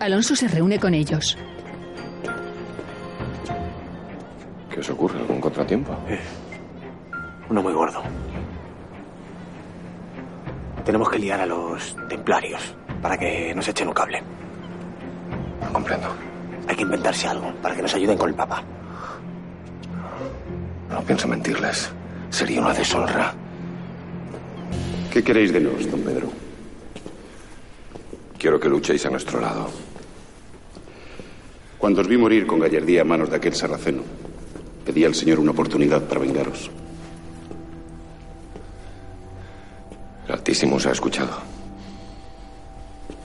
Alonso 0.00 0.36
se 0.36 0.48
reúne 0.48 0.78
con 0.78 0.94
ellos. 0.94 1.36
¿Qué 4.70 4.80
os 4.80 4.90
ocurre? 4.90 5.18
¿Algún 5.20 5.40
contratiempo? 5.40 5.96
Uno 7.48 7.62
muy 7.62 7.72
gordo. 7.72 8.02
Tenemos 10.84 11.08
que 11.08 11.18
liar 11.18 11.40
a 11.40 11.46
los 11.46 11.96
templarios 12.08 12.74
para 13.00 13.16
que 13.16 13.54
nos 13.54 13.66
echen 13.68 13.88
un 13.88 13.94
cable. 13.94 14.22
No 15.62 15.72
comprendo. 15.72 16.08
Hay 16.68 16.76
que 16.76 16.82
inventarse 16.82 17.26
algo 17.26 17.52
para 17.62 17.74
que 17.74 17.82
nos 17.82 17.94
ayuden 17.94 18.18
con 18.18 18.28
el 18.28 18.34
papa. 18.34 18.62
No 20.90 21.00
pienso 21.02 21.26
mentirles. 21.26 21.90
Sería 22.30 22.60
una 22.60 22.74
deshonra. 22.74 23.32
¿Qué 25.10 25.24
queréis 25.24 25.52
de 25.52 25.60
nos, 25.60 25.90
don 25.90 26.00
Pedro? 26.02 26.30
Quiero 28.38 28.60
que 28.60 28.68
luchéis 28.68 29.06
a 29.06 29.10
nuestro 29.10 29.40
lado. 29.40 29.70
Cuando 31.86 32.00
os 32.00 32.08
vi 32.08 32.18
morir 32.18 32.48
con 32.48 32.58
gallardía 32.58 33.02
a 33.02 33.04
manos 33.04 33.30
de 33.30 33.36
aquel 33.36 33.54
sarraceno, 33.54 34.02
pedí 34.84 35.04
al 35.04 35.14
Señor 35.14 35.38
una 35.38 35.52
oportunidad 35.52 36.02
para 36.02 36.18
vengaros. 36.18 36.68
El 40.26 40.32
Altísimo 40.32 40.74
os 40.82 40.86
ha 40.86 40.90
escuchado. 40.90 41.30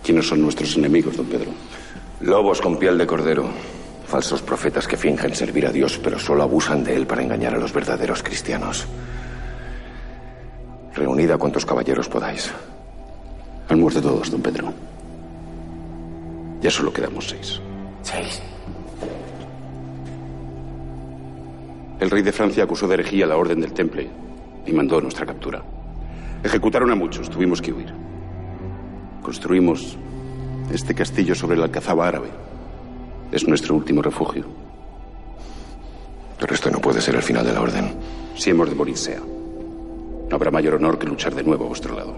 ¿Quiénes 0.04 0.28
son 0.28 0.44
nuestros 0.44 0.78
enemigos, 0.78 1.18
don 1.18 1.26
Pedro? 1.26 1.50
Lobos 2.20 2.62
con 2.62 2.78
piel 2.78 3.00
de 3.00 3.08
cordero. 3.08 3.50
Falsos 4.06 4.44
profetas 4.44 4.88
que 4.88 4.96
fingen 4.96 5.34
servir 5.34 5.66
a 5.66 5.72
Dios, 5.72 5.98
pero 5.98 6.20
solo 6.20 6.44
abusan 6.44 6.84
de 6.84 6.96
él 6.96 7.08
para 7.08 7.24
engañar 7.24 7.56
a 7.56 7.58
los 7.58 7.74
verdaderos 7.74 8.22
cristianos. 8.22 8.86
Reunid 10.94 11.32
a 11.32 11.40
cuantos 11.40 11.66
caballeros 11.66 12.08
podáis. 12.08 12.52
Han 13.70 13.80
muerto 13.80 14.04
todos, 14.04 14.30
don 14.30 14.44
Pedro. 14.44 14.72
Ya 16.62 16.70
solo 16.70 16.94
quedamos 16.94 17.28
seis. 17.28 17.60
Seis. 18.04 18.42
El 22.00 22.10
rey 22.10 22.24
de 22.24 22.32
Francia 22.32 22.64
acusó 22.64 22.88
de 22.88 22.96
herejía 22.96 23.28
la 23.28 23.38
orden 23.38 23.62
del 23.62 23.74
Temple 23.74 24.10
y 24.66 24.72
mandó 24.72 25.00
nuestra 25.00 25.26
captura. 25.26 25.62
Ejecutaron 26.44 26.90
a 26.92 26.96
muchos, 26.96 27.30
tuvimos 27.30 27.62
que 27.62 27.72
huir. 27.72 27.94
Construimos 29.22 29.98
este 30.72 30.96
castillo 30.96 31.36
sobre 31.36 31.58
la 31.58 31.66
alcazaba 31.66 32.08
árabe. 32.08 32.30
Es 33.32 33.48
nuestro 33.48 33.76
último 33.76 34.02
refugio. 34.02 34.46
Pero 36.40 36.56
esto 36.56 36.72
no 36.72 36.80
puede 36.80 37.02
ser 37.02 37.16
el 37.16 37.22
final 37.22 37.46
de 37.46 37.54
la 37.54 37.62
orden. 37.62 37.94
Si 38.36 38.50
hemos 38.50 38.68
de 38.68 38.76
morir, 38.76 38.98
sea. 38.98 39.20
No 39.20 40.36
habrá 40.36 40.50
mayor 40.50 40.76
honor 40.76 40.98
que 40.98 41.06
luchar 41.06 41.36
de 41.36 41.44
nuevo 41.44 41.66
a 41.66 41.68
vuestro 41.68 41.96
lado. 41.96 42.16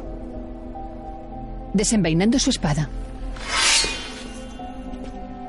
Desenvainando 1.74 2.40
su 2.40 2.52
espada. 2.52 2.88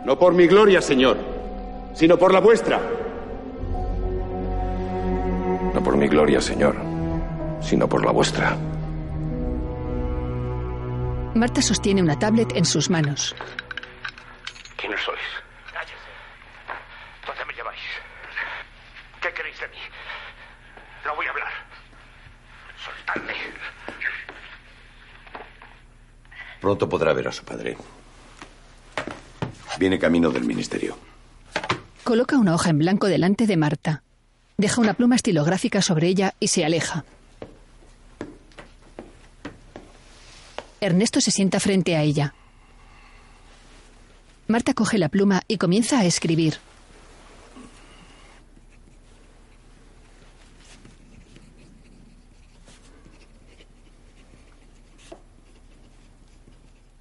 No 0.05 0.19
por 0.19 0.35
mi 0.35 0.47
gloria, 0.47 0.81
señor, 0.83 1.17
sino 1.95 2.19
por 2.19 2.33
la 2.33 2.41
vuestra. 2.41 2.81
No 5.73 5.83
por 5.83 5.97
mi 5.97 6.07
gloria, 6.09 6.41
señor, 6.41 6.77
sino 7.61 7.89
por 7.89 8.05
la 8.05 8.13
vuestra. 8.13 8.57
Marta 11.35 11.61
sostiene 11.63 12.03
una 12.03 12.19
tablet 12.19 12.55
en 12.55 12.65
sus 12.65 12.91
manos. 12.91 13.35
¿Quiénes 14.77 15.01
sois? 15.01 15.19
¿Dónde 17.27 17.45
me 17.47 17.55
lleváis? 17.55 17.81
¿Qué 19.21 19.33
queréis 19.33 19.59
de 19.59 19.69
mí? 19.69 19.79
No 21.05 21.17
voy 21.17 21.27
a 21.27 21.31
hablar. 21.31 21.53
Soltadme. 22.85 23.35
Pronto 26.61 26.89
podrá 26.89 27.13
ver 27.15 27.29
a 27.29 27.33
su 27.33 27.45
padre. 27.45 27.77
Viene 29.79 29.99
camino 29.99 30.31
del 30.31 30.45
ministerio. 30.45 30.97
Coloca 32.05 32.39
una 32.39 32.55
hoja 32.55 32.71
en 32.71 32.79
blanco 32.79 33.07
delante 33.07 33.47
de 33.47 33.57
Marta. 33.57 34.03
Deja 34.57 34.81
una 34.81 34.95
pluma 34.95 35.17
estilográfica 35.17 35.83
sobre 35.83 36.09
ella 36.09 36.35
y 36.39 36.49
se 36.49 36.65
aleja. 36.65 37.05
Ernesto 40.81 41.21
se 41.21 41.31
sienta 41.31 41.61
frente 41.61 41.97
a 41.97 42.03
ella. 42.03 42.35
Marta 44.47 44.75
coge 44.75 44.99
la 44.99 45.09
pluma 45.09 45.43
y 45.49 45.57
comienza 45.57 45.99
a 45.99 46.05
escribir. 46.05 46.59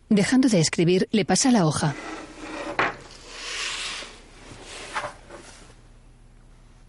Dejando 0.09 0.47
de 0.47 0.59
escribir, 0.59 1.09
le 1.11 1.25
pasa 1.25 1.51
la 1.51 1.65
hoja. 1.65 1.95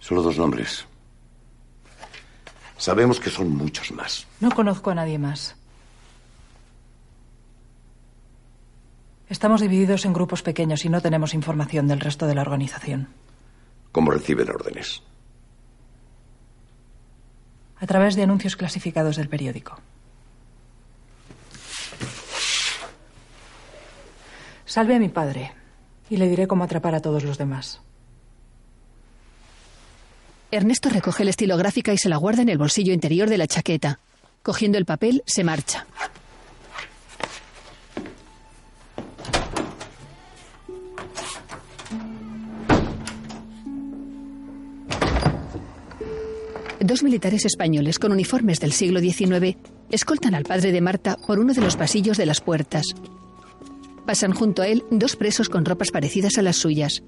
Solo 0.04 0.20
dos 0.20 0.36
nombres. 0.36 0.84
Sabemos 2.76 3.18
que 3.18 3.30
son 3.30 3.56
muchos 3.56 3.90
más. 3.90 4.26
No 4.38 4.50
conozco 4.50 4.90
a 4.90 4.94
nadie 4.94 5.18
más. 5.18 5.56
Estamos 9.30 9.62
divididos 9.62 10.04
en 10.04 10.12
grupos 10.12 10.42
pequeños 10.42 10.84
y 10.84 10.90
no 10.90 11.00
tenemos 11.00 11.32
información 11.32 11.88
del 11.88 12.00
resto 12.00 12.26
de 12.26 12.34
la 12.34 12.42
organización. 12.42 13.08
¿Cómo 13.92 14.10
reciben 14.10 14.50
órdenes? 14.50 15.02
A 17.78 17.86
través 17.86 18.14
de 18.14 18.24
anuncios 18.24 18.56
clasificados 18.56 19.16
del 19.16 19.30
periódico. 19.30 19.78
Salve 24.66 24.96
a 24.96 24.98
mi 24.98 25.08
padre 25.08 25.54
y 26.10 26.18
le 26.18 26.28
diré 26.28 26.46
cómo 26.46 26.64
atrapar 26.64 26.94
a 26.94 27.00
todos 27.00 27.24
los 27.24 27.38
demás. 27.38 27.80
Ernesto 30.54 30.88
recoge 30.88 31.24
la 31.24 31.30
estilográfica 31.30 31.92
y 31.92 31.98
se 31.98 32.08
la 32.08 32.16
guarda 32.16 32.42
en 32.42 32.48
el 32.48 32.58
bolsillo 32.58 32.92
interior 32.92 33.28
de 33.28 33.38
la 33.38 33.48
chaqueta. 33.48 33.98
Cogiendo 34.44 34.78
el 34.78 34.84
papel, 34.84 35.24
se 35.26 35.42
marcha. 35.42 35.84
Dos 46.78 47.02
militares 47.02 47.44
españoles 47.46 47.98
con 47.98 48.12
uniformes 48.12 48.60
del 48.60 48.72
siglo 48.72 49.00
XIX 49.00 49.56
escoltan 49.90 50.36
al 50.36 50.44
padre 50.44 50.70
de 50.70 50.80
Marta 50.80 51.16
por 51.26 51.40
uno 51.40 51.52
de 51.52 51.62
los 51.62 51.76
pasillos 51.76 52.16
de 52.16 52.26
las 52.26 52.40
puertas. 52.40 52.94
Pasan 54.06 54.32
junto 54.32 54.62
a 54.62 54.68
él 54.68 54.84
dos 54.92 55.16
presos 55.16 55.48
con 55.48 55.64
ropas 55.64 55.90
parecidas 55.90 56.38
a 56.38 56.42
las 56.42 56.56
suyas. 56.56 57.02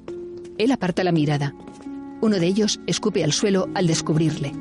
Él 0.58 0.72
aparta 0.72 1.04
la 1.04 1.12
mirada. 1.12 1.54
Uno 2.20 2.38
de 2.38 2.46
ellos 2.46 2.80
escupe 2.86 3.22
al 3.22 3.32
suelo 3.32 3.68
al 3.74 3.86
descubrirle. 3.86 4.52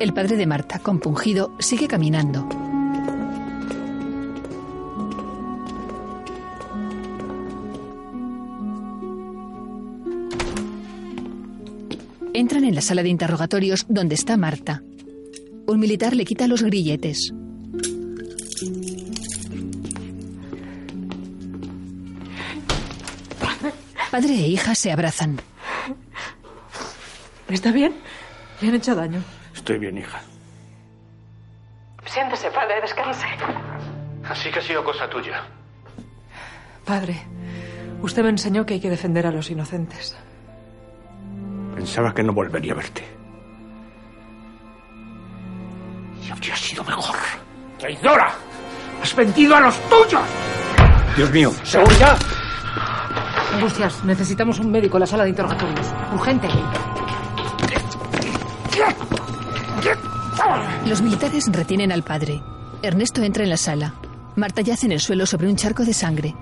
El 0.00 0.14
padre 0.14 0.36
de 0.36 0.46
Marta, 0.46 0.78
compungido, 0.78 1.52
sigue 1.58 1.86
caminando. 1.86 2.48
Entran 12.32 12.64
en 12.64 12.74
la 12.74 12.80
sala 12.80 13.02
de 13.02 13.10
interrogatorios 13.10 13.84
donde 13.88 14.14
está 14.14 14.38
Marta. 14.38 14.82
Un 15.66 15.78
militar 15.78 16.16
le 16.16 16.24
quita 16.24 16.48
los 16.48 16.62
grilletes. 16.62 17.34
Padre 24.10 24.34
e 24.34 24.48
hija 24.48 24.74
se 24.74 24.90
abrazan. 24.90 25.40
¿Está 27.48 27.70
bien? 27.72 27.94
¿Le 28.60 28.68
han 28.68 28.74
hecho 28.74 28.94
daño? 28.94 29.22
Estoy 29.54 29.78
bien, 29.78 29.98
hija. 29.98 30.20
Siéntese, 32.06 32.50
padre, 32.50 32.80
descanse. 32.80 33.26
Así 34.28 34.50
que 34.50 34.58
ha 34.58 34.62
sido 34.62 34.82
cosa 34.84 35.08
tuya. 35.08 35.44
Padre, 36.84 37.20
usted 38.02 38.22
me 38.22 38.30
enseñó 38.30 38.66
que 38.66 38.74
hay 38.74 38.80
que 38.80 38.90
defender 38.90 39.26
a 39.26 39.30
los 39.30 39.50
inocentes. 39.50 40.16
Pensaba 41.74 42.12
que 42.12 42.22
no 42.22 42.32
volvería 42.32 42.72
a 42.72 42.76
verte. 42.76 43.04
Y 46.26 46.30
habría 46.30 46.56
sido 46.56 46.82
mejor. 46.84 47.16
¡Traidora! 47.78 48.32
¡Has 49.02 49.14
vendido 49.14 49.56
a 49.56 49.60
los 49.60 49.78
tuyos! 49.88 50.22
Dios 51.16 51.30
mío. 51.30 51.52
¡Seguridad! 51.62 52.18
Angustias, 53.52 54.04
necesitamos 54.04 54.58
un 54.60 54.70
médico 54.70 54.96
en 54.96 55.00
la 55.00 55.06
sala 55.06 55.24
de 55.24 55.30
interrogatorios. 55.30 55.86
Urgente. 56.14 56.48
Los 60.86 61.02
militares 61.02 61.46
retienen 61.52 61.92
al 61.92 62.02
padre. 62.02 62.40
Ernesto 62.82 63.22
entra 63.22 63.44
en 63.44 63.50
la 63.50 63.56
sala. 63.56 63.94
Marta 64.36 64.62
yace 64.62 64.86
en 64.86 64.92
el 64.92 65.00
suelo 65.00 65.26
sobre 65.26 65.48
un 65.48 65.56
charco 65.56 65.84
de 65.84 65.92
sangre. 65.92 66.34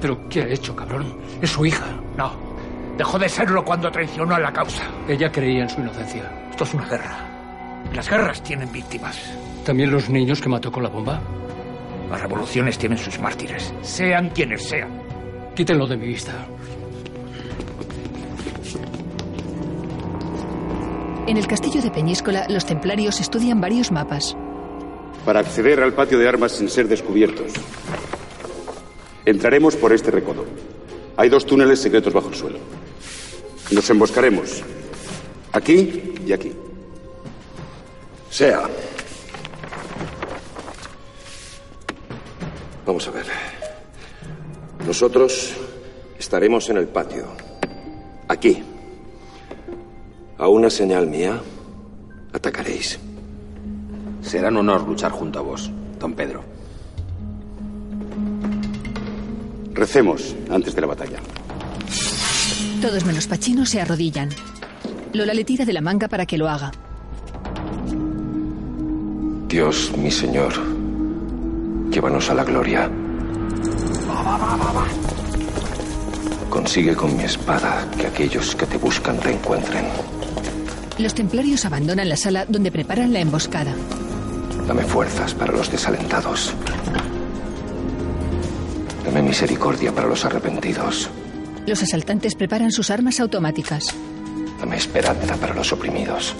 ¿Pero 0.00 0.28
qué 0.28 0.42
ha 0.42 0.48
hecho, 0.48 0.74
cabrón? 0.74 1.16
Es 1.40 1.50
su 1.50 1.66
hija. 1.66 1.86
No. 2.16 2.32
Dejó 2.96 3.18
de 3.18 3.28
serlo 3.28 3.64
cuando 3.64 3.90
traicionó 3.90 4.34
a 4.34 4.40
la 4.40 4.52
causa. 4.52 4.84
Ella 5.08 5.30
creía 5.30 5.62
en 5.62 5.68
su 5.68 5.80
inocencia. 5.80 6.48
Esto 6.50 6.64
es 6.64 6.74
una 6.74 6.86
guerra. 6.86 7.16
Las 7.94 8.08
guerras 8.08 8.42
tienen 8.42 8.70
víctimas. 8.72 9.18
¿También 9.64 9.90
los 9.90 10.08
niños 10.08 10.40
que 10.40 10.48
mató 10.48 10.70
con 10.72 10.82
la 10.82 10.88
bomba? 10.88 11.20
Las 12.10 12.20
revoluciones 12.20 12.78
tienen 12.78 12.98
sus 12.98 13.18
mártires, 13.18 13.72
sean 13.82 14.30
quienes 14.30 14.68
sean. 14.68 15.01
Quítenlo 15.54 15.86
de 15.86 15.96
mi 15.96 16.06
vista. 16.06 16.46
En 21.26 21.36
el 21.36 21.46
castillo 21.46 21.82
de 21.82 21.90
Peñíscola, 21.90 22.46
los 22.48 22.64
templarios 22.64 23.20
estudian 23.20 23.60
varios 23.60 23.92
mapas. 23.92 24.36
Para 25.24 25.40
acceder 25.40 25.80
al 25.82 25.92
patio 25.92 26.18
de 26.18 26.28
armas 26.28 26.52
sin 26.52 26.68
ser 26.68 26.88
descubiertos, 26.88 27.52
entraremos 29.24 29.76
por 29.76 29.92
este 29.92 30.10
recodo. 30.10 30.44
Hay 31.16 31.28
dos 31.28 31.46
túneles 31.46 31.80
secretos 31.80 32.12
bajo 32.12 32.28
el 32.28 32.34
suelo. 32.34 32.58
Nos 33.70 33.88
emboscaremos. 33.90 34.62
Aquí 35.52 36.14
y 36.26 36.32
aquí. 36.32 36.52
Sea. 38.30 38.62
Vamos 42.86 43.06
a 43.06 43.10
ver. 43.10 43.51
Nosotros 44.86 45.54
estaremos 46.18 46.68
en 46.68 46.76
el 46.76 46.88
patio. 46.88 47.26
Aquí. 48.28 48.62
A 50.38 50.48
una 50.48 50.70
señal 50.70 51.06
mía, 51.06 51.40
atacaréis. 52.32 52.98
Será 54.22 54.48
un 54.48 54.56
honor 54.58 54.86
luchar 54.86 55.12
junto 55.12 55.38
a 55.38 55.42
vos, 55.42 55.70
don 55.98 56.14
Pedro. 56.14 56.42
Recemos 59.72 60.34
antes 60.50 60.74
de 60.74 60.80
la 60.80 60.86
batalla. 60.88 61.18
Todos 62.80 63.04
menos 63.04 63.26
Pachino 63.26 63.64
se 63.64 63.80
arrodillan. 63.80 64.30
Lola 65.12 65.34
le 65.34 65.44
tira 65.44 65.64
de 65.64 65.72
la 65.72 65.80
manga 65.80 66.08
para 66.08 66.26
que 66.26 66.38
lo 66.38 66.48
haga. 66.48 66.72
Dios, 69.48 69.92
mi 69.96 70.10
Señor, 70.10 70.52
llévanos 71.90 72.30
a 72.30 72.34
la 72.34 72.44
gloria. 72.44 72.90
Consigue 76.50 76.94
con 76.94 77.16
mi 77.16 77.24
espada 77.24 77.86
que 77.98 78.06
aquellos 78.06 78.54
que 78.54 78.66
te 78.66 78.76
buscan 78.76 79.18
te 79.18 79.32
encuentren. 79.32 79.86
Los 80.98 81.14
templarios 81.14 81.64
abandonan 81.64 82.08
la 82.08 82.16
sala 82.16 82.44
donde 82.46 82.70
preparan 82.70 83.12
la 83.12 83.20
Dame 89.04 89.22
misericordia 89.22 89.92
para 89.92 90.06
los 90.08 90.24
arrepentidos. 90.24 91.10
Los 91.66 91.82
asaltantes 91.82 92.34
preparan 92.34 92.70
sus 92.70 92.90
armas 92.90 93.18
automáticas. 93.20 93.94
Dame 94.60 94.76
esperanza 94.76 95.36
para 95.36 95.54
los 95.54 95.72
oprimidos. 95.72 96.34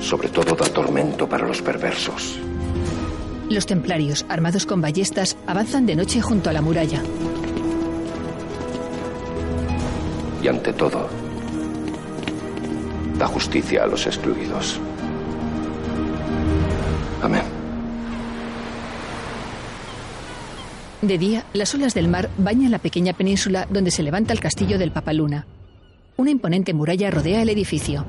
Sobre 0.00 0.28
todo 0.28 0.54
da 0.54 0.66
tormento 0.66 1.28
para 1.28 1.46
los 1.46 1.62
perversos. 1.62 2.38
Los 3.50 3.66
templarios, 3.66 4.24
armados 4.28 4.66
con 4.66 4.80
ballestas, 4.80 5.36
avanzan 5.46 5.86
de 5.86 5.96
noche 5.96 6.20
junto 6.20 6.50
a 6.50 6.52
la 6.52 6.62
muralla. 6.62 7.02
Y 10.42 10.48
ante 10.48 10.72
todo, 10.72 11.08
da 13.18 13.26
justicia 13.26 13.84
a 13.84 13.86
los 13.86 14.06
excluidos. 14.06 14.80
Amén. 17.22 17.42
De 21.00 21.18
día, 21.18 21.44
las 21.52 21.74
olas 21.74 21.92
del 21.92 22.08
mar 22.08 22.30
bañan 22.38 22.70
la 22.70 22.78
pequeña 22.78 23.12
península 23.12 23.66
donde 23.70 23.90
se 23.90 24.02
levanta 24.02 24.32
el 24.32 24.40
castillo 24.40 24.78
del 24.78 24.90
Papaluna. 24.90 25.46
Una 26.16 26.30
imponente 26.30 26.72
muralla 26.72 27.10
rodea 27.10 27.42
el 27.42 27.50
edificio. 27.50 28.06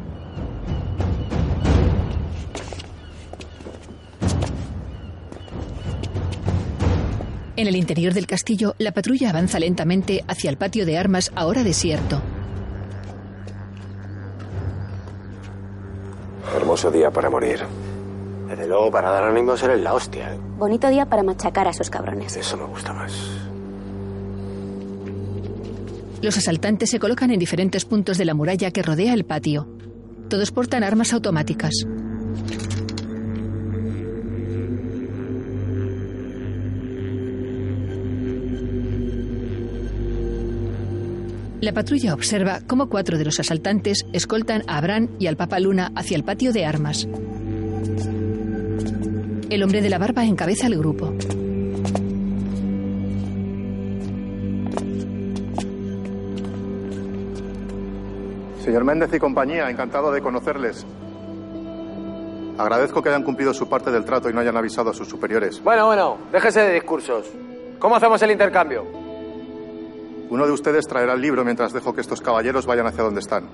En 7.66 7.70
el 7.70 7.78
interior 7.78 8.14
del 8.14 8.28
castillo, 8.28 8.76
la 8.78 8.92
patrulla 8.92 9.32
avanza 9.32 9.58
lentamente 9.58 10.24
hacia 10.28 10.52
el 10.52 10.56
patio 10.56 10.86
de 10.86 11.00
armas, 11.00 11.32
ahora 11.34 11.64
desierto. 11.64 12.22
Hermoso 16.56 16.92
día 16.92 17.10
para 17.10 17.32
morir. 17.32 17.62
Desde 18.48 18.68
luego, 18.68 18.92
para 18.92 19.10
dar 19.10 19.24
ánimos 19.24 19.64
eres 19.64 19.82
la 19.82 19.96
hostia. 19.96 20.36
¿eh? 20.36 20.40
Bonito 20.60 20.90
día 20.90 21.08
para 21.08 21.24
machacar 21.24 21.66
a 21.66 21.72
esos 21.72 21.90
cabrones. 21.90 22.38
Eso 22.38 22.56
me 22.56 22.66
gusta 22.66 22.94
más. 22.94 23.12
Los 26.22 26.38
asaltantes 26.38 26.92
se 26.92 27.00
colocan 27.00 27.32
en 27.32 27.40
diferentes 27.40 27.84
puntos 27.84 28.20
de 28.20 28.26
la 28.26 28.36
muralla 28.36 28.70
que 28.70 28.84
rodea 28.84 29.16
el 29.16 29.26
patio. 29.26 29.68
Todos 30.30 30.52
portan 30.52 30.84
armas 30.84 31.14
automáticas. 31.14 31.74
La 41.66 41.74
patrulla 41.74 42.14
observa 42.14 42.60
cómo 42.68 42.90
cuatro 42.90 43.18
de 43.18 43.26
los 43.26 43.40
asaltantes 43.40 44.06
escoltan 44.14 44.62
a 44.68 44.78
Abraham 44.78 45.10
y 45.18 45.26
al 45.26 45.36
Papa 45.36 45.60
Luna 45.60 45.92
hacia 45.96 46.16
el 46.16 46.24
patio 46.24 46.54
de 46.54 46.64
armas. 46.64 47.08
El 49.50 49.64
hombre 49.64 49.82
de 49.82 49.90
la 49.90 49.98
barba 49.98 50.24
encabeza 50.26 50.68
el 50.68 50.78
grupo. 50.78 51.12
Señor 58.64 58.84
Méndez 58.84 59.12
y 59.16 59.18
compañía, 59.18 59.68
encantado 59.68 60.12
de 60.12 60.22
conocerles. 60.22 60.86
Agradezco 62.60 63.02
que 63.02 63.10
hayan 63.10 63.24
cumplido 63.24 63.56
su 63.56 63.68
parte 63.68 63.90
del 63.90 64.06
trato 64.06 64.30
y 64.30 64.34
no 64.34 64.40
hayan 64.42 64.56
avisado 64.56 64.92
a 64.92 64.94
sus 64.94 65.08
superiores. 65.08 65.64
Bueno, 65.64 65.88
bueno, 65.88 66.20
déjese 66.32 66.62
de 66.62 66.74
discursos. 66.74 67.26
¿Cómo 67.80 67.96
hacemos 67.96 68.22
el 68.22 68.30
intercambio? 68.30 69.05
Uno 70.36 70.46
de 70.46 70.52
ustedes 70.52 70.86
traerá 70.86 71.14
el 71.14 71.22
libro 71.22 71.46
mientras 71.46 71.72
dejo 71.72 71.94
que 71.96 72.02
estos 72.02 72.20
caballeros 72.20 72.66
vayan 72.66 72.86
hacia 72.86 73.06
donde 73.06 73.22
están. 73.22 73.48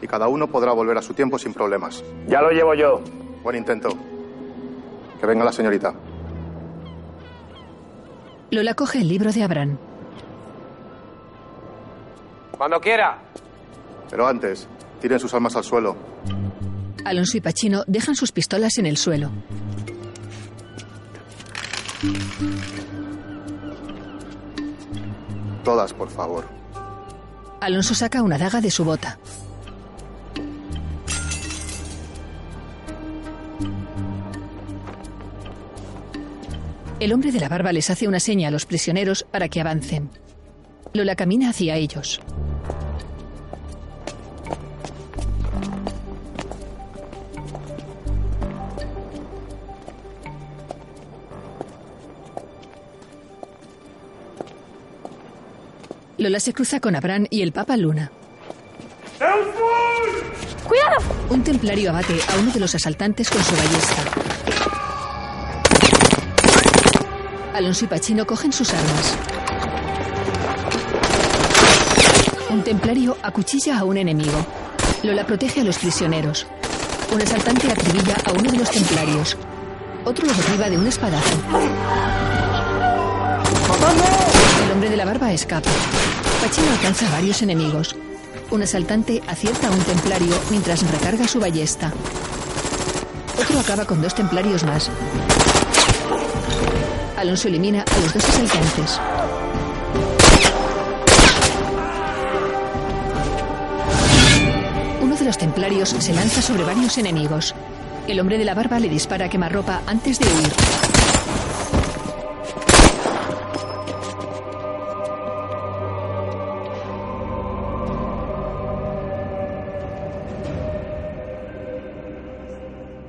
Y 0.00 0.06
cada 0.06 0.28
uno 0.28 0.46
podrá 0.46 0.72
volver 0.72 0.96
a 0.96 1.02
su 1.02 1.12
tiempo 1.12 1.40
sin 1.40 1.52
problemas. 1.52 2.04
Ya 2.28 2.40
lo 2.40 2.50
llevo 2.50 2.72
yo. 2.72 3.02
Buen 3.42 3.56
intento. 3.56 3.88
Que 5.18 5.26
venga 5.26 5.44
la 5.44 5.50
señorita. 5.50 5.92
Lola 8.52 8.74
coge 8.74 9.00
el 9.00 9.08
libro 9.08 9.32
de 9.32 9.42
Abraham. 9.42 9.76
Cuando 12.56 12.80
quiera. 12.80 13.18
Pero 14.08 14.28
antes, 14.28 14.68
tiren 15.00 15.18
sus 15.18 15.34
almas 15.34 15.56
al 15.56 15.64
suelo. 15.64 15.96
Alonso 17.04 17.38
y 17.38 17.40
Pachino 17.40 17.82
dejan 17.88 18.14
sus 18.14 18.30
pistolas 18.30 18.78
en 18.78 18.86
el 18.86 18.98
suelo. 18.98 19.32
Todas, 25.64 25.92
por 25.94 26.10
favor. 26.10 26.44
Alonso 27.60 27.94
saca 27.94 28.22
una 28.22 28.36
daga 28.36 28.60
de 28.60 28.70
su 28.70 28.84
bota. 28.84 29.18
El 37.00 37.12
hombre 37.12 37.32
de 37.32 37.40
la 37.40 37.48
barba 37.48 37.72
les 37.72 37.90
hace 37.90 38.06
una 38.06 38.20
seña 38.20 38.48
a 38.48 38.50
los 38.50 38.66
prisioneros 38.66 39.24
para 39.30 39.48
que 39.48 39.60
avancen. 39.60 40.10
Lola 40.92 41.16
camina 41.16 41.50
hacia 41.50 41.76
ellos. 41.76 42.20
Lola 56.24 56.40
se 56.40 56.54
cruza 56.54 56.80
con 56.80 56.96
Abraham 56.96 57.26
y 57.28 57.42
el 57.42 57.52
Papa 57.52 57.76
Luna. 57.76 58.10
¡Cuidado! 60.66 61.02
Un 61.28 61.44
templario 61.44 61.90
abate 61.90 62.18
a 62.32 62.38
uno 62.38 62.50
de 62.50 62.60
los 62.60 62.74
asaltantes 62.74 63.28
con 63.28 63.44
su 63.44 63.54
ballesta. 63.54 64.02
Alonso 67.52 67.84
y 67.84 67.88
Pachino 67.88 68.26
cogen 68.26 68.54
sus 68.54 68.72
armas. 68.72 69.18
Un 72.48 72.62
templario 72.62 73.18
acuchilla 73.22 73.78
a 73.78 73.84
un 73.84 73.98
enemigo. 73.98 74.46
Lola 75.02 75.26
protege 75.26 75.60
a 75.60 75.64
los 75.64 75.76
prisioneros. 75.76 76.46
Un 77.12 77.20
asaltante 77.20 77.70
acribilla 77.70 78.16
a 78.24 78.32
uno 78.32 78.50
de 78.50 78.56
los 78.56 78.70
templarios. 78.70 79.36
Otro 80.06 80.26
lo 80.26 80.32
derriba 80.32 80.70
de 80.70 80.78
un 80.78 80.86
espadazo. 80.86 82.23
Hombre 84.74 84.90
de 84.90 84.96
la 84.96 85.04
barba 85.04 85.32
escapa. 85.32 85.70
Pachino 86.42 86.68
alcanza 86.72 87.06
a 87.06 87.12
varios 87.12 87.40
enemigos. 87.42 87.94
Un 88.50 88.60
asaltante 88.60 89.22
acierta 89.28 89.68
a 89.68 89.70
un 89.70 89.78
templario 89.78 90.34
mientras 90.50 90.82
recarga 90.90 91.28
su 91.28 91.38
ballesta. 91.38 91.92
Otro 93.40 93.60
acaba 93.60 93.84
con 93.84 94.02
dos 94.02 94.16
templarios 94.16 94.64
más. 94.64 94.90
Alonso 97.16 97.46
elimina 97.46 97.82
a 97.82 98.00
los 98.00 98.14
dos 98.14 98.28
asaltantes. 98.28 99.00
Uno 105.00 105.14
de 105.14 105.24
los 105.24 105.38
templarios 105.38 105.90
se 105.90 106.12
lanza 106.12 106.42
sobre 106.42 106.64
varios 106.64 106.98
enemigos. 106.98 107.54
El 108.08 108.18
hombre 108.18 108.38
de 108.38 108.44
la 108.44 108.54
barba 108.54 108.80
le 108.80 108.88
dispara 108.88 109.26
a 109.26 109.28
quemarropa 109.28 109.82
antes 109.86 110.18
de 110.18 110.26
huir. 110.26 110.73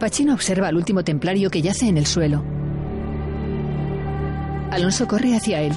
Pachino 0.05 0.35
observa 0.35 0.67
al 0.67 0.75
último 0.75 1.03
templario 1.03 1.49
que 1.49 1.63
yace 1.63 1.87
en 1.87 1.97
el 1.97 2.05
suelo. 2.05 2.43
Alonso 4.69 5.07
corre 5.07 5.35
hacia 5.35 5.63
él. 5.63 5.73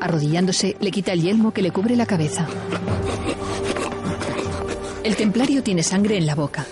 Arrodillándose, 0.00 0.76
le 0.80 0.90
quita 0.90 1.12
el 1.12 1.22
yelmo 1.22 1.52
que 1.52 1.62
le 1.62 1.70
cubre 1.70 1.94
la 1.94 2.04
cabeza. 2.04 2.48
El 5.04 5.14
templario 5.14 5.62
tiene 5.62 5.84
sangre 5.84 6.16
en 6.16 6.26
la 6.26 6.34
boca. 6.34 6.66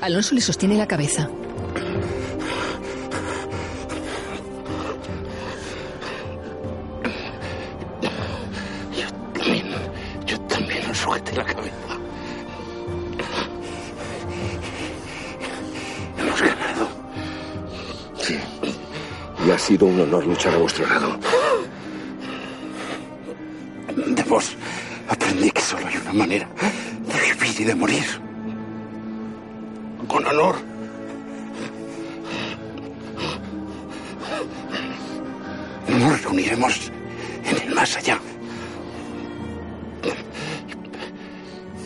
Alonso 0.00 0.36
le 0.36 0.42
sostiene 0.42 0.76
la 0.76 0.86
cabeza. 0.86 1.28
Sido 19.80 19.86
un 19.86 20.00
honor 20.00 20.26
luchar 20.26 20.54
a 20.54 20.58
vuestro 20.58 20.86
lado. 20.86 21.18
De 24.06 24.22
vos 24.24 24.56
aprendí 25.08 25.50
que 25.50 25.60
solo 25.62 25.86
hay 25.86 25.96
una 25.96 26.12
manera 26.12 26.48
de 27.06 27.34
vivir 27.34 27.60
y 27.60 27.64
de 27.64 27.74
morir. 27.74 28.04
Con 30.06 30.26
honor. 30.26 30.56
Nos 35.88 36.22
reuniremos 36.22 36.92
en 37.44 37.68
el 37.68 37.74
más 37.74 37.96
allá. 37.96 38.18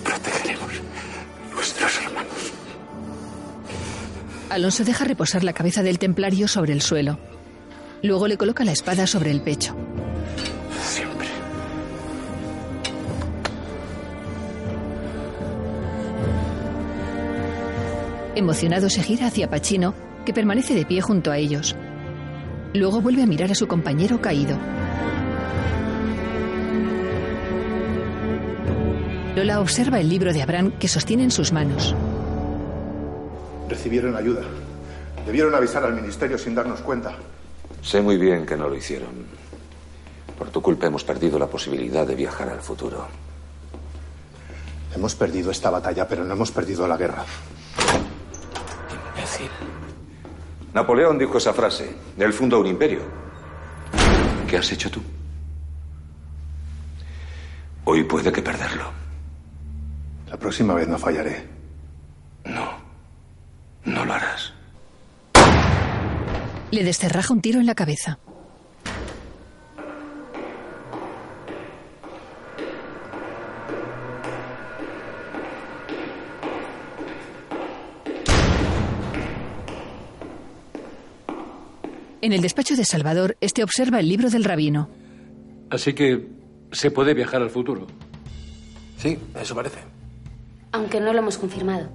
Protegeremos 0.03 0.73
nuestros 1.55 1.99
hermanos. 1.99 2.53
Alonso 4.51 4.85
deja 4.85 5.05
reposar 5.05 5.45
la 5.45 5.53
cabeza 5.53 5.83
del 5.83 5.99
templario 5.99 6.49
sobre 6.49 6.73
el 6.73 6.83
suelo. 6.83 7.34
Luego 8.05 8.29
le 8.29 8.37
coloca 8.37 8.67
la 8.67 8.73
espada 8.73 9.07
sobre 9.07 9.31
el 9.31 9.41
pecho. 9.41 9.75
Siempre. 10.79 11.27
Emocionado 18.35 18.91
se 18.91 19.03
gira 19.03 19.29
hacia 19.29 19.49
Pachino, 19.49 19.95
que 20.27 20.35
permanece 20.35 20.75
de 20.75 20.85
pie 20.85 21.01
junto 21.01 21.31
a 21.31 21.39
ellos. 21.39 21.75
Luego 22.75 23.01
vuelve 23.01 23.23
a 23.23 23.27
mirar 23.27 23.51
a 23.51 23.55
su 23.55 23.67
compañero 23.67 24.21
caído. 24.21 24.59
Lola 29.35 29.61
observa 29.61 29.99
el 29.99 30.11
libro 30.11 30.35
de 30.35 30.43
Abraham 30.43 30.73
que 30.79 30.89
sostiene 30.89 31.23
en 31.23 31.31
sus 31.31 31.53
manos. 31.53 31.95
Recibieron 33.67 34.15
ayuda. 34.15 34.43
Debieron 35.25 35.55
avisar 35.55 35.85
al 35.85 35.95
ministerio 35.95 36.37
sin 36.37 36.55
darnos 36.55 36.83
cuenta. 36.83 37.17
Sé 37.85 38.01
muy 38.01 38.17
bien 38.17 38.47
que 38.47 38.57
no 38.57 38.69
lo 38.69 38.75
hicieron. 38.75 39.27
Por 40.39 40.49
tu 40.49 40.63
culpa 40.63 40.87
hemos 40.87 41.05
perdido 41.05 41.39
la 41.39 41.47
posibilidad 41.47 42.07
de 42.07 42.15
viajar 42.15 42.49
al 42.49 42.61
futuro. 42.61 43.07
Hemos 44.97 45.15
perdido 45.15 45.51
esta 45.51 45.71
batalla, 45.71 46.09
pero 46.09 46.25
no 46.25 46.33
hemos 46.33 46.51
perdido 46.51 46.89
la 46.89 46.97
guerra. 46.97 47.25
Imbécil. 49.15 49.51
Napoleón 50.73 51.19
dijo 51.19 51.39
esa 51.39 51.53
frase. 51.53 51.95
Él 52.19 52.33
fundó 52.33 52.59
un 52.59 52.67
imperio. 52.67 53.03
¿Qué 54.49 54.57
has 54.57 54.73
hecho 54.73 54.91
tú? 54.91 55.03
Hoy 57.85 58.05
puede 58.05 58.33
que 58.33 58.41
perderlo. 58.41 58.91
La 60.31 60.39
próxima 60.39 60.75
vez 60.75 60.89
no 60.89 60.99
fallaré. 60.99 61.47
No 63.85 64.05
lo 64.05 64.13
harás. 64.15 64.34
Le 66.75 66.83
descerraja 66.83 67.33
un 67.33 67.41
tiro 67.41 67.61
en 67.61 67.67
la 67.67 67.77
cabeza. 67.77 68.19
En 82.21 82.33
el 82.33 82.41
despacho 82.41 82.75
de 82.75 82.85
Salvador, 82.85 83.37
este 83.41 83.63
observa 83.63 84.01
el 84.01 84.09
libro 84.09 84.29
del 84.29 84.43
rabino. 84.43 84.91
Así 85.71 85.93
que 85.93 86.27
se 86.73 86.91
puede 86.91 87.15
viajar 87.15 87.41
al 87.41 87.51
futuro. 87.51 87.87
Sí, 88.97 89.17
eso 89.41 89.55
parece. 89.55 89.79
Aunque 90.73 90.99
no 90.99 91.13
lo 91.13 91.21
hemos 91.21 91.39
confirmado. 91.39 91.89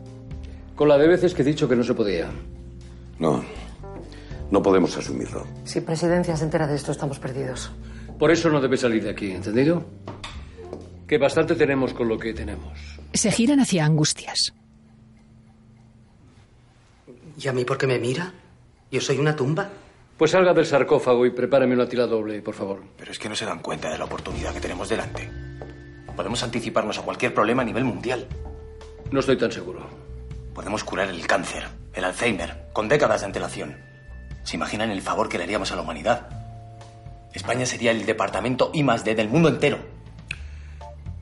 Con 0.78 0.88
la 0.88 0.98
de 0.98 1.10
veces 1.10 1.34
que 1.34 1.42
he 1.42 1.46
dicho 1.46 1.68
que 1.68 1.76
no 1.76 1.84
se 1.84 1.94
podía. 1.94 2.30
No, 3.18 3.44
no 4.52 4.62
podemos 4.62 4.96
asumirlo. 4.98 5.46
Si 5.64 5.82
Presidencia 5.82 6.36
se 6.36 6.44
entera 6.44 6.68
de 6.68 6.76
esto, 6.76 6.92
estamos 6.92 7.20
perdidos. 7.20 7.72
Por 8.18 8.32
eso 8.32 8.50
no 8.50 8.60
debe 8.60 8.78
salir 8.78 9.04
de 9.04 9.12
aquí, 9.12 9.32
¿entendido? 9.32 9.86
Que 11.08 11.18
bastante 11.18 11.56
tenemos 11.56 11.94
con 11.94 12.08
lo 12.08 12.18
que 12.18 12.34
tenemos. 12.34 12.78
Se 13.14 13.32
giran 13.32 13.60
hacia 13.60 13.86
Angustias. 13.86 14.54
¿Y 17.38 17.48
a 17.48 17.54
mí 17.54 17.64
por 17.64 17.78
qué 17.78 17.88
me 17.88 18.00
mira? 18.00 18.34
¿Yo 18.92 19.00
soy 19.00 19.18
una 19.18 19.36
tumba? 19.36 19.70
Pues 20.18 20.32
salga 20.32 20.54
del 20.54 20.66
sarcófago 20.66 21.26
y 21.26 21.32
prepárame 21.32 21.76
una 21.76 21.88
tira 21.88 22.06
doble, 22.06 22.42
por 22.42 22.54
favor. 22.54 22.84
Pero 22.98 23.12
es 23.12 23.18
que 23.18 23.30
no 23.30 23.36
se 23.36 23.46
dan 23.46 23.60
cuenta 23.60 23.90
de 23.90 23.98
la 23.98 24.06
oportunidad 24.06 24.54
que 24.54 24.60
tenemos 24.60 24.90
delante. 24.90 25.30
Podemos 26.16 26.44
anticiparnos 26.44 26.98
a 27.00 27.04
cualquier 27.04 27.34
problema 27.34 27.62
a 27.62 27.66
nivel 27.66 27.86
mundial. 27.86 28.28
No 29.12 29.22
estoy 29.22 29.38
tan 29.38 29.52
seguro. 29.52 29.88
Podemos 30.54 30.84
curar 30.84 31.08
el 31.08 31.26
cáncer, 31.26 31.64
el 31.94 32.04
Alzheimer, 32.04 32.68
con 32.74 32.90
décadas 32.90 33.22
de 33.22 33.28
antelación. 33.28 33.89
¿Se 34.50 34.56
imaginan 34.56 34.90
el 34.90 35.04
favor 35.04 35.30
que 35.30 35.38
le 35.38 35.44
haríamos 35.44 35.72
a 35.72 35.76
la 35.76 35.84
humanidad? 35.84 36.28
España 37.36 37.68
sería 37.68 37.92
el 37.92 38.04
departamento 38.04 38.72
I 38.74 38.82
más 38.82 39.06
D 39.06 39.14
del 39.14 39.30
mundo 39.30 39.48
entero. 39.48 39.78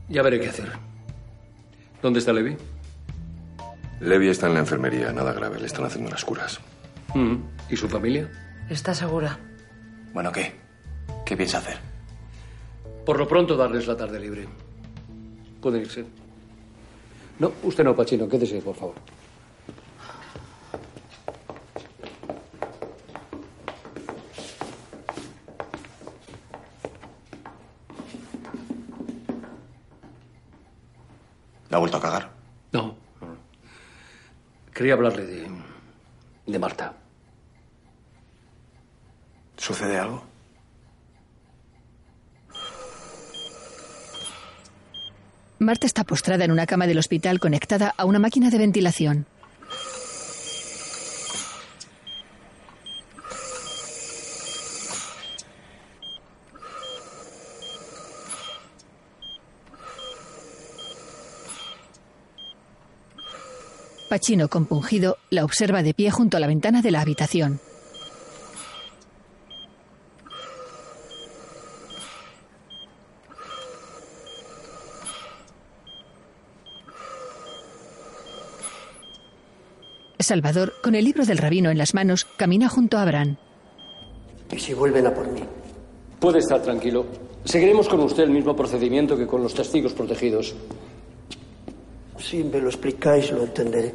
Ya 0.08 0.22
veré 0.22 0.40
qué 0.40 0.48
hacer. 0.48 0.72
¿Dónde 2.02 2.20
está 2.20 2.32
Levi? 2.32 2.56
Levi 4.00 4.30
está 4.30 4.48
en 4.48 4.54
la 4.54 4.62
enfermería, 4.62 5.12
nada 5.12 5.34
grave, 5.34 5.60
le 5.60 5.66
están 5.66 5.84
haciendo 5.84 6.08
unas 6.08 6.24
curas. 6.24 6.62
Mm, 7.16 7.36
¿Y 7.70 7.76
su 7.76 7.90
familia? 7.90 8.32
¿Está 8.70 8.94
segura? 8.94 9.38
Bueno, 10.14 10.32
¿qué? 10.32 10.54
¿Qué 11.26 11.36
piensa 11.36 11.58
hacer? 11.58 11.80
Por 13.06 13.20
lo 13.20 13.28
pronto 13.28 13.58
darles 13.58 13.88
la 13.88 13.98
tarde 13.98 14.22
libre. 14.22 14.48
Pueden 15.62 15.82
irse. 15.82 16.06
No, 17.40 17.52
usted 17.64 17.84
no, 17.84 17.94
Pachino, 17.94 18.30
quédese, 18.30 18.62
por 18.62 18.78
favor. 18.78 18.96
¿La 31.78 31.80
ha 31.80 31.82
vuelto 31.82 31.98
a 31.98 32.02
cagar? 32.02 32.32
No, 32.72 32.96
no. 33.22 33.38
Quería 34.74 34.94
hablarle 34.94 35.28
de. 35.28 35.48
de 36.48 36.58
Marta. 36.58 36.94
¿Sucede 39.58 40.00
algo? 40.00 40.24
Marta 45.60 45.86
está 45.86 46.04
postrada 46.04 46.46
en 46.46 46.52
una 46.52 46.66
cama 46.66 46.88
del 46.88 46.98
hospital 46.98 47.40
conectada 47.40 47.94
a 47.96 48.06
una 48.06 48.18
máquina 48.18 48.50
de 48.50 48.58
ventilación. 48.58 49.28
Pachino, 64.10 64.48
compungido, 64.48 65.18
la 65.30 65.44
observa 65.44 65.84
de 65.84 65.94
pie 65.94 66.12
junto 66.12 66.38
a 66.38 66.40
la 66.40 66.48
ventana 66.48 66.82
de 66.82 66.92
la 66.92 67.02
habitación. 67.02 67.60
Salvador, 80.20 80.74
con 80.82 80.96
el 80.96 81.06
libro 81.06 81.26
del 81.26 81.38
rabino 81.38 81.70
en 81.70 81.78
las 81.78 81.94
manos, 81.94 82.26
camina 82.38 82.68
junto 82.68 82.98
a 82.98 83.04
Abraham. 83.04 83.38
¿Y 84.52 84.60
si 84.60 84.74
vuelven 84.74 85.08
a 85.08 85.14
por 85.14 85.32
mí? 85.32 85.42
Puede 86.20 86.40
estar 86.40 86.62
tranquilo. 86.62 87.06
Seguiremos 87.46 87.88
con 87.88 88.02
usted 88.02 88.24
el 88.24 88.32
mismo 88.32 88.56
procedimiento 88.56 89.16
que 89.16 89.28
con 89.28 89.42
los 89.42 89.54
testigos 89.54 89.94
protegidos. 89.94 90.54
Si 92.20 92.44
me 92.44 92.60
lo 92.60 92.70
explicáis, 92.70 93.32
lo 93.32 93.44
entenderé. 93.44 93.94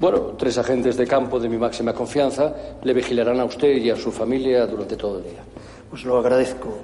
Bueno, 0.00 0.34
tres 0.38 0.56
agentes 0.58 0.96
de 0.96 1.06
campo 1.06 1.38
de 1.38 1.48
mi 1.48 1.58
máxima 1.58 1.92
confianza 1.92 2.54
le 2.82 2.94
vigilarán 2.94 3.38
a 3.38 3.44
usted 3.44 3.76
y 3.76 3.90
a 3.90 3.96
su 3.96 4.10
familia 4.10 4.66
durante 4.66 4.96
todo 4.96 5.18
el 5.18 5.24
día. 5.24 5.44
Os 5.92 6.04
lo 6.04 6.18
agradezco. 6.18 6.78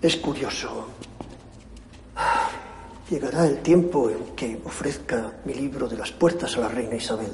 Es 0.00 0.16
curioso. 0.16 0.86
Llegará 3.10 3.46
el 3.46 3.58
tiempo 3.58 4.08
en 4.08 4.36
que 4.36 4.60
ofrezca 4.64 5.32
mi 5.44 5.54
libro 5.54 5.88
de 5.88 5.96
las 5.96 6.12
puertas 6.12 6.56
a 6.56 6.60
la 6.60 6.68
reina 6.68 6.94
Isabel 6.94 7.32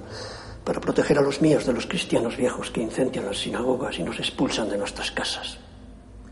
para 0.65 0.81
proteger 0.81 1.19
a 1.19 1.23
los 1.23 1.43
míos 1.43 1.67
de 1.67 1.75
los 1.75 1.87
cristianos 1.87 2.37
viejos 2.37 2.71
que 2.71 2.81
incendian 2.81 3.27
las 3.27 3.39
sinagogas 3.39 3.99
y 3.99 4.03
nos 4.03 4.19
expulsan 4.19 4.71
de 4.71 4.79
nuestras 4.79 5.11
casas. 5.11 5.59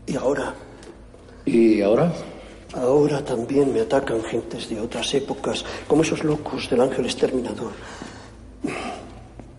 Y 0.07 0.15
ahora... 0.15 0.55
¿Y 1.45 1.81
ahora? 1.81 2.11
Ahora 2.73 3.23
también 3.23 3.73
me 3.73 3.81
atacan 3.81 4.21
gentes 4.23 4.69
de 4.69 4.79
otras 4.79 5.13
épocas, 5.13 5.63
como 5.87 6.01
esos 6.01 6.23
locos 6.23 6.69
del 6.69 6.81
ángel 6.81 7.05
exterminador. 7.05 7.71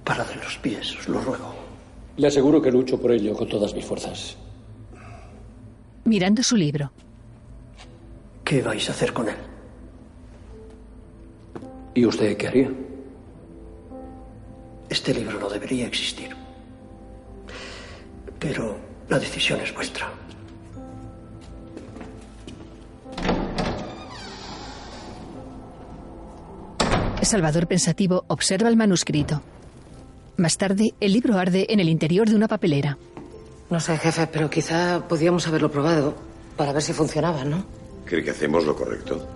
Para 0.05 0.25
de 0.25 0.37
los 0.37 0.59
pies, 0.59 0.97
os 0.99 1.09
lo 1.09 1.21
ruego. 1.21 1.55
Le 2.17 2.27
aseguro 2.27 2.61
que 2.61 2.71
lucho 2.71 3.01
por 3.01 3.13
ello 3.13 3.35
con 3.35 3.49
todas 3.49 3.75
mis 3.75 3.85
fuerzas. 3.85 4.37
Mirando 6.05 6.43
su 6.43 6.57
libro. 6.57 6.93
¿Qué 8.45 8.63
vais 8.63 8.89
a 8.89 8.93
hacer 8.93 9.13
con 9.13 9.29
él? 9.29 9.37
¿Y 11.95 12.05
usted 12.07 12.37
qué 12.37 12.49
haría? 12.49 12.71
Este 14.89 15.13
libro 15.13 15.41
no 15.41 15.49
debería 15.49 15.87
existir. 15.87 16.31
Pero 18.39 18.77
la 19.09 19.19
decisión 19.19 19.61
es 19.61 19.75
vuestra. 19.75 20.13
Salvador 27.27 27.67
pensativo 27.67 28.25
observa 28.29 28.69
el 28.69 28.77
manuscrito. 28.77 29.43
Más 30.37 30.57
tarde, 30.57 30.95
el 31.01 31.13
libro 31.13 31.39
arde 31.39 31.67
en 31.71 31.81
el 31.81 31.89
interior 31.89 32.29
de 32.29 32.37
una 32.37 32.49
papelera. 32.49 32.99
No 33.71 33.81
sé, 33.81 33.99
jefe, 33.99 34.29
pero 34.29 34.49
quizá 34.49 35.07
podíamos 35.09 35.47
haberlo 35.49 35.71
probado 35.71 36.15
para 36.57 36.73
ver 36.73 36.83
si 36.83 36.93
funcionaba, 36.93 37.45
¿no? 37.45 37.65
¿Cree 38.05 38.23
que 38.23 38.31
hacemos 38.31 38.65
lo 38.65 38.77
correcto? 38.77 39.27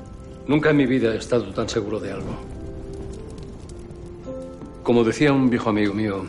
Nunca 0.47 0.71
en 0.71 0.77
mi 0.77 0.87
vida 0.87 1.13
he 1.15 1.19
estado 1.19 1.53
tan 1.53 1.69
seguro 1.69 1.99
de 1.99 2.13
algo. 2.13 2.37
Como 4.83 5.05
decía 5.05 5.33
un 5.33 5.51
viejo 5.51 5.71
amigo 5.71 5.95
mío, 5.95 6.25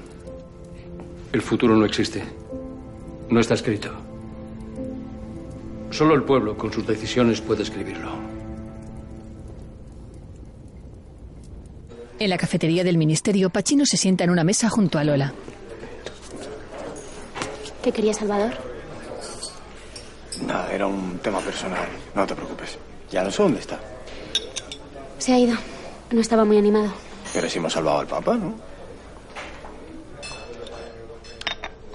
El 1.32 1.42
futuro 1.42 1.78
no 1.78 1.86
existe. 1.86 2.24
No 3.30 3.40
está 3.40 3.54
escrito. 3.54 3.90
Solo 5.90 6.14
el 6.14 6.24
pueblo, 6.24 6.58
con 6.58 6.74
sus 6.74 6.86
decisiones, 6.86 7.40
puede 7.40 7.64
escribirlo. 7.64 8.12
En 12.22 12.30
la 12.30 12.38
cafetería 12.38 12.84
del 12.84 13.00
ministerio, 13.00 13.50
Pachino 13.50 13.84
se 13.84 13.98
sienta 13.98 14.24
en 14.24 14.30
una 14.30 14.44
mesa 14.44 14.70
junto 14.70 15.00
a 15.00 15.04
Lola. 15.04 15.34
¿Qué 17.82 17.92
quería 17.92 18.14
Salvador? 18.14 18.52
Nada, 20.46 20.72
era 20.72 20.86
un 20.86 21.18
tema 21.18 21.40
personal. 21.40 21.88
No 22.14 22.28
te 22.28 22.36
preocupes. 22.36 22.78
Ya 23.10 23.24
no 23.24 23.32
sé 23.32 23.42
dónde 23.42 23.60
está. 23.60 23.80
Se 25.18 25.34
ha 25.34 25.40
ido. 25.40 25.58
No 26.12 26.22
estaba 26.22 26.46
muy 26.46 26.60
animado. 26.60 26.94
Pero 27.34 27.50
si 27.50 27.58
hemos 27.58 27.74
salvado 27.74 28.02
al 28.02 28.08
Papa, 28.08 28.36
¿no? 28.36 28.54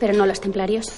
Pero 0.00 0.12
no 0.14 0.26
los 0.26 0.40
templarios. 0.40 0.88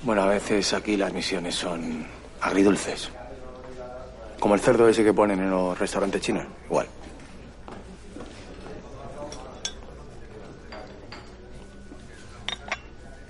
Bueno, 0.00 0.22
a 0.22 0.26
veces 0.28 0.72
aquí 0.72 0.96
las 0.96 1.12
misiones 1.12 1.56
son 1.56 2.06
agridulces. 2.40 3.10
Como 4.44 4.56
el 4.56 4.60
cerdo 4.60 4.86
ese 4.86 5.02
que 5.02 5.14
ponen 5.14 5.40
en 5.40 5.48
los 5.48 5.78
restaurantes 5.78 6.20
chinos. 6.20 6.44
Igual. 6.66 6.86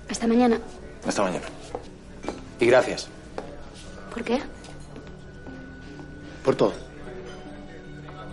Hasta 0.09 0.27
mañana. 0.27 0.59
Hasta 1.07 1.21
mañana. 1.23 1.45
Y 2.59 2.65
gracias 2.65 3.07
¿Por 4.13 4.25
qué? 4.25 4.41
por 6.43 6.55
todo. 6.57 6.73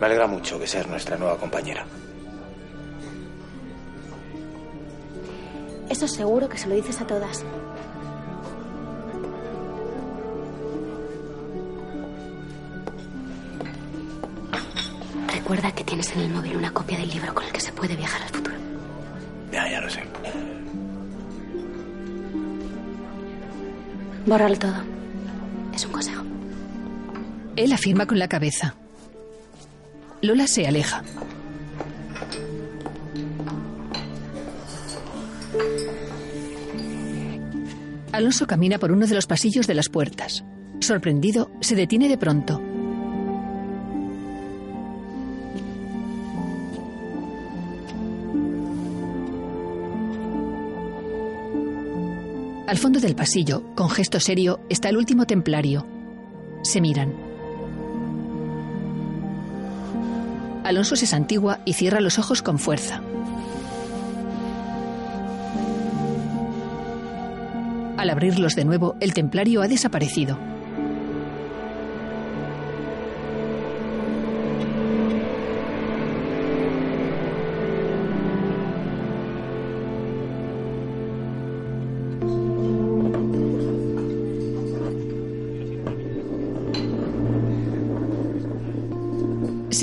Me 0.01 0.05
alegra 0.05 0.27
mucho 0.27 0.59
que 0.59 0.67
seas 0.67 0.85
nuestra 0.85 1.15
nueva 1.15 1.37
compañera. 1.37 1.85
Eso 5.89 6.05
seguro 6.09 6.49
que 6.49 6.57
se 6.57 6.67
lo 6.67 6.75
dices 6.75 6.99
a 6.99 7.07
todas. 7.07 7.45
Recuerda 15.53 15.75
que 15.75 15.83
tienes 15.83 16.11
en 16.15 16.21
el 16.21 16.29
móvil 16.31 16.57
una 16.57 16.73
copia 16.73 16.97
del 16.97 17.09
libro 17.09 17.31
con 17.31 17.43
el 17.43 17.51
que 17.51 17.59
se 17.59 17.71
puede 17.71 17.95
viajar 17.95 18.23
al 18.23 18.29
futuro. 18.29 18.55
Ya, 19.51 19.69
ya 19.69 19.81
lo 19.81 19.87
sé. 19.87 20.01
Bórralo 24.25 24.57
todo. 24.57 24.73
Es 25.75 25.85
un 25.85 25.91
consejo. 25.91 26.23
Él 27.55 27.71
afirma 27.71 28.07
con 28.07 28.17
la 28.17 28.27
cabeza. 28.27 28.73
Lola 30.23 30.47
se 30.47 30.65
aleja. 30.65 31.03
Alonso 38.11 38.47
camina 38.47 38.79
por 38.79 38.91
uno 38.91 39.05
de 39.05 39.13
los 39.13 39.27
pasillos 39.27 39.67
de 39.67 39.75
las 39.75 39.89
puertas. 39.89 40.43
Sorprendido, 40.79 41.51
se 41.61 41.75
detiene 41.75 42.09
de 42.09 42.17
pronto. 42.17 42.59
Al 52.73 52.79
fondo 52.79 52.99
del 52.99 53.15
pasillo, 53.15 53.61
con 53.75 53.87
gesto 53.87 54.19
serio, 54.19 54.59
está 54.67 54.89
el 54.89 54.97
último 54.97 55.27
templario. 55.27 55.85
Se 56.63 56.81
miran. 56.81 57.13
Alonso 60.63 60.95
se 60.95 61.05
santigua 61.05 61.59
y 61.65 61.73
cierra 61.73 62.01
los 62.01 62.17
ojos 62.17 62.41
con 62.41 62.57
fuerza. 62.57 62.99
Al 67.95 68.09
abrirlos 68.09 68.55
de 68.55 68.65
nuevo, 68.65 68.95
el 69.01 69.13
templario 69.13 69.61
ha 69.61 69.67
desaparecido. 69.67 70.39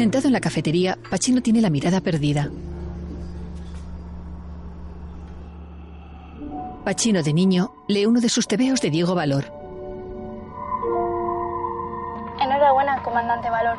Sentado 0.00 0.28
en 0.28 0.32
la 0.32 0.40
cafetería, 0.40 0.96
Pachino 1.10 1.42
tiene 1.42 1.60
la 1.60 1.68
mirada 1.68 2.00
perdida. 2.00 2.48
Pachino 6.86 7.22
de 7.22 7.34
niño 7.34 7.74
lee 7.86 8.06
uno 8.06 8.22
de 8.22 8.30
sus 8.30 8.48
tebeos 8.48 8.80
de 8.80 8.88
Diego 8.88 9.14
Valor. 9.14 9.44
Enhorabuena, 12.40 13.02
comandante 13.02 13.50
Valor. 13.50 13.76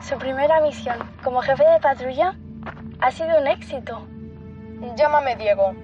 Su 0.00 0.16
primera 0.16 0.62
misión 0.62 0.96
como 1.22 1.42
jefe 1.42 1.64
de 1.64 1.80
patrulla 1.80 2.34
ha 3.00 3.10
sido 3.10 3.38
un 3.38 3.46
éxito. 3.46 4.06
Llámame 4.96 5.36
Diego. 5.36 5.74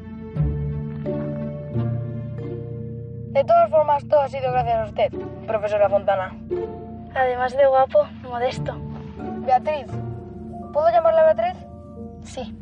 De 3.35 3.45
todas 3.45 3.71
formas, 3.71 4.09
todo 4.09 4.21
ha 4.21 4.29
sido 4.31 4.51
gracias 4.51 4.79
a 4.79 4.85
usted, 4.87 5.13
profesora 5.47 5.91
Fontana. 5.91 6.35
Además 7.15 7.55
de 7.55 7.67
guapo, 7.67 8.09
modesto. 8.23 8.88
Beatriz. 9.49 9.87
¿Puedo 10.75 10.91
llamarla 10.91 11.33
Beatriz? 11.33 11.65
Sí. 12.23 12.55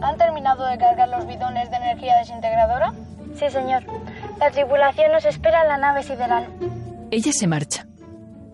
¿Han 0.00 0.16
terminado 0.16 0.64
de 0.66 0.78
cargar 0.78 1.08
los 1.08 1.26
bidones 1.26 1.68
de 1.68 1.76
energía 1.76 2.16
desintegradora? 2.18 2.92
Sí, 3.34 3.50
señor. 3.50 3.82
La 4.38 4.52
tripulación 4.52 5.10
nos 5.10 5.24
espera 5.24 5.62
en 5.62 5.68
la 5.68 5.78
nave 5.78 6.04
sideral. 6.04 6.46
Ella 7.10 7.32
se 7.32 7.48
marcha. 7.48 7.88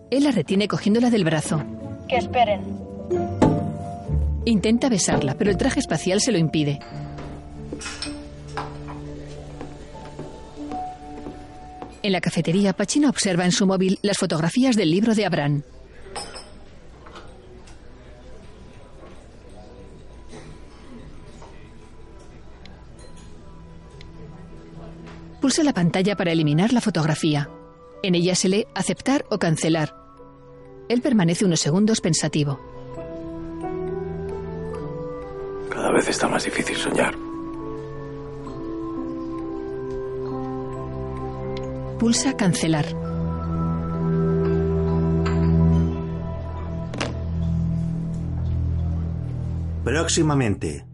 Él 0.09 0.23
la 0.23 0.31
retiene 0.31 0.67
cogiéndola 0.67 1.11
del 1.11 1.23
brazo. 1.23 1.61
Que 2.07 2.17
esperen. 2.17 2.61
Intenta 4.45 4.89
besarla, 4.89 5.35
pero 5.37 5.51
el 5.51 5.57
traje 5.57 5.79
espacial 5.79 6.21
se 6.21 6.31
lo 6.31 6.39
impide. 6.39 6.79
En 12.01 12.11
la 12.11 12.19
cafetería, 12.19 12.73
Pachino 12.73 13.09
observa 13.09 13.45
en 13.45 13.51
su 13.51 13.67
móvil 13.67 13.99
las 14.01 14.17
fotografías 14.17 14.75
del 14.75 14.89
libro 14.89 15.13
de 15.13 15.25
Abraham. 15.27 15.61
Pulsa 25.53 25.63
la 25.65 25.73
pantalla 25.73 26.15
para 26.15 26.31
eliminar 26.31 26.73
la 26.73 26.81
fotografía. 26.81 27.47
En 28.01 28.15
ella 28.15 28.33
se 28.33 28.49
lee 28.49 28.65
aceptar 28.73 29.23
o 29.29 29.37
cancelar. 29.37 29.95
Él 30.89 30.99
permanece 31.03 31.45
unos 31.45 31.59
segundos 31.59 32.01
pensativo. 32.01 32.59
Cada 35.69 35.91
vez 35.91 36.09
está 36.09 36.27
más 36.27 36.43
difícil 36.43 36.75
soñar. 36.75 37.13
Pulsa 41.99 42.35
cancelar. 42.35 42.87
Próximamente. 49.83 50.92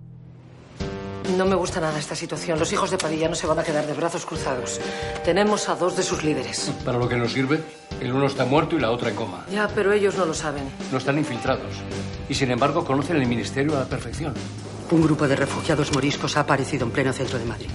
No 1.38 1.46
me 1.46 1.56
gusta 1.56 1.80
nada 1.80 1.98
esta 2.00 2.16
situación. 2.16 2.60
Los 2.60 2.72
hijos 2.74 2.92
de 2.92 2.98
Padilla 2.98 3.30
no 3.30 3.36
se 3.36 3.48
van 3.48 3.60
a 3.60 3.64
quedar 3.64 3.86
de 3.86 3.94
brazos 3.94 4.26
cruzados. 4.26 4.80
Tenemos 5.24 5.70
a 5.70 5.76
dos 5.76 5.96
de 5.96 6.04
sus 6.04 6.24
líderes. 6.24 6.72
¿Para 6.84 6.98
lo 6.98 7.08
que 7.08 7.18
nos 7.18 7.32
sirve? 7.34 7.62
El 8.02 8.14
uno 8.14 8.26
está 8.26 8.46
muerto 8.46 8.76
y 8.76 8.80
la 8.80 8.92
otra 8.92 9.10
en 9.10 9.16
coma. 9.16 9.46
Ya, 9.52 9.68
pero 9.68 9.92
ellos 9.94 10.16
no 10.16 10.26
lo 10.26 10.34
saben. 10.34 10.64
No 10.92 10.98
están 10.98 11.18
infiltrados. 11.18 11.76
Y 12.28 12.34
sin 12.34 12.52
embargo 12.52 12.84
conocen 12.84 13.18
el 13.18 13.28
ministerio 13.28 13.76
a 13.76 13.82
la 13.82 13.86
perfección. 13.86 14.34
Un 14.92 15.02
grupo 15.04 15.28
de 15.28 15.36
refugiados 15.36 15.94
moriscos 15.94 16.36
ha 16.38 16.42
aparecido 16.42 16.86
en 16.86 16.92
pleno 16.92 17.14
centro 17.14 17.38
de 17.38 17.46
Madrid. 17.46 17.70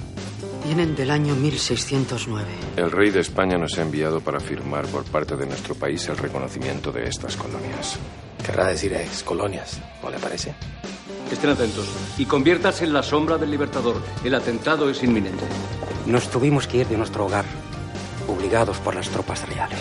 Vienen 0.65 0.95
del 0.95 1.11
año 1.11 1.35
1609. 1.35 2.45
El 2.75 2.91
rey 2.91 3.11
de 3.11 3.19
España 3.19 3.57
nos 3.57 3.77
ha 3.77 3.83
enviado 3.83 4.19
para 4.19 4.39
firmar 4.39 4.85
por 4.87 5.03
parte 5.05 5.35
de 5.37 5.45
nuestro 5.45 5.75
país 5.75 6.07
el 6.09 6.17
reconocimiento 6.17 6.91
de 6.91 7.03
estas 7.03 7.35
colonias. 7.35 7.97
Querrá 8.43 8.67
decir 8.67 8.93
ex 8.93 9.23
colonias, 9.23 9.79
¿no 10.03 10.09
le 10.09 10.17
parece? 10.17 10.55
Estén 11.31 11.51
atentos 11.51 11.87
y 12.17 12.25
conviértase 12.25 12.83
en 12.83 12.93
la 12.93 13.03
sombra 13.03 13.37
del 13.37 13.51
libertador. 13.51 14.01
El 14.23 14.33
atentado 14.33 14.89
es 14.89 15.03
inminente. 15.03 15.45
Nos 16.07 16.29
tuvimos 16.29 16.67
que 16.67 16.77
ir 16.77 16.87
de 16.87 16.97
nuestro 16.97 17.25
hogar, 17.25 17.45
obligados 18.27 18.77
por 18.79 18.95
las 18.95 19.09
tropas 19.09 19.47
reales. 19.47 19.79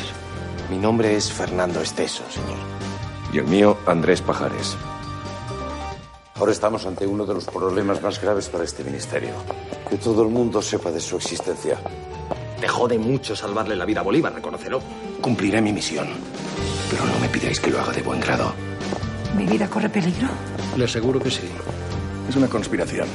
Mi 0.70 0.76
nombre 0.76 1.16
es 1.16 1.32
Fernando 1.32 1.80
Esteso, 1.80 2.24
señor. 2.30 2.58
Y 3.32 3.38
el 3.38 3.46
mío, 3.46 3.78
Andrés 3.86 4.20
Pajares. 4.20 4.76
Ahora 6.34 6.52
estamos 6.52 6.84
ante 6.84 7.06
uno 7.06 7.24
de 7.24 7.34
los 7.34 7.44
problemas 7.46 8.02
más 8.02 8.20
graves 8.20 8.48
para 8.48 8.64
este 8.64 8.84
ministerio. 8.84 9.32
Que 9.88 9.96
todo 9.96 10.22
el 10.22 10.28
mundo 10.28 10.60
sepa 10.60 10.90
de 10.90 11.00
su 11.00 11.16
existencia. 11.16 11.78
Te 12.60 12.68
jode 12.68 12.98
mucho 12.98 13.34
salvarle 13.34 13.76
la 13.76 13.84
vida 13.84 14.00
a 14.00 14.04
Bolívar, 14.04 14.34
reconócelo. 14.34 14.80
Cumpliré 15.20 15.62
mi 15.62 15.72
misión. 15.72 16.08
Pero 16.90 17.06
no 17.06 17.18
me 17.18 17.28
pidáis 17.28 17.60
que 17.60 17.70
lo 17.70 17.80
haga 17.80 17.92
de 17.92 18.02
buen 18.02 18.20
grado. 18.20 18.52
¿Mi 19.36 19.46
vida 19.46 19.68
corre 19.68 19.88
peligro? 19.88 20.28
Le 20.76 20.84
aseguro 20.84 21.20
que 21.20 21.30
sí. 21.30 21.48
Es 22.28 22.36
una 22.36 22.48
conspiración. 22.48 23.08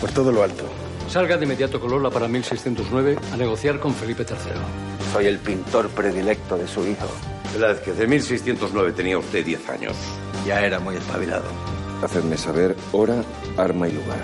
Por 0.00 0.12
todo 0.12 0.32
lo 0.32 0.42
alto. 0.42 0.64
Salga 1.08 1.36
de 1.36 1.44
inmediato 1.44 1.80
con 1.80 1.90
Lola 1.90 2.10
para 2.10 2.28
1609 2.28 3.18
a 3.32 3.36
negociar 3.36 3.80
con 3.80 3.94
Felipe 3.94 4.24
III. 4.28 5.12
Soy 5.12 5.26
el 5.26 5.38
pintor 5.38 5.88
predilecto 5.90 6.56
de 6.56 6.68
su 6.68 6.86
hijo. 6.86 7.08
Velázquez, 7.52 7.96
de 7.98 8.06
1609 8.06 8.92
tenía 8.92 9.18
usted 9.18 9.44
10 9.44 9.68
años. 9.70 9.96
Ya 10.46 10.60
era 10.60 10.78
muy 10.78 10.96
espabilado. 10.96 11.44
Hacedme 12.02 12.36
saber 12.36 12.76
hora, 12.92 13.24
arma 13.56 13.88
y 13.88 13.92
lugar. 13.92 14.22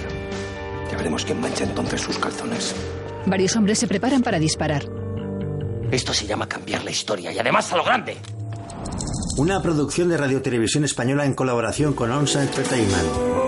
Ya 0.90 0.97
veremos 0.97 1.24
quién 1.24 1.40
mancha 1.40 1.64
entonces 1.64 2.01
sus 2.01 2.18
calzones. 2.18 2.74
Varios 3.27 3.56
hombres 3.56 3.81
se 3.81 3.89
preparan 3.89 4.23
para 4.23 4.39
disparar. 4.39 4.85
Esto 5.90 6.14
se 6.14 6.27
llama 6.27 6.48
cambiar 6.48 6.85
la 6.85 6.90
historia 6.90 7.32
y 7.32 7.39
además 7.39 7.73
a 7.73 7.77
lo 7.77 7.85
grande. 7.85 8.16
Una 9.36 9.60
producción 9.60 10.08
de 10.08 10.16
Radio 10.16 10.40
Televisión 10.40 10.84
Española 10.84 11.26
en 11.26 11.34
colaboración 11.34 11.92
con 11.92 12.10
Onsa 12.10 12.42
Entertainment. 12.42 13.45